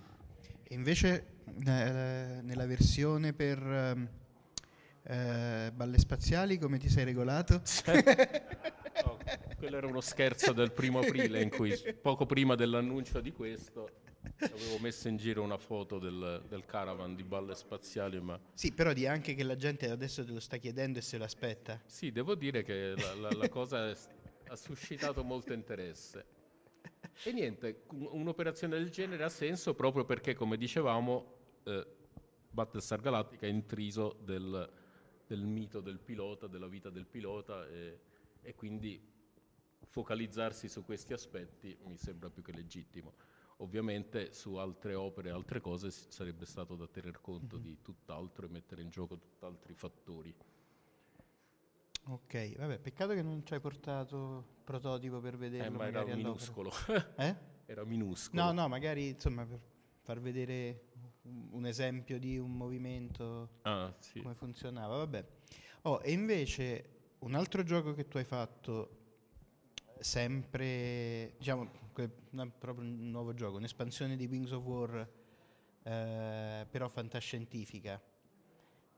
E 0.68 0.74
invece 0.74 1.26
eh, 1.64 2.40
nella 2.42 2.66
versione 2.66 3.32
per 3.32 3.58
ehm, 3.62 4.08
eh, 5.04 5.70
balle 5.72 5.98
spaziali 5.98 6.58
come 6.58 6.78
ti 6.78 6.88
sei 6.88 7.04
regolato? 7.04 7.62
quello 9.56 9.76
era 9.76 9.86
uno 9.86 10.00
scherzo 10.00 10.52
del 10.52 10.72
primo 10.72 10.98
aprile 10.98 11.40
in 11.40 11.50
cui 11.50 11.72
poco 12.00 12.26
prima 12.26 12.56
dell'annuncio 12.56 13.20
di 13.20 13.32
questo 13.32 13.88
avevo 14.40 14.78
messo 14.80 15.06
in 15.08 15.16
giro 15.16 15.42
una 15.42 15.56
foto 15.56 16.00
del, 16.00 16.42
del 16.48 16.64
caravan 16.64 17.14
di 17.14 17.22
balle 17.22 17.54
spaziali. 17.54 18.20
Ma... 18.20 18.38
Sì, 18.52 18.72
però 18.72 18.92
di 18.92 19.06
anche 19.06 19.34
che 19.34 19.44
la 19.44 19.56
gente 19.56 19.88
adesso 19.88 20.24
te 20.24 20.32
lo 20.32 20.40
sta 20.40 20.56
chiedendo 20.56 20.98
e 20.98 21.02
se 21.02 21.16
lo 21.16 21.24
aspetta. 21.24 21.80
Sì, 21.86 22.10
devo 22.10 22.34
dire 22.34 22.62
che 22.64 22.94
la, 22.96 23.14
la, 23.14 23.30
la 23.30 23.48
cosa 23.48 23.88
è, 23.88 23.96
ha 24.48 24.56
suscitato 24.56 25.22
molto 25.22 25.52
interesse. 25.52 26.34
E 27.24 27.32
niente, 27.32 27.84
un'operazione 27.90 28.76
del 28.76 28.90
genere 28.90 29.24
ha 29.24 29.28
senso 29.28 29.74
proprio 29.74 30.04
perché, 30.04 30.34
come 30.34 30.56
dicevamo, 30.56 31.34
eh, 31.64 31.86
Battlestar 32.50 33.00
Galactica 33.00 33.46
è 33.46 33.50
intriso 33.50 34.18
del, 34.22 34.70
del, 35.26 35.44
mito 35.44 35.80
del 35.80 35.98
pilota, 35.98 36.46
della 36.46 36.68
vita 36.68 36.90
del 36.90 37.06
pilota 37.06 37.66
e, 37.68 38.00
e 38.42 38.54
quindi 38.54 39.14
focalizzarsi 39.88 40.68
su 40.68 40.84
questi 40.84 41.12
aspetti 41.12 41.76
mi 41.84 41.96
sembra 41.96 42.30
più 42.30 42.42
che 42.42 42.52
legittimo. 42.52 43.14
Ovviamente 43.58 44.32
su 44.34 44.56
altre 44.56 44.94
opere 44.94 45.30
e 45.30 45.32
altre 45.32 45.60
cose 45.60 45.90
sarebbe 45.90 46.44
stato 46.44 46.76
da 46.76 46.86
tener 46.86 47.20
conto 47.20 47.56
mm-hmm. 47.56 47.64
di 47.64 47.78
tutt'altro 47.80 48.46
e 48.46 48.50
mettere 48.50 48.82
in 48.82 48.90
gioco 48.90 49.18
tutt'altri 49.18 49.72
fattori. 49.72 50.34
Ok, 52.08 52.56
vabbè, 52.56 52.78
peccato 52.78 53.14
che 53.14 53.22
non 53.22 53.44
ci 53.44 53.54
hai 53.54 53.60
portato 53.60 54.44
il 54.48 54.62
prototipo 54.62 55.20
per 55.20 55.36
vederlo. 55.36 55.66
Eh, 55.66 55.70
ma 55.70 55.86
era 55.86 56.04
minuscolo. 56.04 56.70
eh? 57.16 57.34
Era 57.66 57.84
minuscolo. 57.84 58.42
No, 58.42 58.52
no, 58.52 58.68
magari 58.68 59.08
insomma 59.08 59.44
per 59.44 59.60
far 60.02 60.20
vedere 60.20 60.84
un 61.50 61.66
esempio 61.66 62.18
di 62.20 62.38
un 62.38 62.56
movimento, 62.56 63.58
ah, 63.62 63.92
sì. 63.98 64.22
come 64.22 64.34
funzionava. 64.34 64.98
Vabbè. 64.98 65.26
Oh, 65.82 66.00
e 66.00 66.12
invece 66.12 66.90
un 67.20 67.34
altro 67.34 67.64
gioco 67.64 67.92
che 67.92 68.06
tu 68.06 68.18
hai 68.18 68.24
fatto 68.24 69.04
sempre, 69.98 71.34
diciamo, 71.38 71.70
è 71.94 72.08
proprio 72.58 72.86
un 72.86 73.10
nuovo 73.10 73.34
gioco, 73.34 73.56
un'espansione 73.56 74.16
di 74.16 74.26
Wings 74.26 74.52
of 74.52 74.62
War 74.62 75.10
eh, 75.82 76.66
però 76.70 76.88
fantascientifica. 76.88 78.00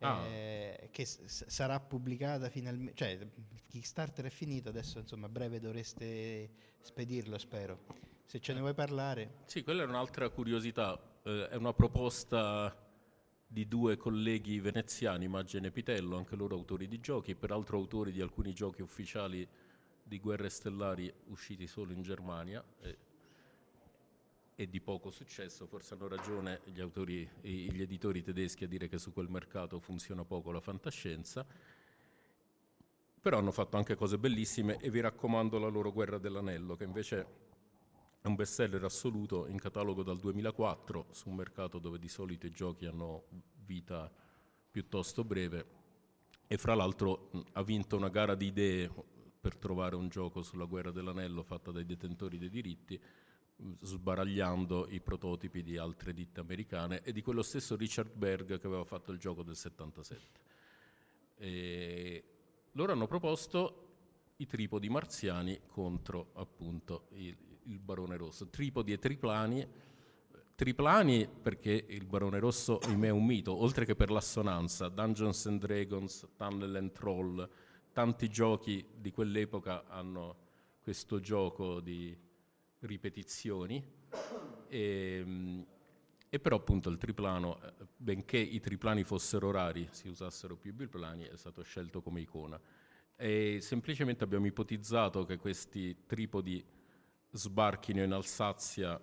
Ah. 0.00 0.24
eh, 0.26 0.88
che 0.92 1.04
s- 1.04 1.46
sarà 1.46 1.80
pubblicata 1.80 2.48
finalmente. 2.48 2.94
Cioè, 2.94 3.08
il 3.08 3.62
Kickstarter 3.66 4.26
è 4.26 4.30
finito, 4.30 4.68
adesso 4.68 4.98
insomma 4.98 5.26
a 5.26 5.28
breve 5.28 5.58
dovreste 5.60 6.50
spedirlo, 6.80 7.36
spero. 7.38 7.84
Se 8.24 8.40
ce 8.40 8.52
ne 8.52 8.60
vuoi 8.60 8.74
parlare. 8.74 9.38
Sì, 9.46 9.62
quella 9.62 9.82
è 9.82 9.86
un'altra 9.86 10.28
curiosità, 10.28 11.00
eh, 11.24 11.48
è 11.48 11.56
una 11.56 11.72
proposta 11.72 12.76
di 13.50 13.66
due 13.66 13.96
colleghi 13.96 14.60
veneziani, 14.60 15.26
Maggen 15.26 15.64
e 15.64 15.70
Pitello, 15.70 16.16
anche 16.16 16.36
loro 16.36 16.54
autori 16.54 16.86
di 16.86 17.00
giochi, 17.00 17.34
peraltro 17.34 17.78
autori 17.78 18.12
di 18.12 18.20
alcuni 18.20 18.52
giochi 18.52 18.82
ufficiali 18.82 19.48
di 20.02 20.20
Guerre 20.20 20.48
Stellari 20.50 21.12
usciti 21.28 21.66
solo 21.66 21.92
in 21.92 22.02
Germania 22.02 22.62
e, 22.80 22.96
e 24.60 24.68
di 24.68 24.80
poco 24.80 25.12
successo, 25.12 25.68
forse 25.68 25.94
hanno 25.94 26.08
ragione 26.08 26.62
gli, 26.64 26.80
autori, 26.80 27.30
gli 27.42 27.80
editori 27.80 28.24
tedeschi 28.24 28.64
a 28.64 28.66
dire 28.66 28.88
che 28.88 28.98
su 28.98 29.12
quel 29.12 29.28
mercato 29.28 29.78
funziona 29.78 30.24
poco 30.24 30.50
la 30.50 30.58
fantascienza, 30.58 31.46
però 33.20 33.38
hanno 33.38 33.52
fatto 33.52 33.76
anche 33.76 33.94
cose 33.94 34.18
bellissime 34.18 34.78
e 34.78 34.90
vi 34.90 34.98
raccomando 34.98 35.60
la 35.60 35.68
loro 35.68 35.92
Guerra 35.92 36.18
dell'Anello, 36.18 36.74
che 36.74 36.82
invece 36.82 37.26
è 38.20 38.26
un 38.26 38.34
bestseller 38.34 38.82
assoluto 38.82 39.46
in 39.46 39.60
catalogo 39.60 40.02
dal 40.02 40.18
2004 40.18 41.06
su 41.12 41.28
un 41.28 41.36
mercato 41.36 41.78
dove 41.78 42.00
di 42.00 42.08
solito 42.08 42.46
i 42.46 42.50
giochi 42.50 42.86
hanno 42.86 43.26
vita 43.64 44.10
piuttosto 44.72 45.22
breve 45.22 45.66
e 46.48 46.58
fra 46.58 46.74
l'altro 46.74 47.30
ha 47.52 47.62
vinto 47.62 47.96
una 47.96 48.08
gara 48.08 48.34
di 48.34 48.46
idee 48.46 48.90
per 49.40 49.56
trovare 49.56 49.94
un 49.94 50.08
gioco 50.08 50.42
sulla 50.42 50.64
guerra 50.64 50.90
dell'anello 50.90 51.44
fatta 51.44 51.70
dai 51.70 51.86
detentori 51.86 52.38
dei 52.38 52.50
diritti 52.50 53.00
sbaragliando 53.80 54.86
i 54.90 55.00
prototipi 55.00 55.62
di 55.62 55.76
altre 55.76 56.12
ditte 56.12 56.40
americane 56.40 57.02
e 57.02 57.12
di 57.12 57.22
quello 57.22 57.42
stesso 57.42 57.76
Richard 57.76 58.12
Berg 58.14 58.58
che 58.58 58.66
aveva 58.66 58.84
fatto 58.84 59.10
il 59.10 59.18
gioco 59.18 59.42
del 59.42 59.56
77 59.56 60.48
e 61.38 62.24
loro 62.72 62.92
hanno 62.92 63.06
proposto 63.06 63.86
i 64.36 64.46
tripodi 64.46 64.88
marziani 64.88 65.58
contro 65.66 66.30
appunto 66.34 67.06
il, 67.12 67.36
il 67.64 67.78
Barone 67.78 68.16
Rosso. 68.16 68.48
Tripodi 68.48 68.92
e 68.92 68.98
triplani. 68.98 69.66
Triplani 70.54 71.28
perché 71.28 71.86
il 71.88 72.04
Barone 72.04 72.38
Rosso 72.38 72.80
in 72.88 72.98
me 72.98 73.08
è 73.08 73.12
un 73.12 73.24
mito, 73.24 73.54
oltre 73.54 73.84
che 73.84 73.94
per 73.94 74.10
l'assonanza. 74.10 74.88
Dungeons 74.88 75.46
and 75.46 75.60
Dragons, 75.60 76.26
Tunnel 76.36 76.76
and 76.76 76.92
Troll, 76.92 77.48
tanti 77.92 78.28
giochi 78.28 78.84
di 78.96 79.12
quell'epoca 79.12 79.86
hanno 79.86 80.46
questo 80.82 81.20
gioco 81.20 81.80
di 81.80 82.16
ripetizioni. 82.80 83.82
E, 84.68 85.22
mm, 85.24 85.62
e 86.30 86.40
però 86.40 86.56
appunto 86.56 86.90
il 86.90 86.98
triplano, 86.98 87.60
eh, 87.62 87.72
benché 87.96 88.36
i 88.36 88.60
triplani 88.60 89.02
fossero 89.04 89.50
rari, 89.50 89.88
si 89.92 90.08
usassero 90.08 90.56
più 90.56 90.74
biplani, 90.74 91.24
è 91.24 91.36
stato 91.36 91.62
scelto 91.62 92.02
come 92.02 92.20
icona. 92.20 92.60
E 93.16 93.58
semplicemente 93.60 94.24
abbiamo 94.24 94.46
ipotizzato 94.46 95.24
che 95.24 95.38
questi 95.38 96.04
tripodi 96.06 96.64
sbarchino 97.30 98.02
in 98.02 98.12
Alsazia 98.12 99.00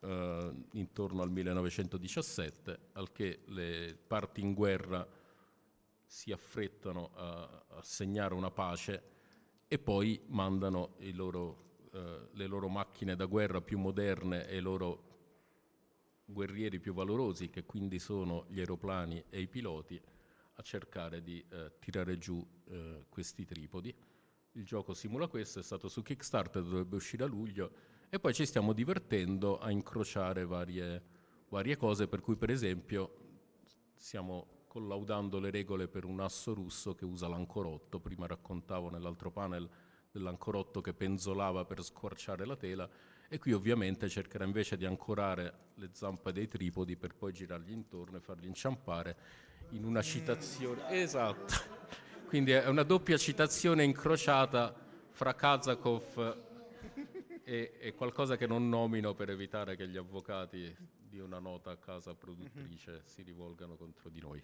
eh, 0.00 0.52
intorno 0.72 1.22
al 1.22 1.30
1917, 1.30 2.78
al 2.92 3.10
che 3.12 3.40
le 3.46 3.98
parti 4.06 4.40
in 4.40 4.54
guerra 4.54 5.06
si 6.04 6.32
affrettano 6.32 7.10
a, 7.14 7.64
a 7.68 7.82
segnare 7.82 8.34
una 8.34 8.50
pace 8.50 9.02
e 9.68 9.78
poi 9.78 10.20
mandano 10.26 10.94
i 10.98 11.12
loro, 11.12 11.69
eh, 11.92 12.28
le 12.32 12.46
loro 12.46 12.68
macchine 12.68 13.16
da 13.16 13.26
guerra 13.26 13.60
più 13.60 13.78
moderne 13.78 14.46
e 14.48 14.56
i 14.56 14.60
loro 14.60 15.08
guerrieri 16.24 16.78
più 16.78 16.92
valorosi, 16.92 17.50
che 17.50 17.64
quindi 17.64 17.98
sono 17.98 18.46
gli 18.48 18.60
aeroplani 18.60 19.24
e 19.28 19.40
i 19.40 19.48
piloti, 19.48 20.00
a 20.54 20.62
cercare 20.62 21.22
di 21.22 21.44
eh, 21.48 21.72
tirare 21.78 22.18
giù 22.18 22.46
eh, 22.68 23.04
questi 23.08 23.44
tripodi. 23.44 23.94
Il 24.52 24.64
gioco 24.64 24.94
simula 24.94 25.26
questo, 25.26 25.58
è 25.58 25.62
stato 25.62 25.88
su 25.88 26.02
Kickstarter, 26.02 26.62
dovrebbe 26.62 26.96
uscire 26.96 27.24
a 27.24 27.26
luglio 27.26 27.72
e 28.08 28.18
poi 28.18 28.34
ci 28.34 28.44
stiamo 28.44 28.72
divertendo 28.72 29.58
a 29.58 29.70
incrociare 29.70 30.44
varie, 30.44 31.02
varie 31.48 31.76
cose, 31.76 32.08
per 32.08 32.20
cui 32.20 32.36
per 32.36 32.50
esempio 32.50 33.16
stiamo 33.94 34.64
collaudando 34.66 35.40
le 35.40 35.50
regole 35.50 35.88
per 35.88 36.04
un 36.04 36.20
asso 36.20 36.54
russo 36.54 36.94
che 36.94 37.04
usa 37.04 37.26
l'ancorotto, 37.26 38.00
prima 38.00 38.26
raccontavo 38.26 38.90
nell'altro 38.90 39.30
panel 39.30 39.68
dell'ancorotto 40.10 40.80
che 40.80 40.92
penzolava 40.92 41.64
per 41.64 41.82
squarciare 41.82 42.44
la 42.44 42.56
tela 42.56 42.88
e 43.28 43.38
qui 43.38 43.52
ovviamente 43.52 44.08
cercherà 44.08 44.44
invece 44.44 44.76
di 44.76 44.84
ancorare 44.84 45.68
le 45.74 45.90
zampe 45.92 46.32
dei 46.32 46.48
tripodi 46.48 46.96
per 46.96 47.14
poi 47.14 47.32
girargli 47.32 47.70
intorno 47.70 48.16
e 48.16 48.20
farli 48.20 48.46
inciampare 48.46 49.16
in 49.70 49.84
una 49.84 50.02
citazione 50.02 50.88
esatto 50.90 51.54
quindi 52.26 52.52
è 52.52 52.66
una 52.68 52.82
doppia 52.82 53.16
citazione 53.16 53.84
incrociata 53.84 54.74
fra 55.10 55.34
Kazakov 55.34 56.48
e, 57.44 57.72
e 57.78 57.94
qualcosa 57.94 58.36
che 58.36 58.46
non 58.46 58.68
nomino 58.68 59.14
per 59.14 59.30
evitare 59.30 59.76
che 59.76 59.88
gli 59.88 59.96
avvocati 59.96 60.74
di 61.10 61.18
una 61.18 61.40
nota 61.40 61.76
casa 61.78 62.14
produttrice 62.14 63.02
si 63.04 63.22
rivolgano 63.22 63.74
contro 63.74 64.08
di 64.08 64.20
noi. 64.20 64.42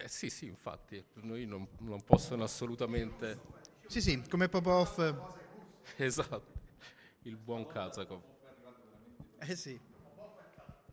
Eh 0.00 0.08
sì, 0.08 0.30
sì, 0.30 0.46
infatti, 0.46 1.02
noi 1.14 1.44
non, 1.46 1.66
non 1.80 2.02
possono 2.04 2.44
assolutamente... 2.44 3.40
Sì, 3.86 4.00
sì, 4.00 4.22
come 4.28 4.48
Popov. 4.48 5.36
Esatto, 5.96 6.52
il 7.22 7.36
buon 7.36 7.66
Kazakov. 7.66 8.22
Eh 9.40 9.56
sì. 9.56 9.78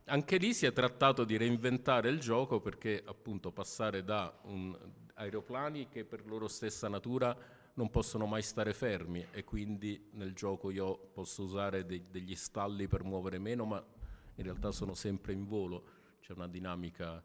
Anche 0.07 0.37
lì 0.37 0.53
si 0.53 0.65
è 0.67 0.71
trattato 0.73 1.23
di 1.23 1.35
reinventare 1.35 2.09
il 2.09 2.19
gioco 2.19 2.59
perché 2.59 3.01
appunto 3.05 3.51
passare 3.51 4.03
da 4.03 4.37
un- 4.43 4.77
aeroplani 5.15 5.87
che 5.89 6.05
per 6.05 6.25
loro 6.27 6.47
stessa 6.47 6.87
natura 6.87 7.35
non 7.75 7.89
possono 7.89 8.25
mai 8.27 8.41
stare 8.43 8.73
fermi 8.73 9.25
e 9.31 9.43
quindi 9.43 10.09
nel 10.11 10.33
gioco 10.33 10.69
io 10.69 10.95
posso 11.13 11.41
usare 11.43 11.85
dei- 11.85 12.05
degli 12.09 12.35
stalli 12.35 12.87
per 12.87 13.03
muovere 13.03 13.39
meno 13.39 13.65
ma 13.65 13.83
in 14.35 14.43
realtà 14.43 14.71
sono 14.71 14.93
sempre 14.93 15.33
in 15.33 15.45
volo, 15.45 15.83
c'è 16.21 16.33
una 16.33 16.47
dinamica 16.47 17.23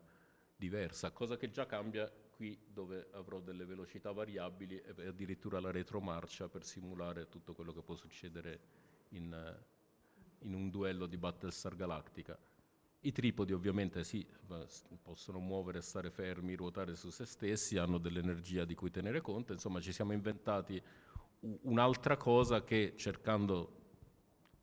diversa, 0.60 1.10
cosa 1.10 1.38
che 1.38 1.50
già 1.50 1.64
cambia 1.64 2.08
qui 2.30 2.56
dove 2.66 3.08
avrò 3.12 3.40
delle 3.40 3.64
velocità 3.64 4.12
variabili 4.12 4.78
e 4.78 5.06
addirittura 5.06 5.58
la 5.58 5.70
retromarcia 5.70 6.48
per 6.48 6.64
simulare 6.64 7.28
tutto 7.28 7.54
quello 7.54 7.72
che 7.72 7.82
può 7.82 7.96
succedere 7.96 8.60
in, 9.10 9.32
eh, 9.32 10.44
in 10.44 10.54
un 10.54 10.68
duello 10.68 11.06
di 11.06 11.16
Battlestar 11.16 11.74
Galactica. 11.74 12.38
I 13.02 13.12
tripodi 13.12 13.54
ovviamente 13.54 14.04
sì, 14.04 14.26
possono 15.00 15.38
muovere, 15.38 15.80
stare 15.80 16.10
fermi, 16.10 16.54
ruotare 16.54 16.94
su 16.94 17.08
se 17.08 17.24
stessi, 17.24 17.78
hanno 17.78 17.96
dell'energia 17.96 18.66
di 18.66 18.74
cui 18.74 18.90
tenere 18.90 19.22
conto, 19.22 19.54
insomma 19.54 19.80
ci 19.80 19.92
siamo 19.92 20.12
inventati 20.12 20.80
un'altra 21.62 22.18
cosa 22.18 22.62
che 22.62 22.92
cercando 22.96 23.78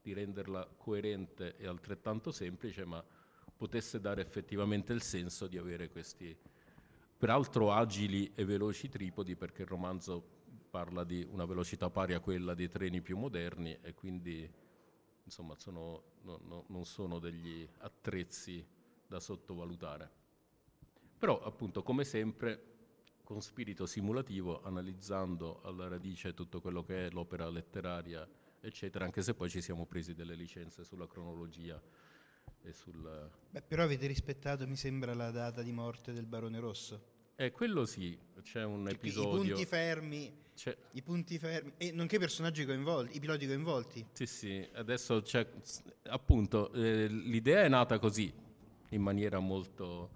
di 0.04 0.14
renderla 0.14 0.70
coerente 0.78 1.58
e 1.58 1.66
altrettanto 1.66 2.32
semplice, 2.32 2.86
ma 2.86 3.04
potesse 3.58 4.00
dare 4.00 4.22
effettivamente 4.22 4.94
il 4.94 5.02
senso 5.02 5.48
di 5.48 5.58
avere 5.58 5.90
questi 5.90 6.38
peraltro 7.18 7.72
agili 7.74 8.32
e 8.36 8.46
veloci 8.46 8.88
tripodi 8.88 9.36
perché 9.36 9.64
il 9.64 9.68
romanzo 9.68 10.36
parla 10.70 11.04
di 11.04 11.26
una 11.30 11.46
velocità 11.46 11.90
pari 11.90 12.14
a 12.14 12.20
quella 12.20 12.54
dei 12.54 12.70
treni 12.70 13.02
più 13.02 13.18
moderni 13.18 13.78
e 13.82 13.94
quindi 13.94 14.50
insomma 15.24 15.56
sono- 15.58 16.04
no- 16.22 16.40
no- 16.44 16.66
non 16.68 16.86
sono 16.86 17.20
degli 17.20 17.68
attrezzi 17.80 18.66
da 19.08 19.20
sottovalutare. 19.20 20.12
Però 21.18 21.42
appunto 21.44 21.82
come 21.82 22.04
sempre 22.04 22.76
con 23.24 23.42
spirito 23.42 23.86
simulativo, 23.86 24.62
analizzando 24.64 25.62
alla 25.64 25.88
radice 25.88 26.34
tutto 26.34 26.62
quello 26.62 26.84
che 26.84 27.08
è 27.08 27.10
l'opera 27.10 27.50
letteraria, 27.50 28.26
eccetera, 28.62 29.04
anche 29.04 29.22
se 29.22 29.34
poi 29.34 29.50
ci 29.50 29.62
siamo 29.62 29.86
presi 29.86 30.14
delle 30.14 30.36
licenze 30.36 30.86
sulla 30.86 31.08
cronologia 31.08 31.82
e 32.64 32.74
sul... 32.74 33.30
Beh, 33.50 33.62
però 33.62 33.84
avete 33.84 34.08
rispettato, 34.08 34.68
mi 34.68 34.76
sembra, 34.76 35.14
la 35.14 35.32
data 35.32 35.62
di 35.62 35.72
morte 35.72 36.14
del 36.14 36.26
Barone 36.26 36.60
Rosso. 36.60 37.16
Eh, 37.36 37.52
quello 37.52 37.86
sì, 37.86 38.18
c'è 38.42 38.64
un 38.64 38.86
I- 38.88 38.90
I 38.90 38.94
episodio... 38.94 39.54
punti 39.54 39.66
fermi, 39.66 40.34
c'è- 40.56 40.76
i 40.94 41.02
punti 41.02 41.38
fermi, 41.38 41.74
e 41.78 41.92
nonché 41.92 42.16
i 42.16 42.20
personaggi 42.20 42.66
coinvolti, 42.66 43.16
i 43.16 43.20
piloti 43.20 43.46
coinvolti. 43.46 44.06
Sì, 44.12 44.26
sì, 44.26 44.70
adesso 44.74 45.22
c'è, 45.22 45.48
appunto, 46.08 46.72
eh, 46.74 47.08
l'idea 47.08 47.64
è 47.64 47.68
nata 47.68 48.00
così, 48.00 48.34
in 48.90 49.02
maniera 49.02 49.40
molto, 49.40 50.10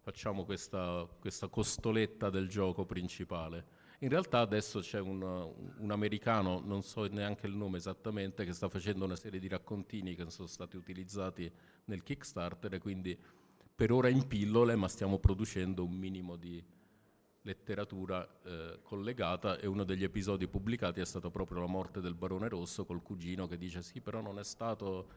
facciamo 0.00 0.44
questa, 0.44 1.08
questa 1.18 1.48
costoletta 1.48 2.28
del 2.30 2.48
gioco 2.48 2.84
principale. 2.84 3.78
In 4.02 4.08
realtà 4.08 4.38
adesso 4.38 4.80
c'è 4.80 4.98
un, 4.98 5.20
un 5.22 5.90
americano, 5.90 6.62
non 6.64 6.82
so 6.82 7.06
neanche 7.06 7.46
il 7.46 7.54
nome 7.54 7.76
esattamente, 7.76 8.46
che 8.46 8.54
sta 8.54 8.70
facendo 8.70 9.04
una 9.04 9.16
serie 9.16 9.38
di 9.38 9.46
raccontini 9.46 10.14
che 10.14 10.30
sono 10.30 10.48
stati 10.48 10.76
utilizzati 10.76 11.50
nel 11.84 12.02
Kickstarter 12.02 12.72
e 12.72 12.78
quindi 12.78 13.18
per 13.74 13.92
ora 13.92 14.08
in 14.08 14.26
pillole, 14.26 14.74
ma 14.74 14.88
stiamo 14.88 15.18
producendo 15.18 15.84
un 15.84 15.92
minimo 15.92 16.36
di 16.36 16.64
letteratura 17.42 18.26
eh, 18.42 18.80
collegata 18.82 19.58
e 19.58 19.66
uno 19.66 19.84
degli 19.84 20.04
episodi 20.04 20.48
pubblicati 20.48 21.00
è 21.00 21.06
stato 21.06 21.30
proprio 21.30 21.60
la 21.60 21.66
morte 21.66 22.00
del 22.00 22.14
barone 22.14 22.48
rosso 22.48 22.84
col 22.84 23.02
cugino 23.02 23.46
che 23.46 23.56
dice 23.56 23.80
sì 23.80 24.02
però 24.02 24.20
non 24.20 24.38
è 24.38 24.44
stato 24.44 25.08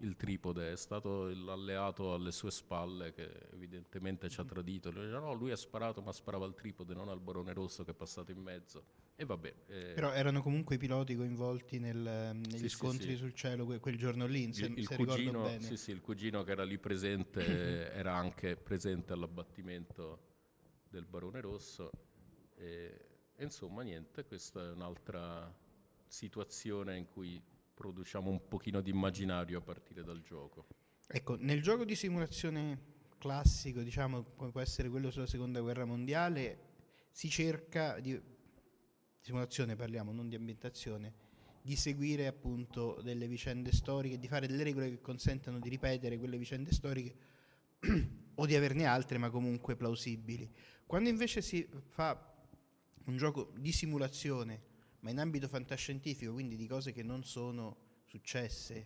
il 0.00 0.16
tripode, 0.16 0.72
è 0.72 0.76
stato 0.76 1.28
l'alleato 1.28 2.14
alle 2.14 2.32
sue 2.32 2.50
spalle 2.50 3.12
che 3.12 3.48
evidentemente 3.52 4.28
ci 4.28 4.40
ha 4.40 4.44
tradito. 4.44 4.90
Lui, 4.90 5.08
no, 5.08 5.32
lui 5.32 5.50
ha 5.50 5.56
sparato 5.56 6.02
ma 6.02 6.12
sparava 6.12 6.44
al 6.44 6.54
tripode, 6.54 6.94
non 6.94 7.08
al 7.08 7.20
Barone 7.20 7.52
Rosso 7.52 7.84
che 7.84 7.90
è 7.90 7.94
passato 7.94 8.30
in 8.30 8.38
mezzo. 8.38 8.84
E 9.16 9.24
vabbè, 9.24 9.54
eh. 9.66 9.92
Però 9.94 10.10
erano 10.12 10.40
comunque 10.42 10.76
i 10.76 10.78
piloti 10.78 11.14
coinvolti 11.14 11.78
nel, 11.78 11.96
negli 11.98 12.58
sì, 12.58 12.68
scontri 12.68 13.04
sì, 13.04 13.10
sì. 13.10 13.16
sul 13.16 13.34
cielo 13.34 13.64
quel, 13.66 13.80
quel, 13.80 13.96
giorno 13.98 14.26
lì, 14.26 14.52
se, 14.52 14.66
il, 14.66 14.78
il 14.78 14.86
se 14.86 14.96
cugino, 14.96 15.58
Sì, 15.58 15.76
sì, 15.76 15.90
il 15.90 16.00
cugino 16.00 16.42
che 16.42 16.52
era 16.52 16.64
lì 16.64 16.78
presente 16.78 17.42
era 17.92 18.14
anche 18.14 18.56
presente 18.56 19.12
all'abbattimento 19.12 20.28
del 20.88 21.04
Barone 21.04 21.40
Rosso. 21.40 21.90
E, 22.56 23.06
e 23.34 23.44
insomma, 23.44 23.82
niente, 23.82 24.24
questa 24.24 24.68
è 24.68 24.70
un'altra 24.70 25.54
situazione 26.06 26.96
in 26.96 27.06
cui 27.06 27.40
produciamo 27.80 28.28
un 28.28 28.46
pochino 28.46 28.82
di 28.82 28.90
immaginario 28.90 29.56
a 29.56 29.62
partire 29.62 30.04
dal 30.04 30.20
gioco. 30.20 30.66
Ecco, 31.06 31.36
nel 31.36 31.62
gioco 31.62 31.86
di 31.86 31.94
simulazione 31.94 32.98
classico, 33.16 33.80
diciamo, 33.80 34.34
come 34.36 34.50
può 34.50 34.60
essere 34.60 34.90
quello 34.90 35.10
sulla 35.10 35.26
seconda 35.26 35.62
guerra 35.62 35.86
mondiale, 35.86 36.58
si 37.10 37.30
cerca 37.30 37.98
di 37.98 38.20
simulazione 39.20 39.76
parliamo, 39.76 40.12
non 40.12 40.28
di 40.28 40.34
ambientazione, 40.34 41.14
di 41.62 41.74
seguire 41.74 42.26
appunto 42.26 43.00
delle 43.00 43.26
vicende 43.26 43.72
storiche, 43.72 44.18
di 44.18 44.28
fare 44.28 44.46
delle 44.46 44.62
regole 44.62 44.90
che 44.90 45.00
consentano 45.00 45.58
di 45.58 45.70
ripetere 45.70 46.18
quelle 46.18 46.36
vicende 46.36 46.72
storiche 46.74 47.14
o 48.34 48.44
di 48.44 48.54
averne 48.54 48.84
altre, 48.84 49.16
ma 49.16 49.30
comunque 49.30 49.74
plausibili. 49.74 50.52
Quando 50.84 51.08
invece 51.08 51.40
si 51.40 51.66
fa 51.88 52.30
un 53.06 53.16
gioco 53.16 53.54
di 53.56 53.72
simulazione 53.72 54.68
ma 55.00 55.10
in 55.10 55.18
ambito 55.18 55.48
fantascientifico, 55.48 56.32
quindi 56.32 56.56
di 56.56 56.66
cose 56.66 56.92
che 56.92 57.02
non 57.02 57.24
sono 57.24 57.76
successe, 58.04 58.84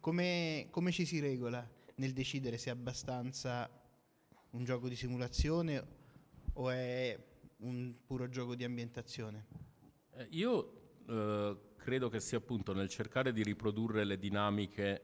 come, 0.00 0.68
come 0.70 0.92
ci 0.92 1.04
si 1.04 1.20
regola 1.20 1.66
nel 1.96 2.12
decidere 2.12 2.58
se 2.58 2.70
è 2.70 2.72
abbastanza 2.72 3.68
un 4.50 4.64
gioco 4.64 4.88
di 4.88 4.96
simulazione 4.96 5.86
o 6.54 6.70
è 6.70 7.18
un 7.58 7.94
puro 8.06 8.28
gioco 8.28 8.54
di 8.54 8.64
ambientazione? 8.64 9.46
Eh, 10.14 10.26
io 10.30 11.00
eh, 11.08 11.56
credo 11.76 12.08
che 12.08 12.20
sia 12.20 12.38
appunto 12.38 12.72
nel 12.72 12.88
cercare 12.88 13.32
di 13.32 13.42
riprodurre 13.42 14.04
le 14.04 14.18
dinamiche 14.18 15.02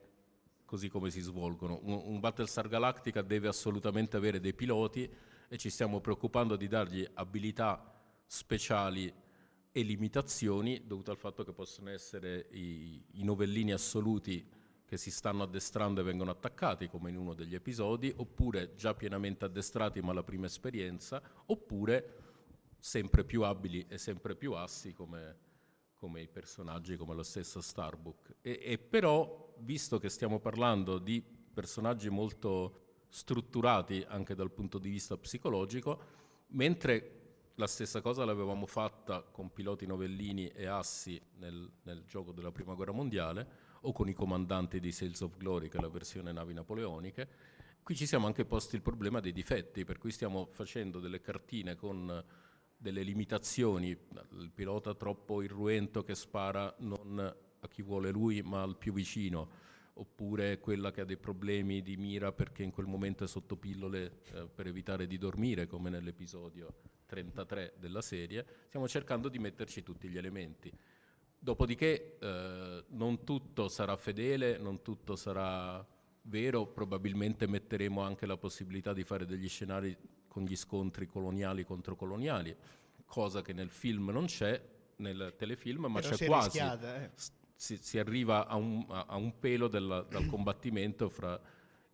così 0.64 0.88
come 0.88 1.10
si 1.10 1.20
svolgono. 1.20 1.80
Un, 1.82 2.02
un 2.04 2.20
Battlestar 2.20 2.68
Galactica 2.68 3.22
deve 3.22 3.48
assolutamente 3.48 4.16
avere 4.16 4.40
dei 4.40 4.54
piloti 4.54 5.08
e 5.48 5.56
ci 5.56 5.70
stiamo 5.70 6.00
preoccupando 6.00 6.56
di 6.56 6.68
dargli 6.68 7.06
abilità 7.14 7.92
speciali 8.26 9.12
e 9.76 9.82
limitazioni 9.82 10.86
dovute 10.86 11.10
al 11.10 11.16
fatto 11.16 11.42
che 11.42 11.52
possono 11.52 11.90
essere 11.90 12.46
i, 12.52 13.02
i 13.14 13.24
novellini 13.24 13.72
assoluti 13.72 14.46
che 14.86 14.96
si 14.96 15.10
stanno 15.10 15.42
addestrando 15.42 16.00
e 16.00 16.04
vengono 16.04 16.30
attaccati, 16.30 16.88
come 16.88 17.10
in 17.10 17.16
uno 17.16 17.34
degli 17.34 17.56
episodi, 17.56 18.12
oppure 18.14 18.76
già 18.76 18.94
pienamente 18.94 19.44
addestrati 19.44 20.00
ma 20.00 20.12
la 20.12 20.22
prima 20.22 20.46
esperienza, 20.46 21.20
oppure 21.46 22.22
sempre 22.78 23.24
più 23.24 23.42
abili 23.42 23.84
e 23.88 23.98
sempre 23.98 24.36
più 24.36 24.52
assi 24.52 24.92
come, 24.92 25.38
come 25.96 26.20
i 26.20 26.28
personaggi, 26.28 26.96
come 26.96 27.16
lo 27.16 27.24
stesso 27.24 27.60
Starbuck. 27.60 28.36
E, 28.42 28.60
e, 28.62 28.78
però, 28.78 29.56
visto 29.58 29.98
che 29.98 30.08
stiamo 30.08 30.38
parlando 30.38 30.98
di 30.98 31.20
personaggi 31.20 32.10
molto 32.10 32.82
strutturati 33.08 34.04
anche 34.06 34.36
dal 34.36 34.52
punto 34.52 34.78
di 34.78 34.90
vista 34.90 35.16
psicologico, 35.16 36.00
mentre 36.50 37.23
la 37.56 37.66
stessa 37.68 38.00
cosa 38.00 38.24
l'avevamo 38.24 38.66
fatta 38.66 39.22
con 39.22 39.52
piloti 39.52 39.86
novellini 39.86 40.48
e 40.48 40.66
assi 40.66 41.20
nel, 41.36 41.70
nel, 41.82 42.04
gioco 42.04 42.32
della 42.32 42.50
Prima 42.50 42.74
Guerra 42.74 42.92
Mondiale 42.92 43.62
o 43.82 43.92
con 43.92 44.08
i 44.08 44.12
comandanti 44.12 44.80
di 44.80 44.90
Sales 44.90 45.20
of 45.20 45.36
Glory, 45.36 45.68
che 45.68 45.78
è 45.78 45.80
la 45.80 45.88
versione 45.88 46.32
navi 46.32 46.52
napoleoniche. 46.52 47.28
Qui 47.82 47.94
ci 47.94 48.06
siamo 48.06 48.26
anche 48.26 48.44
posti 48.44 48.74
il 48.76 48.82
problema 48.82 49.20
dei 49.20 49.32
difetti, 49.32 49.84
per 49.84 49.98
cui 49.98 50.10
stiamo 50.10 50.48
facendo 50.50 50.98
delle 50.98 51.20
cartine 51.20 51.76
con 51.76 52.24
delle 52.76 53.02
limitazioni, 53.02 53.88
il 53.90 54.50
pilota 54.52 54.94
troppo 54.94 55.40
irruento 55.42 56.02
che 56.02 56.14
spara 56.14 56.74
non 56.78 57.18
a 57.60 57.68
chi 57.68 57.82
vuole 57.82 58.10
lui 58.10 58.42
ma 58.42 58.62
al 58.62 58.76
più 58.76 58.92
vicino, 58.92 59.48
oppure 59.94 60.58
quella 60.58 60.90
che 60.90 61.02
ha 61.02 61.04
dei 61.04 61.18
problemi 61.18 61.82
di 61.82 61.96
mira 61.96 62.32
perché 62.32 62.62
in 62.62 62.72
quel 62.72 62.86
momento 62.86 63.22
è 63.22 63.28
sotto 63.28 63.56
pillole 63.56 64.22
eh, 64.32 64.48
per 64.52 64.66
evitare 64.66 65.06
di 65.06 65.18
dormire, 65.18 65.66
come 65.66 65.88
nell'episodio 65.88 66.93
33 67.14 67.74
della 67.78 68.02
serie, 68.02 68.44
stiamo 68.66 68.88
cercando 68.88 69.28
di 69.28 69.38
metterci 69.38 69.82
tutti 69.82 70.08
gli 70.08 70.18
elementi. 70.18 70.72
Dopodiché 71.38 72.16
eh, 72.18 72.84
non 72.88 73.22
tutto 73.22 73.68
sarà 73.68 73.96
fedele, 73.96 74.58
non 74.58 74.82
tutto 74.82 75.14
sarà 75.14 75.86
vero, 76.22 76.66
probabilmente 76.66 77.46
metteremo 77.46 78.00
anche 78.00 78.26
la 78.26 78.36
possibilità 78.36 78.92
di 78.92 79.04
fare 79.04 79.26
degli 79.26 79.48
scenari 79.48 79.96
con 80.26 80.42
gli 80.42 80.56
scontri 80.56 81.06
coloniali 81.06 81.64
contro 81.64 81.94
coloniali, 81.94 82.56
cosa 83.06 83.42
che 83.42 83.52
nel 83.52 83.70
film 83.70 84.10
non 84.10 84.24
c'è, 84.24 84.60
nel 84.96 85.34
telefilm, 85.36 85.86
ma 85.86 86.00
Però 86.00 86.16
c'è 86.16 86.26
quasi. 86.26 86.58
Eh. 86.58 87.10
Si, 87.54 87.76
si, 87.76 87.98
arriva 87.98 88.48
a 88.48 88.56
un, 88.56 88.84
a, 88.88 89.06
a 89.08 89.16
un 89.16 89.38
pelo 89.38 89.68
del, 89.68 90.06
dal 90.10 90.26
combattimento 90.26 91.08
fra 91.08 91.40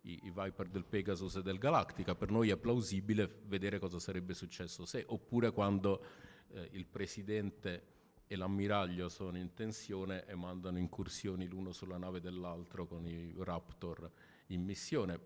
i, 0.01 0.19
i, 0.23 0.31
Viper 0.31 0.67
del 0.69 0.85
Pegasus 0.85 1.35
e 1.35 1.41
del 1.41 1.57
Galactica, 1.57 2.15
per 2.15 2.31
noi 2.31 2.49
è 2.49 2.57
plausibile 2.57 3.41
vedere 3.45 3.79
cosa 3.79 3.99
sarebbe 3.99 4.33
successo 4.33 4.85
se, 4.85 5.03
oppure 5.07 5.51
quando 5.51 6.03
eh, 6.49 6.69
il 6.71 6.85
presidente 6.85 7.99
e 8.27 8.35
l'ammiraglio 8.37 9.09
sono 9.09 9.37
in 9.37 9.53
tensione 9.53 10.25
e 10.25 10.35
mandano 10.35 10.77
incursioni 10.77 11.47
l'uno 11.47 11.73
sulla 11.73 11.97
nave 11.97 12.21
dell'altro 12.21 12.87
con 12.87 13.05
i 13.05 13.33
Raptor 13.37 14.09
in 14.47 14.63
missione. 14.63 15.19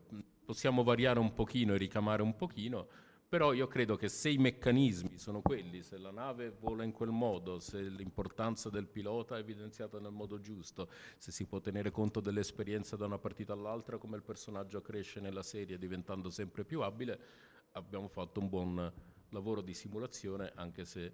Possiamo 0.44 0.84
variare 0.84 1.20
un 1.20 1.34
pochino 1.34 1.76
e 1.76 1.78
ricamare 1.78 2.24
un 2.24 2.36
pochino, 2.36 2.88
però 3.28 3.54
io 3.54 3.68
credo 3.68 3.96
che 3.96 4.08
se 4.08 4.30
i 4.30 4.38
meccanismi 4.38 5.18
sono 5.18 5.42
quelli, 5.42 5.82
se 5.82 5.98
la 5.98 6.12
nave 6.12 6.52
vola 6.52 6.84
in 6.84 6.92
quel 6.92 7.10
modo, 7.10 7.60
se 7.60 7.82
l'importanza 7.82 8.70
del 8.70 8.88
pilota 8.88 9.36
è 9.36 9.40
evidenziata 9.40 10.00
nel 10.00 10.12
modo 10.12 10.40
giusto, 10.40 10.90
se 11.18 11.32
si 11.32 11.46
può 11.46 11.60
tenere 11.60 11.92
conto 11.92 12.20
dell'esperienza 12.20 12.96
da 12.96 13.06
una 13.06 13.18
partita 13.18 13.54
all'altra, 13.54 13.98
come 13.98 14.16
il 14.16 14.24
personaggio 14.24 14.82
cresce 14.82 15.20
nella 15.20 15.44
serie 15.44 15.78
diventando 15.78 16.30
sempre 16.30 16.64
più 16.64 16.82
abile, 16.82 17.20
abbiamo 17.72 18.08
fatto 18.08 18.40
un 18.40 18.48
buon 18.50 18.94
lavoro 19.30 19.62
di 19.62 19.74
simulazione 19.74 20.52
anche 20.56 20.86
se 20.86 21.14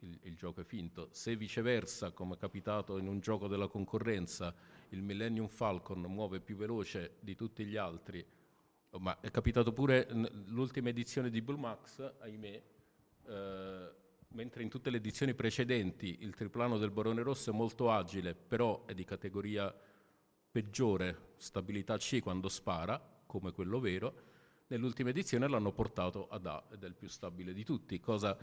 il, 0.00 0.18
il 0.22 0.36
gioco 0.36 0.60
è 0.60 0.64
finto. 0.64 1.08
Se 1.10 1.36
viceversa, 1.36 2.12
come 2.12 2.34
è 2.34 2.38
capitato 2.38 2.98
in 2.98 3.08
un 3.08 3.18
gioco 3.18 3.48
della 3.48 3.66
concorrenza, 3.66 4.54
il 4.90 5.02
Millennium 5.02 5.48
Falcon 5.48 6.02
muove 6.02 6.40
più 6.40 6.56
veloce 6.56 7.16
di 7.20 7.34
tutti 7.34 7.64
gli 7.64 7.76
altri 7.76 8.24
ma 8.98 9.20
è 9.20 9.30
capitato 9.30 9.72
pure 9.72 10.08
l'ultima 10.46 10.88
edizione 10.88 11.30
di 11.30 11.42
Bullmax, 11.42 12.14
ahimè, 12.20 12.62
eh, 13.26 13.90
mentre 14.28 14.62
in 14.62 14.68
tutte 14.68 14.90
le 14.90 14.96
edizioni 14.96 15.34
precedenti 15.34 16.18
il 16.20 16.34
triplano 16.34 16.78
del 16.78 16.90
Barone 16.90 17.22
Rosso 17.22 17.50
è 17.50 17.52
molto 17.52 17.90
agile, 17.90 18.34
però 18.34 18.84
è 18.86 18.94
di 18.94 19.04
categoria 19.04 19.74
peggiore, 20.50 21.32
stabilità 21.36 21.96
C 21.98 22.20
quando 22.20 22.48
spara, 22.48 23.22
come 23.26 23.52
quello 23.52 23.78
vero, 23.78 24.26
nell'ultima 24.68 25.10
edizione 25.10 25.48
l'hanno 25.48 25.72
portato 25.72 26.28
ad 26.28 26.46
A 26.46 26.64
ed 26.72 26.82
è 26.82 26.86
il 26.86 26.94
più 26.94 27.08
stabile 27.08 27.52
di 27.52 27.64
tutti, 27.64 28.00
cosa 28.00 28.36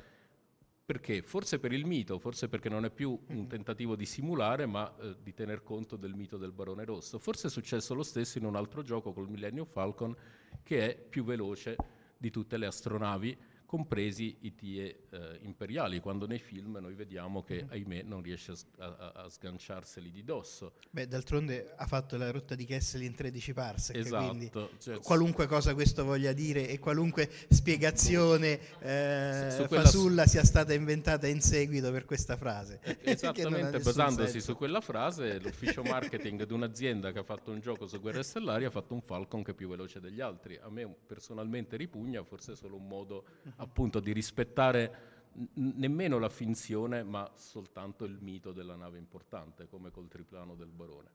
perché? 0.85 1.23
Forse 1.23 1.57
per 1.57 1.73
il 1.73 1.85
mito, 1.85 2.19
forse 2.19 2.47
perché 2.47 2.69
non 2.69 2.85
è 2.85 2.91
più 2.91 3.19
un 3.29 3.47
tentativo 3.47 3.95
di 3.95 4.05
simulare, 4.05 4.67
ma 4.67 4.95
eh, 4.99 5.15
di 5.21 5.33
tener 5.33 5.63
conto 5.63 5.95
del 5.95 6.13
mito 6.13 6.37
del 6.37 6.51
Barone 6.51 6.85
Rosso. 6.85 7.17
Forse 7.17 7.47
è 7.47 7.49
successo 7.49 7.95
lo 7.95 8.03
stesso 8.03 8.37
in 8.37 8.45
un 8.45 8.55
altro 8.55 8.83
gioco 8.83 9.11
col 9.11 9.27
Millennium 9.27 9.65
Falcon, 9.65 10.15
che 10.61 10.91
è 10.91 10.95
più 10.95 11.23
veloce 11.23 11.75
di 12.17 12.29
tutte 12.29 12.57
le 12.57 12.67
astronavi 12.67 13.37
compresi 13.75 14.37
i 14.41 14.55
TIE 14.55 15.07
eh, 15.09 15.39
imperiali, 15.41 15.99
quando 15.99 16.25
nei 16.25 16.39
film 16.39 16.77
noi 16.79 16.93
vediamo 16.93 17.43
che, 17.43 17.65
mm. 17.65 17.71
ahimè, 17.71 18.01
non 18.03 18.21
riesce 18.21 18.53
a, 18.77 18.85
a, 18.85 19.11
a, 19.23 19.29
sganciarseli 19.29 20.11
di 20.11 20.23
dosso. 20.23 20.75
Beh, 20.91 21.07
d'altronde 21.07 21.73
ha 21.75 21.85
fatto 21.85 22.15
la 22.15 22.31
rotta 22.31 22.55
di 22.55 22.63
Kessel 22.63 23.01
in 23.01 23.13
13 23.13 23.53
parsec, 23.53 23.97
esatto, 23.97 24.27
quindi 24.27 24.51
cioè, 24.77 24.99
qualunque 24.99 25.45
cosa 25.47 25.73
questo 25.73 26.05
voglia 26.05 26.31
dire 26.31 26.69
e 26.69 26.79
qualunque 26.79 27.29
spiegazione 27.49 28.59
eh, 28.79 29.49
su 29.51 29.67
fasulla 29.67 30.25
sia 30.25 30.45
stata 30.45 30.73
inventata 30.73 31.27
in 31.27 31.41
seguito 31.41 31.91
per 31.91 32.05
questa 32.05 32.37
frase. 32.37 32.79
Esattamente, 33.03 33.79
basandosi 33.79 34.31
senso. 34.31 34.51
su 34.51 34.55
quella 34.55 34.79
frase, 34.79 35.37
l'ufficio 35.39 35.83
marketing 35.83 36.45
di 36.45 36.53
un'azienda 36.53 37.11
che 37.11 37.19
ha 37.19 37.23
fatto 37.23 37.51
un 37.51 37.59
gioco 37.59 37.87
su 37.87 37.99
guerre 37.99 38.23
stellari 38.23 38.63
ha 38.63 38.69
fatto 38.69 38.93
un 38.93 39.01
Falcon 39.01 39.43
che 39.43 39.51
è 39.51 39.53
più 39.53 39.67
veloce 39.67 39.99
degli 39.99 40.21
altri. 40.21 40.57
A 40.61 40.69
me 40.69 40.95
personalmente 41.05 41.75
ripugna, 41.75 42.23
forse 42.23 42.53
è 42.53 42.55
solo 42.55 42.77
un 42.77 42.87
modo 42.87 43.25
appunto 43.65 43.99
di 43.99 44.13
rispettare 44.13 45.13
nemmeno 45.55 46.17
la 46.17 46.29
finzione, 46.29 47.03
ma 47.03 47.29
soltanto 47.35 48.05
il 48.05 48.17
mito 48.21 48.53
della 48.53 48.75
nave 48.75 48.97
importante, 48.97 49.67
come 49.67 49.91
col 49.91 50.07
triplano 50.07 50.55
del 50.55 50.71
barone. 50.71 51.09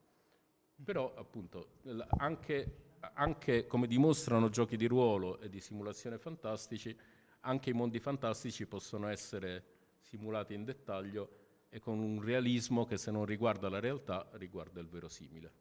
Però 0.84 1.14
appunto 1.16 1.78
anche, 2.18 2.96
anche 3.14 3.66
come 3.66 3.86
dimostrano 3.86 4.48
giochi 4.50 4.76
di 4.76 4.86
ruolo 4.86 5.38
e 5.40 5.48
di 5.48 5.60
simulazione 5.60 6.18
fantastici, 6.18 6.94
anche 7.40 7.70
i 7.70 7.74
mondi 7.74 7.98
fantastici 8.00 8.66
possono 8.66 9.08
essere 9.08 9.64
simulati 10.00 10.54
in 10.54 10.64
dettaglio 10.64 11.38
e 11.70 11.78
con 11.78 11.98
un 11.98 12.20
realismo 12.20 12.84
che 12.84 12.98
se 12.98 13.10
non 13.10 13.24
riguarda 13.24 13.68
la 13.68 13.78
realtà 13.78 14.28
riguarda 14.32 14.80
il 14.80 14.88
verosimile. 14.88 15.52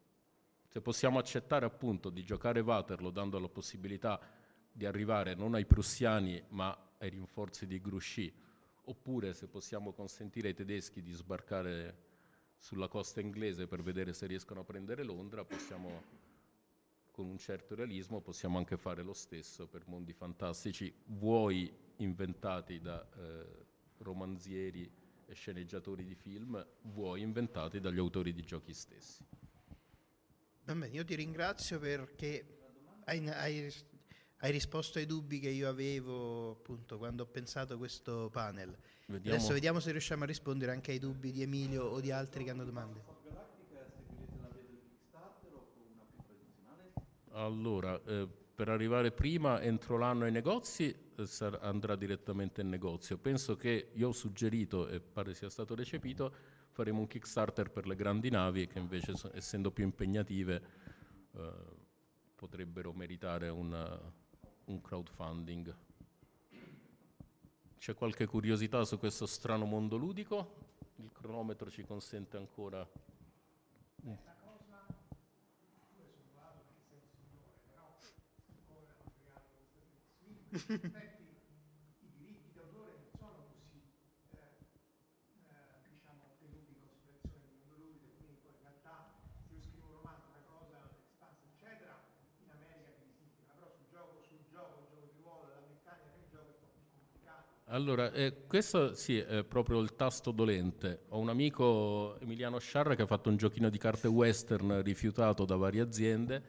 Se 0.65 0.81
possiamo 0.81 1.19
accettare 1.19 1.65
appunto 1.65 2.09
di 2.09 2.23
giocare 2.23 2.59
Waterloo 2.59 3.11
dando 3.11 3.39
la 3.39 3.47
possibilità 3.47 4.19
di 4.71 4.85
arrivare 4.85 5.35
non 5.35 5.55
ai 5.55 5.65
prussiani 5.65 6.41
ma 6.49 6.77
ai 6.97 7.09
rinforzi 7.09 7.65
di 7.65 7.79
Grouchy, 7.79 8.31
oppure 8.83 9.33
se 9.33 9.47
possiamo 9.47 9.93
consentire 9.93 10.49
ai 10.49 10.53
tedeschi 10.53 11.01
di 11.01 11.13
sbarcare 11.13 12.07
sulla 12.57 12.87
costa 12.87 13.21
inglese 13.21 13.67
per 13.67 13.81
vedere 13.81 14.13
se 14.13 14.27
riescono 14.27 14.61
a 14.61 14.63
prendere 14.63 15.03
Londra, 15.03 15.45
possiamo, 15.45 16.03
con 17.11 17.25
un 17.25 17.37
certo 17.37 17.75
realismo, 17.75 18.19
possiamo 18.19 18.57
anche 18.57 18.77
fare 18.77 19.01
lo 19.01 19.13
stesso 19.13 19.67
per 19.67 19.83
mondi 19.87 20.13
fantastici, 20.13 20.93
vuoi 21.05 21.71
inventati 21.97 22.79
da 22.79 23.07
eh, 23.15 23.45
romanzieri 23.99 24.89
e 25.25 25.33
sceneggiatori 25.33 26.03
di 26.03 26.15
film, 26.15 26.65
vuoi 26.81 27.21
inventati 27.21 27.79
dagli 27.79 27.99
autori 27.99 28.33
di 28.33 28.43
giochi 28.43 28.73
stessi. 28.73 29.23
Va 30.65 30.75
bene, 30.75 30.93
io 30.93 31.05
ti 31.05 31.15
ringrazio 31.15 31.79
perché 31.79 32.57
hai, 33.05 33.27
hai, 33.29 33.73
hai, 34.39 34.51
risposto 34.51 34.97
ai 34.97 35.05
dubbi 35.05 35.39
che 35.39 35.49
io 35.49 35.69
avevo 35.69 36.51
appunto 36.51 36.97
quando 36.97 37.23
ho 37.23 37.27
pensato 37.27 37.73
a 37.73 37.77
questo 37.77 38.29
panel. 38.31 38.75
Vediamo. 39.05 39.35
Adesso 39.35 39.53
vediamo 39.53 39.79
se 39.79 39.91
riusciamo 39.91 40.23
a 40.23 40.27
rispondere 40.27 40.71
anche 40.71 40.91
ai 40.91 40.99
dubbi 40.99 41.31
di 41.31 41.41
Emilio 41.41 41.83
o 41.85 41.99
di 41.99 42.11
altri 42.11 42.43
che 42.43 42.49
hanno 42.49 42.63
domande. 42.63 43.17
Allora, 47.31 47.99
eh, 48.05 48.27
per 48.53 48.67
arrivare 48.67 49.11
prima 49.11 49.61
entro 49.61 49.97
l'anno 49.97 50.25
ai 50.25 50.31
negozi 50.31 50.93
eh, 51.15 51.25
sar- 51.25 51.59
andrà 51.61 51.95
direttamente 51.95 52.59
in 52.61 52.67
negozio. 52.67 53.17
Penso 53.17 53.55
che 53.55 53.91
io 53.93 54.09
ho 54.09 54.11
suggerito, 54.11 54.89
e 54.89 54.99
pare 54.99 55.33
sia 55.33 55.49
stato 55.49 55.75
recepito, 55.75 56.33
faremo 56.71 56.99
un 56.99 57.07
Kickstarter 57.07 57.71
per 57.71 57.87
le 57.87 57.95
grandi 57.95 58.29
navi 58.29 58.67
che 58.67 58.79
invece, 58.79 59.15
so- 59.15 59.31
essendo 59.33 59.71
più 59.71 59.85
impegnative, 59.85 60.61
eh, 61.31 61.51
potrebbero 62.35 62.91
meritare 62.91 63.47
una, 63.47 63.97
un 64.69 64.81
crowdfunding. 64.81 65.75
C'è 67.77 67.93
qualche 67.93 68.25
curiosità 68.25 68.83
su 68.85 68.97
questo 68.97 69.25
strano 69.25 69.65
mondo 69.65 69.97
ludico? 69.97 70.67
Il 70.97 71.11
cronometro 71.11 71.69
ci 71.69 71.83
consente 71.83 72.37
ancora... 72.37 72.87
Mm. 74.01 74.15
Allora, 97.71 98.11
eh, 98.13 98.47
questo 98.47 98.95
sì, 98.95 99.19
è 99.19 99.43
proprio 99.43 99.79
il 99.79 99.95
tasto 99.95 100.31
dolente. 100.31 101.01
Ho 101.09 101.19
un 101.19 101.29
amico, 101.29 102.19
Emiliano 102.19 102.57
Sciarra, 102.57 102.95
che 102.95 103.03
ha 103.03 103.05
fatto 103.05 103.29
un 103.29 103.37
giochino 103.37 103.69
di 103.69 103.77
carte 103.77 104.07
western 104.07 104.81
rifiutato 104.81 105.45
da 105.45 105.55
varie 105.55 105.81
aziende, 105.81 106.41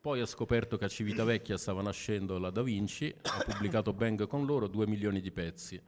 poi 0.00 0.20
ha 0.20 0.26
scoperto 0.26 0.76
che 0.76 0.84
a 0.84 0.88
Civitavecchia 0.88 1.56
stava 1.56 1.82
nascendo 1.82 2.38
la 2.38 2.50
Da 2.50 2.62
Vinci, 2.62 3.12
ha 3.22 3.44
pubblicato 3.44 3.92
Bang 3.92 4.28
con 4.28 4.46
loro 4.46 4.68
2 4.68 4.86
milioni 4.86 5.20
di 5.20 5.32
pezzi. 5.32 5.82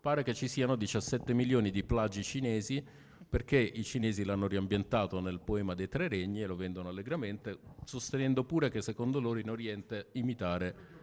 Pare 0.00 0.22
che 0.22 0.32
ci 0.32 0.48
siano 0.48 0.74
17 0.74 1.34
milioni 1.34 1.70
di 1.70 1.84
plagi 1.84 2.22
cinesi 2.22 2.82
perché 3.28 3.58
i 3.58 3.84
cinesi 3.84 4.24
l'hanno 4.24 4.46
riambientato 4.46 5.20
nel 5.20 5.40
poema 5.40 5.74
dei 5.74 5.88
tre 5.88 6.08
regni 6.08 6.40
e 6.40 6.46
lo 6.46 6.56
vendono 6.56 6.88
allegramente, 6.88 7.58
sostenendo 7.84 8.42
pure 8.44 8.70
che 8.70 8.80
secondo 8.80 9.20
loro 9.20 9.38
in 9.38 9.50
Oriente 9.50 10.08
imitare 10.12 10.97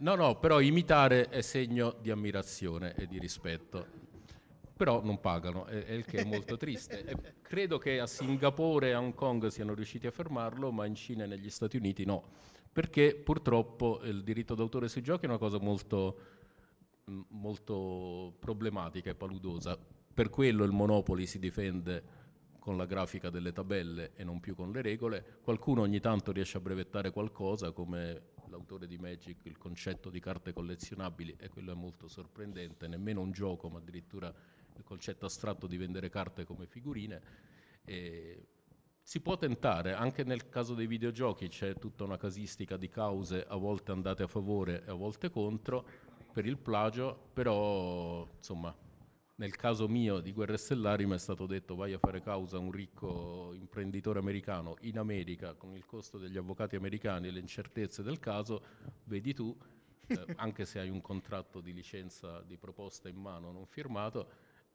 No, 0.00 0.14
no, 0.14 0.38
però 0.38 0.60
imitare 0.60 1.28
è 1.28 1.40
segno 1.40 1.96
di 2.00 2.10
ammirazione 2.10 2.94
e 2.94 3.06
di 3.06 3.18
rispetto. 3.18 4.06
Però 4.76 5.02
non 5.02 5.18
pagano, 5.20 5.66
è, 5.66 5.92
il 5.92 6.04
che 6.04 6.18
è 6.18 6.24
molto 6.24 6.56
triste. 6.56 7.02
E 7.08 7.34
credo 7.42 7.78
che 7.78 7.98
a 7.98 8.06
Singapore 8.06 8.88
e 8.88 8.92
a 8.92 9.00
Hong 9.00 9.14
Kong 9.14 9.46
siano 9.48 9.74
riusciti 9.74 10.06
a 10.06 10.10
fermarlo, 10.10 10.70
ma 10.70 10.86
in 10.86 10.94
Cina 10.94 11.24
e 11.24 11.26
negli 11.26 11.50
Stati 11.50 11.76
Uniti 11.76 12.04
no. 12.04 12.22
Perché 12.72 13.16
purtroppo 13.16 14.00
il 14.04 14.22
diritto 14.22 14.54
d'autore 14.54 14.88
sui 14.88 15.02
giochi 15.02 15.24
è 15.24 15.28
una 15.28 15.38
cosa 15.38 15.58
molto, 15.58 16.18
molto 17.28 18.34
problematica 18.38 19.10
e 19.10 19.14
paludosa. 19.16 19.76
Per 20.14 20.30
quello 20.30 20.62
il 20.64 20.72
Monopoli 20.72 21.26
si 21.26 21.40
difende 21.40 22.26
con 22.58 22.76
la 22.76 22.86
grafica 22.86 23.30
delle 23.30 23.52
tabelle 23.52 24.12
e 24.14 24.22
non 24.22 24.38
più 24.38 24.54
con 24.54 24.70
le 24.70 24.82
regole. 24.82 25.38
Qualcuno 25.42 25.80
ogni 25.80 25.98
tanto 26.00 26.30
riesce 26.30 26.58
a 26.58 26.60
brevettare 26.60 27.10
qualcosa, 27.10 27.72
come 27.72 28.36
l'autore 28.48 28.86
di 28.86 28.98
Magic, 28.98 29.44
il 29.44 29.58
concetto 29.58 30.10
di 30.10 30.20
carte 30.20 30.52
collezionabili, 30.52 31.36
e 31.38 31.48
quello 31.48 31.72
è 31.72 31.74
molto 31.74 32.08
sorprendente, 32.08 32.88
nemmeno 32.88 33.20
un 33.20 33.30
gioco, 33.30 33.68
ma 33.68 33.78
addirittura 33.78 34.32
il 34.76 34.84
concetto 34.84 35.26
astratto 35.26 35.66
di 35.66 35.76
vendere 35.76 36.08
carte 36.08 36.44
come 36.44 36.66
figurine. 36.66 37.20
E 37.84 38.46
si 39.02 39.20
può 39.20 39.36
tentare, 39.38 39.94
anche 39.94 40.24
nel 40.24 40.48
caso 40.48 40.74
dei 40.74 40.86
videogiochi 40.86 41.48
c'è 41.48 41.74
tutta 41.74 42.04
una 42.04 42.16
casistica 42.16 42.76
di 42.76 42.88
cause, 42.88 43.44
a 43.46 43.56
volte 43.56 43.92
andate 43.92 44.22
a 44.22 44.26
favore 44.26 44.84
e 44.84 44.90
a 44.90 44.94
volte 44.94 45.30
contro, 45.30 45.86
per 46.32 46.44
il 46.46 46.58
plagio, 46.58 47.30
però 47.32 48.28
insomma 48.36 48.74
nel 49.38 49.54
caso 49.54 49.86
mio 49.86 50.18
di 50.18 50.32
Guerre 50.32 50.56
Stellari 50.56 51.06
mi 51.06 51.14
è 51.14 51.18
stato 51.18 51.46
detto 51.46 51.76
vai 51.76 51.92
a 51.92 51.98
fare 51.98 52.20
causa 52.20 52.56
a 52.56 52.60
un 52.60 52.72
ricco 52.72 53.52
imprenditore 53.54 54.18
americano 54.18 54.76
in 54.80 54.98
America 54.98 55.54
con 55.54 55.76
il 55.76 55.86
costo 55.86 56.18
degli 56.18 56.36
avvocati 56.36 56.74
americani 56.74 57.28
e 57.28 57.30
le 57.30 57.38
incertezze 57.38 58.02
del 58.02 58.18
caso, 58.18 58.62
vedi 59.04 59.32
tu, 59.34 59.56
eh, 60.08 60.24
anche 60.36 60.64
se 60.64 60.80
hai 60.80 60.90
un 60.90 61.00
contratto 61.00 61.60
di 61.60 61.72
licenza 61.72 62.42
di 62.42 62.56
proposta 62.56 63.08
in 63.08 63.16
mano 63.16 63.52
non 63.52 63.64
firmato, 63.66 64.28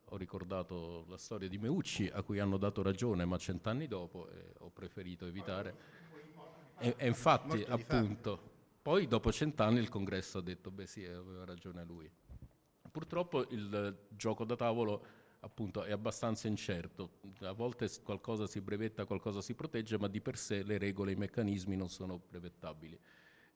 ho 0.05 0.15
ricordato 0.15 1.05
la 1.09 1.17
storia 1.17 1.49
di 1.49 1.57
Meucci 1.57 2.09
a 2.13 2.21
cui 2.21 2.39
hanno 2.39 2.57
dato 2.57 2.81
ragione 2.81 3.25
ma 3.25 3.37
cent'anni 3.37 3.87
dopo 3.87 4.29
e 4.29 4.53
ho 4.59 4.69
preferito 4.69 5.25
evitare. 5.25 5.75
E, 6.77 6.95
e 6.97 7.07
infatti 7.07 7.63
appunto, 7.67 8.39
poi 8.81 9.07
dopo 9.07 9.29
cent'anni 9.29 9.79
il 9.79 9.89
congresso 9.89 10.37
ha 10.37 10.41
detto 10.41 10.71
beh 10.71 10.87
sì 10.87 11.03
aveva 11.03 11.43
ragione 11.43 11.83
lui. 11.83 12.09
Purtroppo 12.93 13.49
il 13.49 14.05
gioco 14.09 14.45
da 14.45 14.55
tavolo 14.55 15.03
appunto 15.39 15.81
è 15.81 15.91
abbastanza 15.91 16.47
incerto, 16.47 17.21
a 17.39 17.51
volte 17.51 17.89
qualcosa 18.03 18.45
si 18.45 18.61
brevetta, 18.61 19.05
qualcosa 19.05 19.41
si 19.41 19.55
protegge, 19.55 19.97
ma 19.97 20.07
di 20.07 20.21
per 20.21 20.37
sé 20.37 20.61
le 20.61 20.77
regole 20.77 21.09
e 21.09 21.15
i 21.15 21.17
meccanismi 21.17 21.75
non 21.75 21.89
sono 21.89 22.21
brevettabili. 22.29 22.95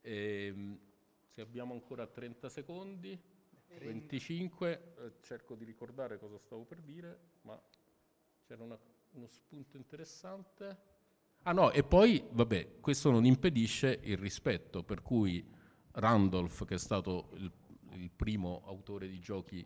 E, 0.01 0.45
ehm, 0.47 0.79
se 1.27 1.41
abbiamo 1.41 1.75
ancora 1.75 2.07
30 2.07 2.49
secondi, 2.49 3.15
25, 3.67 4.93
eh, 4.97 5.11
cerco 5.21 5.53
di 5.53 5.65
ricordare 5.65 6.17
cosa 6.17 6.39
stavo 6.39 6.63
per 6.63 6.81
dire, 6.81 7.19
ma 7.41 7.61
c'era 8.43 8.63
una, 8.63 8.79
uno 9.11 9.27
spunto 9.27 9.77
interessante. 9.77 10.77
Ah 11.43 11.51
no, 11.51 11.69
e 11.69 11.83
poi, 11.83 12.27
vabbè, 12.27 12.79
questo 12.79 13.11
non 13.11 13.23
impedisce 13.23 13.99
il 14.01 14.17
rispetto, 14.17 14.81
per 14.81 15.03
cui 15.03 15.47
Randolph, 15.91 16.65
che 16.65 16.73
è 16.73 16.79
stato 16.79 17.29
il 17.35 17.51
il 17.97 18.09
primo 18.09 18.63
autore 18.65 19.07
di 19.07 19.19
giochi 19.19 19.65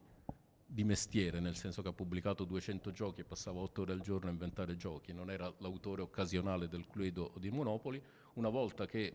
di 0.66 0.84
mestiere, 0.86 1.42
nel 1.42 1.56
senso 1.56 1.82
che 1.82 1.90
ha 1.90 1.94
pubblicato 1.94 2.46
200 2.46 2.92
giochi 2.92 3.22
e 3.22 3.24
passava 3.26 3.60
8 3.60 3.82
ore 3.82 3.92
al 3.92 4.00
giorno 4.00 4.30
a 4.30 4.32
inventare 4.32 4.78
giochi, 4.78 5.12
non 5.12 5.30
era 5.30 5.54
l'autore 5.58 6.02
occasionale 6.02 6.70
del 6.70 6.88
Cluedo 6.88 7.32
o 7.36 7.40
di 7.40 7.50
Monopoli. 7.50 8.02
Una 8.36 8.48
volta 8.48 8.86
che 8.86 9.14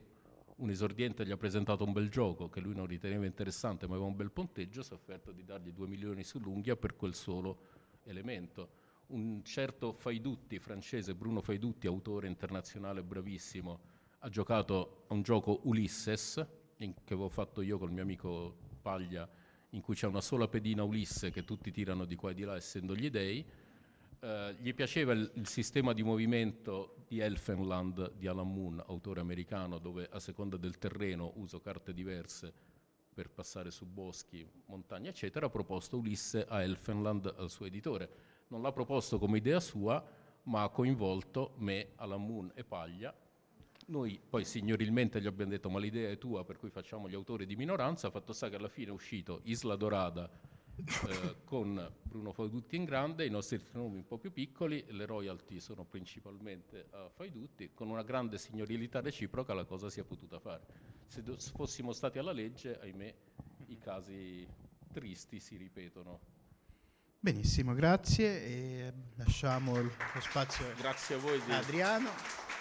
un 0.56 0.68
esordiente 0.68 1.24
gli 1.24 1.30
ha 1.30 1.36
presentato 1.36 1.84
un 1.84 1.92
bel 1.92 2.10
gioco 2.10 2.48
che 2.48 2.60
lui 2.60 2.74
non 2.74 2.86
riteneva 2.86 3.26
interessante 3.26 3.86
ma 3.86 3.94
aveva 3.94 4.08
un 4.08 4.16
bel 4.16 4.30
ponteggio, 4.30 4.82
si 4.82 4.90
è 4.90 4.94
offerto 4.94 5.32
di 5.32 5.44
dargli 5.44 5.70
2 5.70 5.86
milioni 5.86 6.24
sull'unghia 6.24 6.76
per 6.76 6.94
quel 6.94 7.14
solo 7.14 7.58
elemento. 8.04 8.84
Un 9.08 9.42
certo 9.42 9.92
Faidutti, 9.94 10.58
francese, 10.58 11.14
Bruno 11.14 11.40
Faidutti, 11.40 11.86
autore 11.86 12.26
internazionale 12.26 13.02
bravissimo, 13.02 13.80
ha 14.18 14.28
giocato 14.28 15.04
a 15.06 15.14
un 15.14 15.22
gioco 15.22 15.60
Ulysses, 15.64 16.46
che 16.76 16.92
avevo 17.14 17.30
fatto 17.30 17.62
io 17.62 17.78
col 17.78 17.92
mio 17.92 18.02
amico 18.02 18.56
paglia 18.87 19.28
in 19.70 19.80
cui 19.80 19.97
c'è 19.97 20.07
una 20.07 20.20
sola 20.20 20.47
pedina 20.47 20.84
Ulisse 20.84 21.32
che 21.32 21.43
tutti 21.43 21.72
tirano 21.72 22.05
di 22.05 22.14
qua 22.14 22.30
e 22.30 22.34
di 22.34 22.45
là 22.45 22.55
essendo 22.55 22.95
gli 22.95 23.11
dei. 23.11 23.45
Eh, 24.20 24.57
gli 24.61 24.72
piaceva 24.74 25.12
il, 25.12 25.28
il, 25.34 25.49
sistema 25.49 25.93
di 25.93 26.05
movimento 26.05 27.03
di 27.09 27.18
Elfenland 27.18 28.12
di 28.12 28.28
Alan 28.28 28.51
Moon, 28.51 28.80
autore 28.87 29.18
americano, 29.18 29.78
dove 29.78 30.09
a 30.09 30.20
seconda 30.20 30.57
del 30.57 30.78
terreno 30.78 31.32
uso 31.34 31.61
carte 31.61 31.93
diverse 31.93 32.53
per 33.12 33.28
passare 33.28 33.72
su 33.72 33.87
boschi, 33.87 34.49
montagne, 34.66 35.09
eccetera. 35.09 35.47
Ha 35.47 35.51
proposto 35.51 35.97
Ulisse 35.97 36.47
a 36.49 36.62
Elfenland, 36.62 37.34
al 37.37 37.51
suo 37.51 37.66
editore. 37.66 38.09
Non 38.49 38.62
l'ha 38.62 38.70
proposto 38.70 39.18
come 39.18 39.39
idea 39.39 39.59
sua, 39.59 40.01
ma 40.45 40.62
ha 40.62 40.68
coinvolto 40.68 41.55
me, 41.57 41.89
Alan 41.97 42.24
Moon 42.24 42.53
e 42.55 42.62
Paglia 42.62 43.12
noi 43.87 44.20
poi 44.28 44.45
signorilmente 44.45 45.20
gli 45.20 45.26
abbiamo 45.26 45.51
detto 45.51 45.70
ma 45.70 45.78
l'idea 45.78 46.11
è 46.11 46.18
tua 46.18 46.45
per 46.45 46.59
cui 46.59 46.70
facciamo 46.70 47.09
gli 47.09 47.14
autori 47.14 47.47
di 47.47 47.57
minoranza, 47.57 48.11
fatto 48.11 48.32
sta 48.32 48.49
che 48.49 48.57
alla 48.57 48.68
fine 48.68 48.91
è 48.91 48.93
uscito 48.93 49.41
Isla 49.45 49.76
Dorada 49.76 50.28
eh, 50.76 51.37
con 51.45 51.93
Bruno 52.03 52.32
Faidutti 52.32 52.76
in 52.76 52.84
grande, 52.84 53.24
i 53.24 53.30
nostri 53.30 53.61
nomi 53.72 53.97
un 53.97 54.07
po' 54.07 54.18
più 54.18 54.32
piccoli, 54.32 54.84
le 54.89 55.07
royalty 55.07 55.61
sono 55.61 55.84
principalmente 55.84 56.89
a 56.91 57.09
Faidutti, 57.09 57.70
con 57.72 57.89
una 57.89 58.03
grande 58.03 58.39
signorilità 58.39 59.01
reciproca 59.01 59.55
la 59.55 59.64
cosa 59.64 59.89
si 59.89 60.01
è 60.01 60.05
potuta 60.05 60.39
fare. 60.39 60.66
Se 61.07 61.22
do- 61.22 61.37
fossimo 61.39 61.93
stati 61.93 62.18
alla 62.18 62.32
legge, 62.32 62.78
ahimè, 62.78 63.14
i 63.68 63.78
casi 63.78 64.47
tristi 64.93 65.41
si 65.41 65.57
ripetono. 65.57 66.36
Benissimo, 67.18 67.74
grazie 67.74 68.44
e 68.44 68.92
lasciamo 69.16 69.80
lo 69.80 69.90
spazio 70.20 70.64
Grazie 70.78 71.16
a 71.16 71.18
voi 71.18 71.40
di, 71.44 71.52
Adriano, 71.52 72.10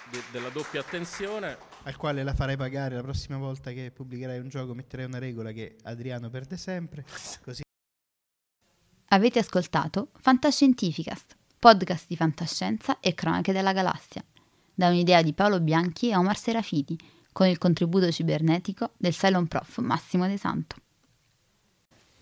de- 0.10 0.24
della 0.32 0.50
doppia 0.50 0.80
attenzione. 0.80 1.58
al 1.84 1.96
quale 1.98 2.24
la 2.24 2.34
farai 2.34 2.58
pagare 2.58 2.96
la 2.96 3.04
prossima 3.04 3.38
volta 3.38 3.72
che 3.72 3.92
pubblicherai 3.92 4.40
un 4.40 4.48
gioco, 4.50 4.74
metterai 4.74 5.06
una 5.06 5.20
regola 5.20 5.52
che 5.52 5.76
Adriano 5.84 6.30
perde 6.30 6.58
sempre, 6.58 7.06
così 7.44 7.62
Avete 9.10 9.40
ascoltato 9.40 10.10
Fantascientificast, 10.20 11.38
podcast 11.60 12.06
di 12.08 12.16
fantascienza 12.16 13.00
e 13.00 13.14
cronache 13.14 13.52
della 13.54 13.72
galassia, 13.72 14.24
da 14.74 14.88
un'idea 14.88 15.22
di 15.22 15.34
Paolo 15.34 15.60
Bianchi 15.60 16.10
e 16.10 16.16
Omar 16.16 16.38
Serafiti, 16.38 16.98
con 17.32 17.46
il 17.48 17.60
contributo 17.60 18.12
cibernetico 18.12 18.94
del 18.98 19.14
Cylon 19.14 19.48
Prof 19.48 19.78
Massimo 19.78 20.26
De 20.28 20.38
Santo. 20.38 20.78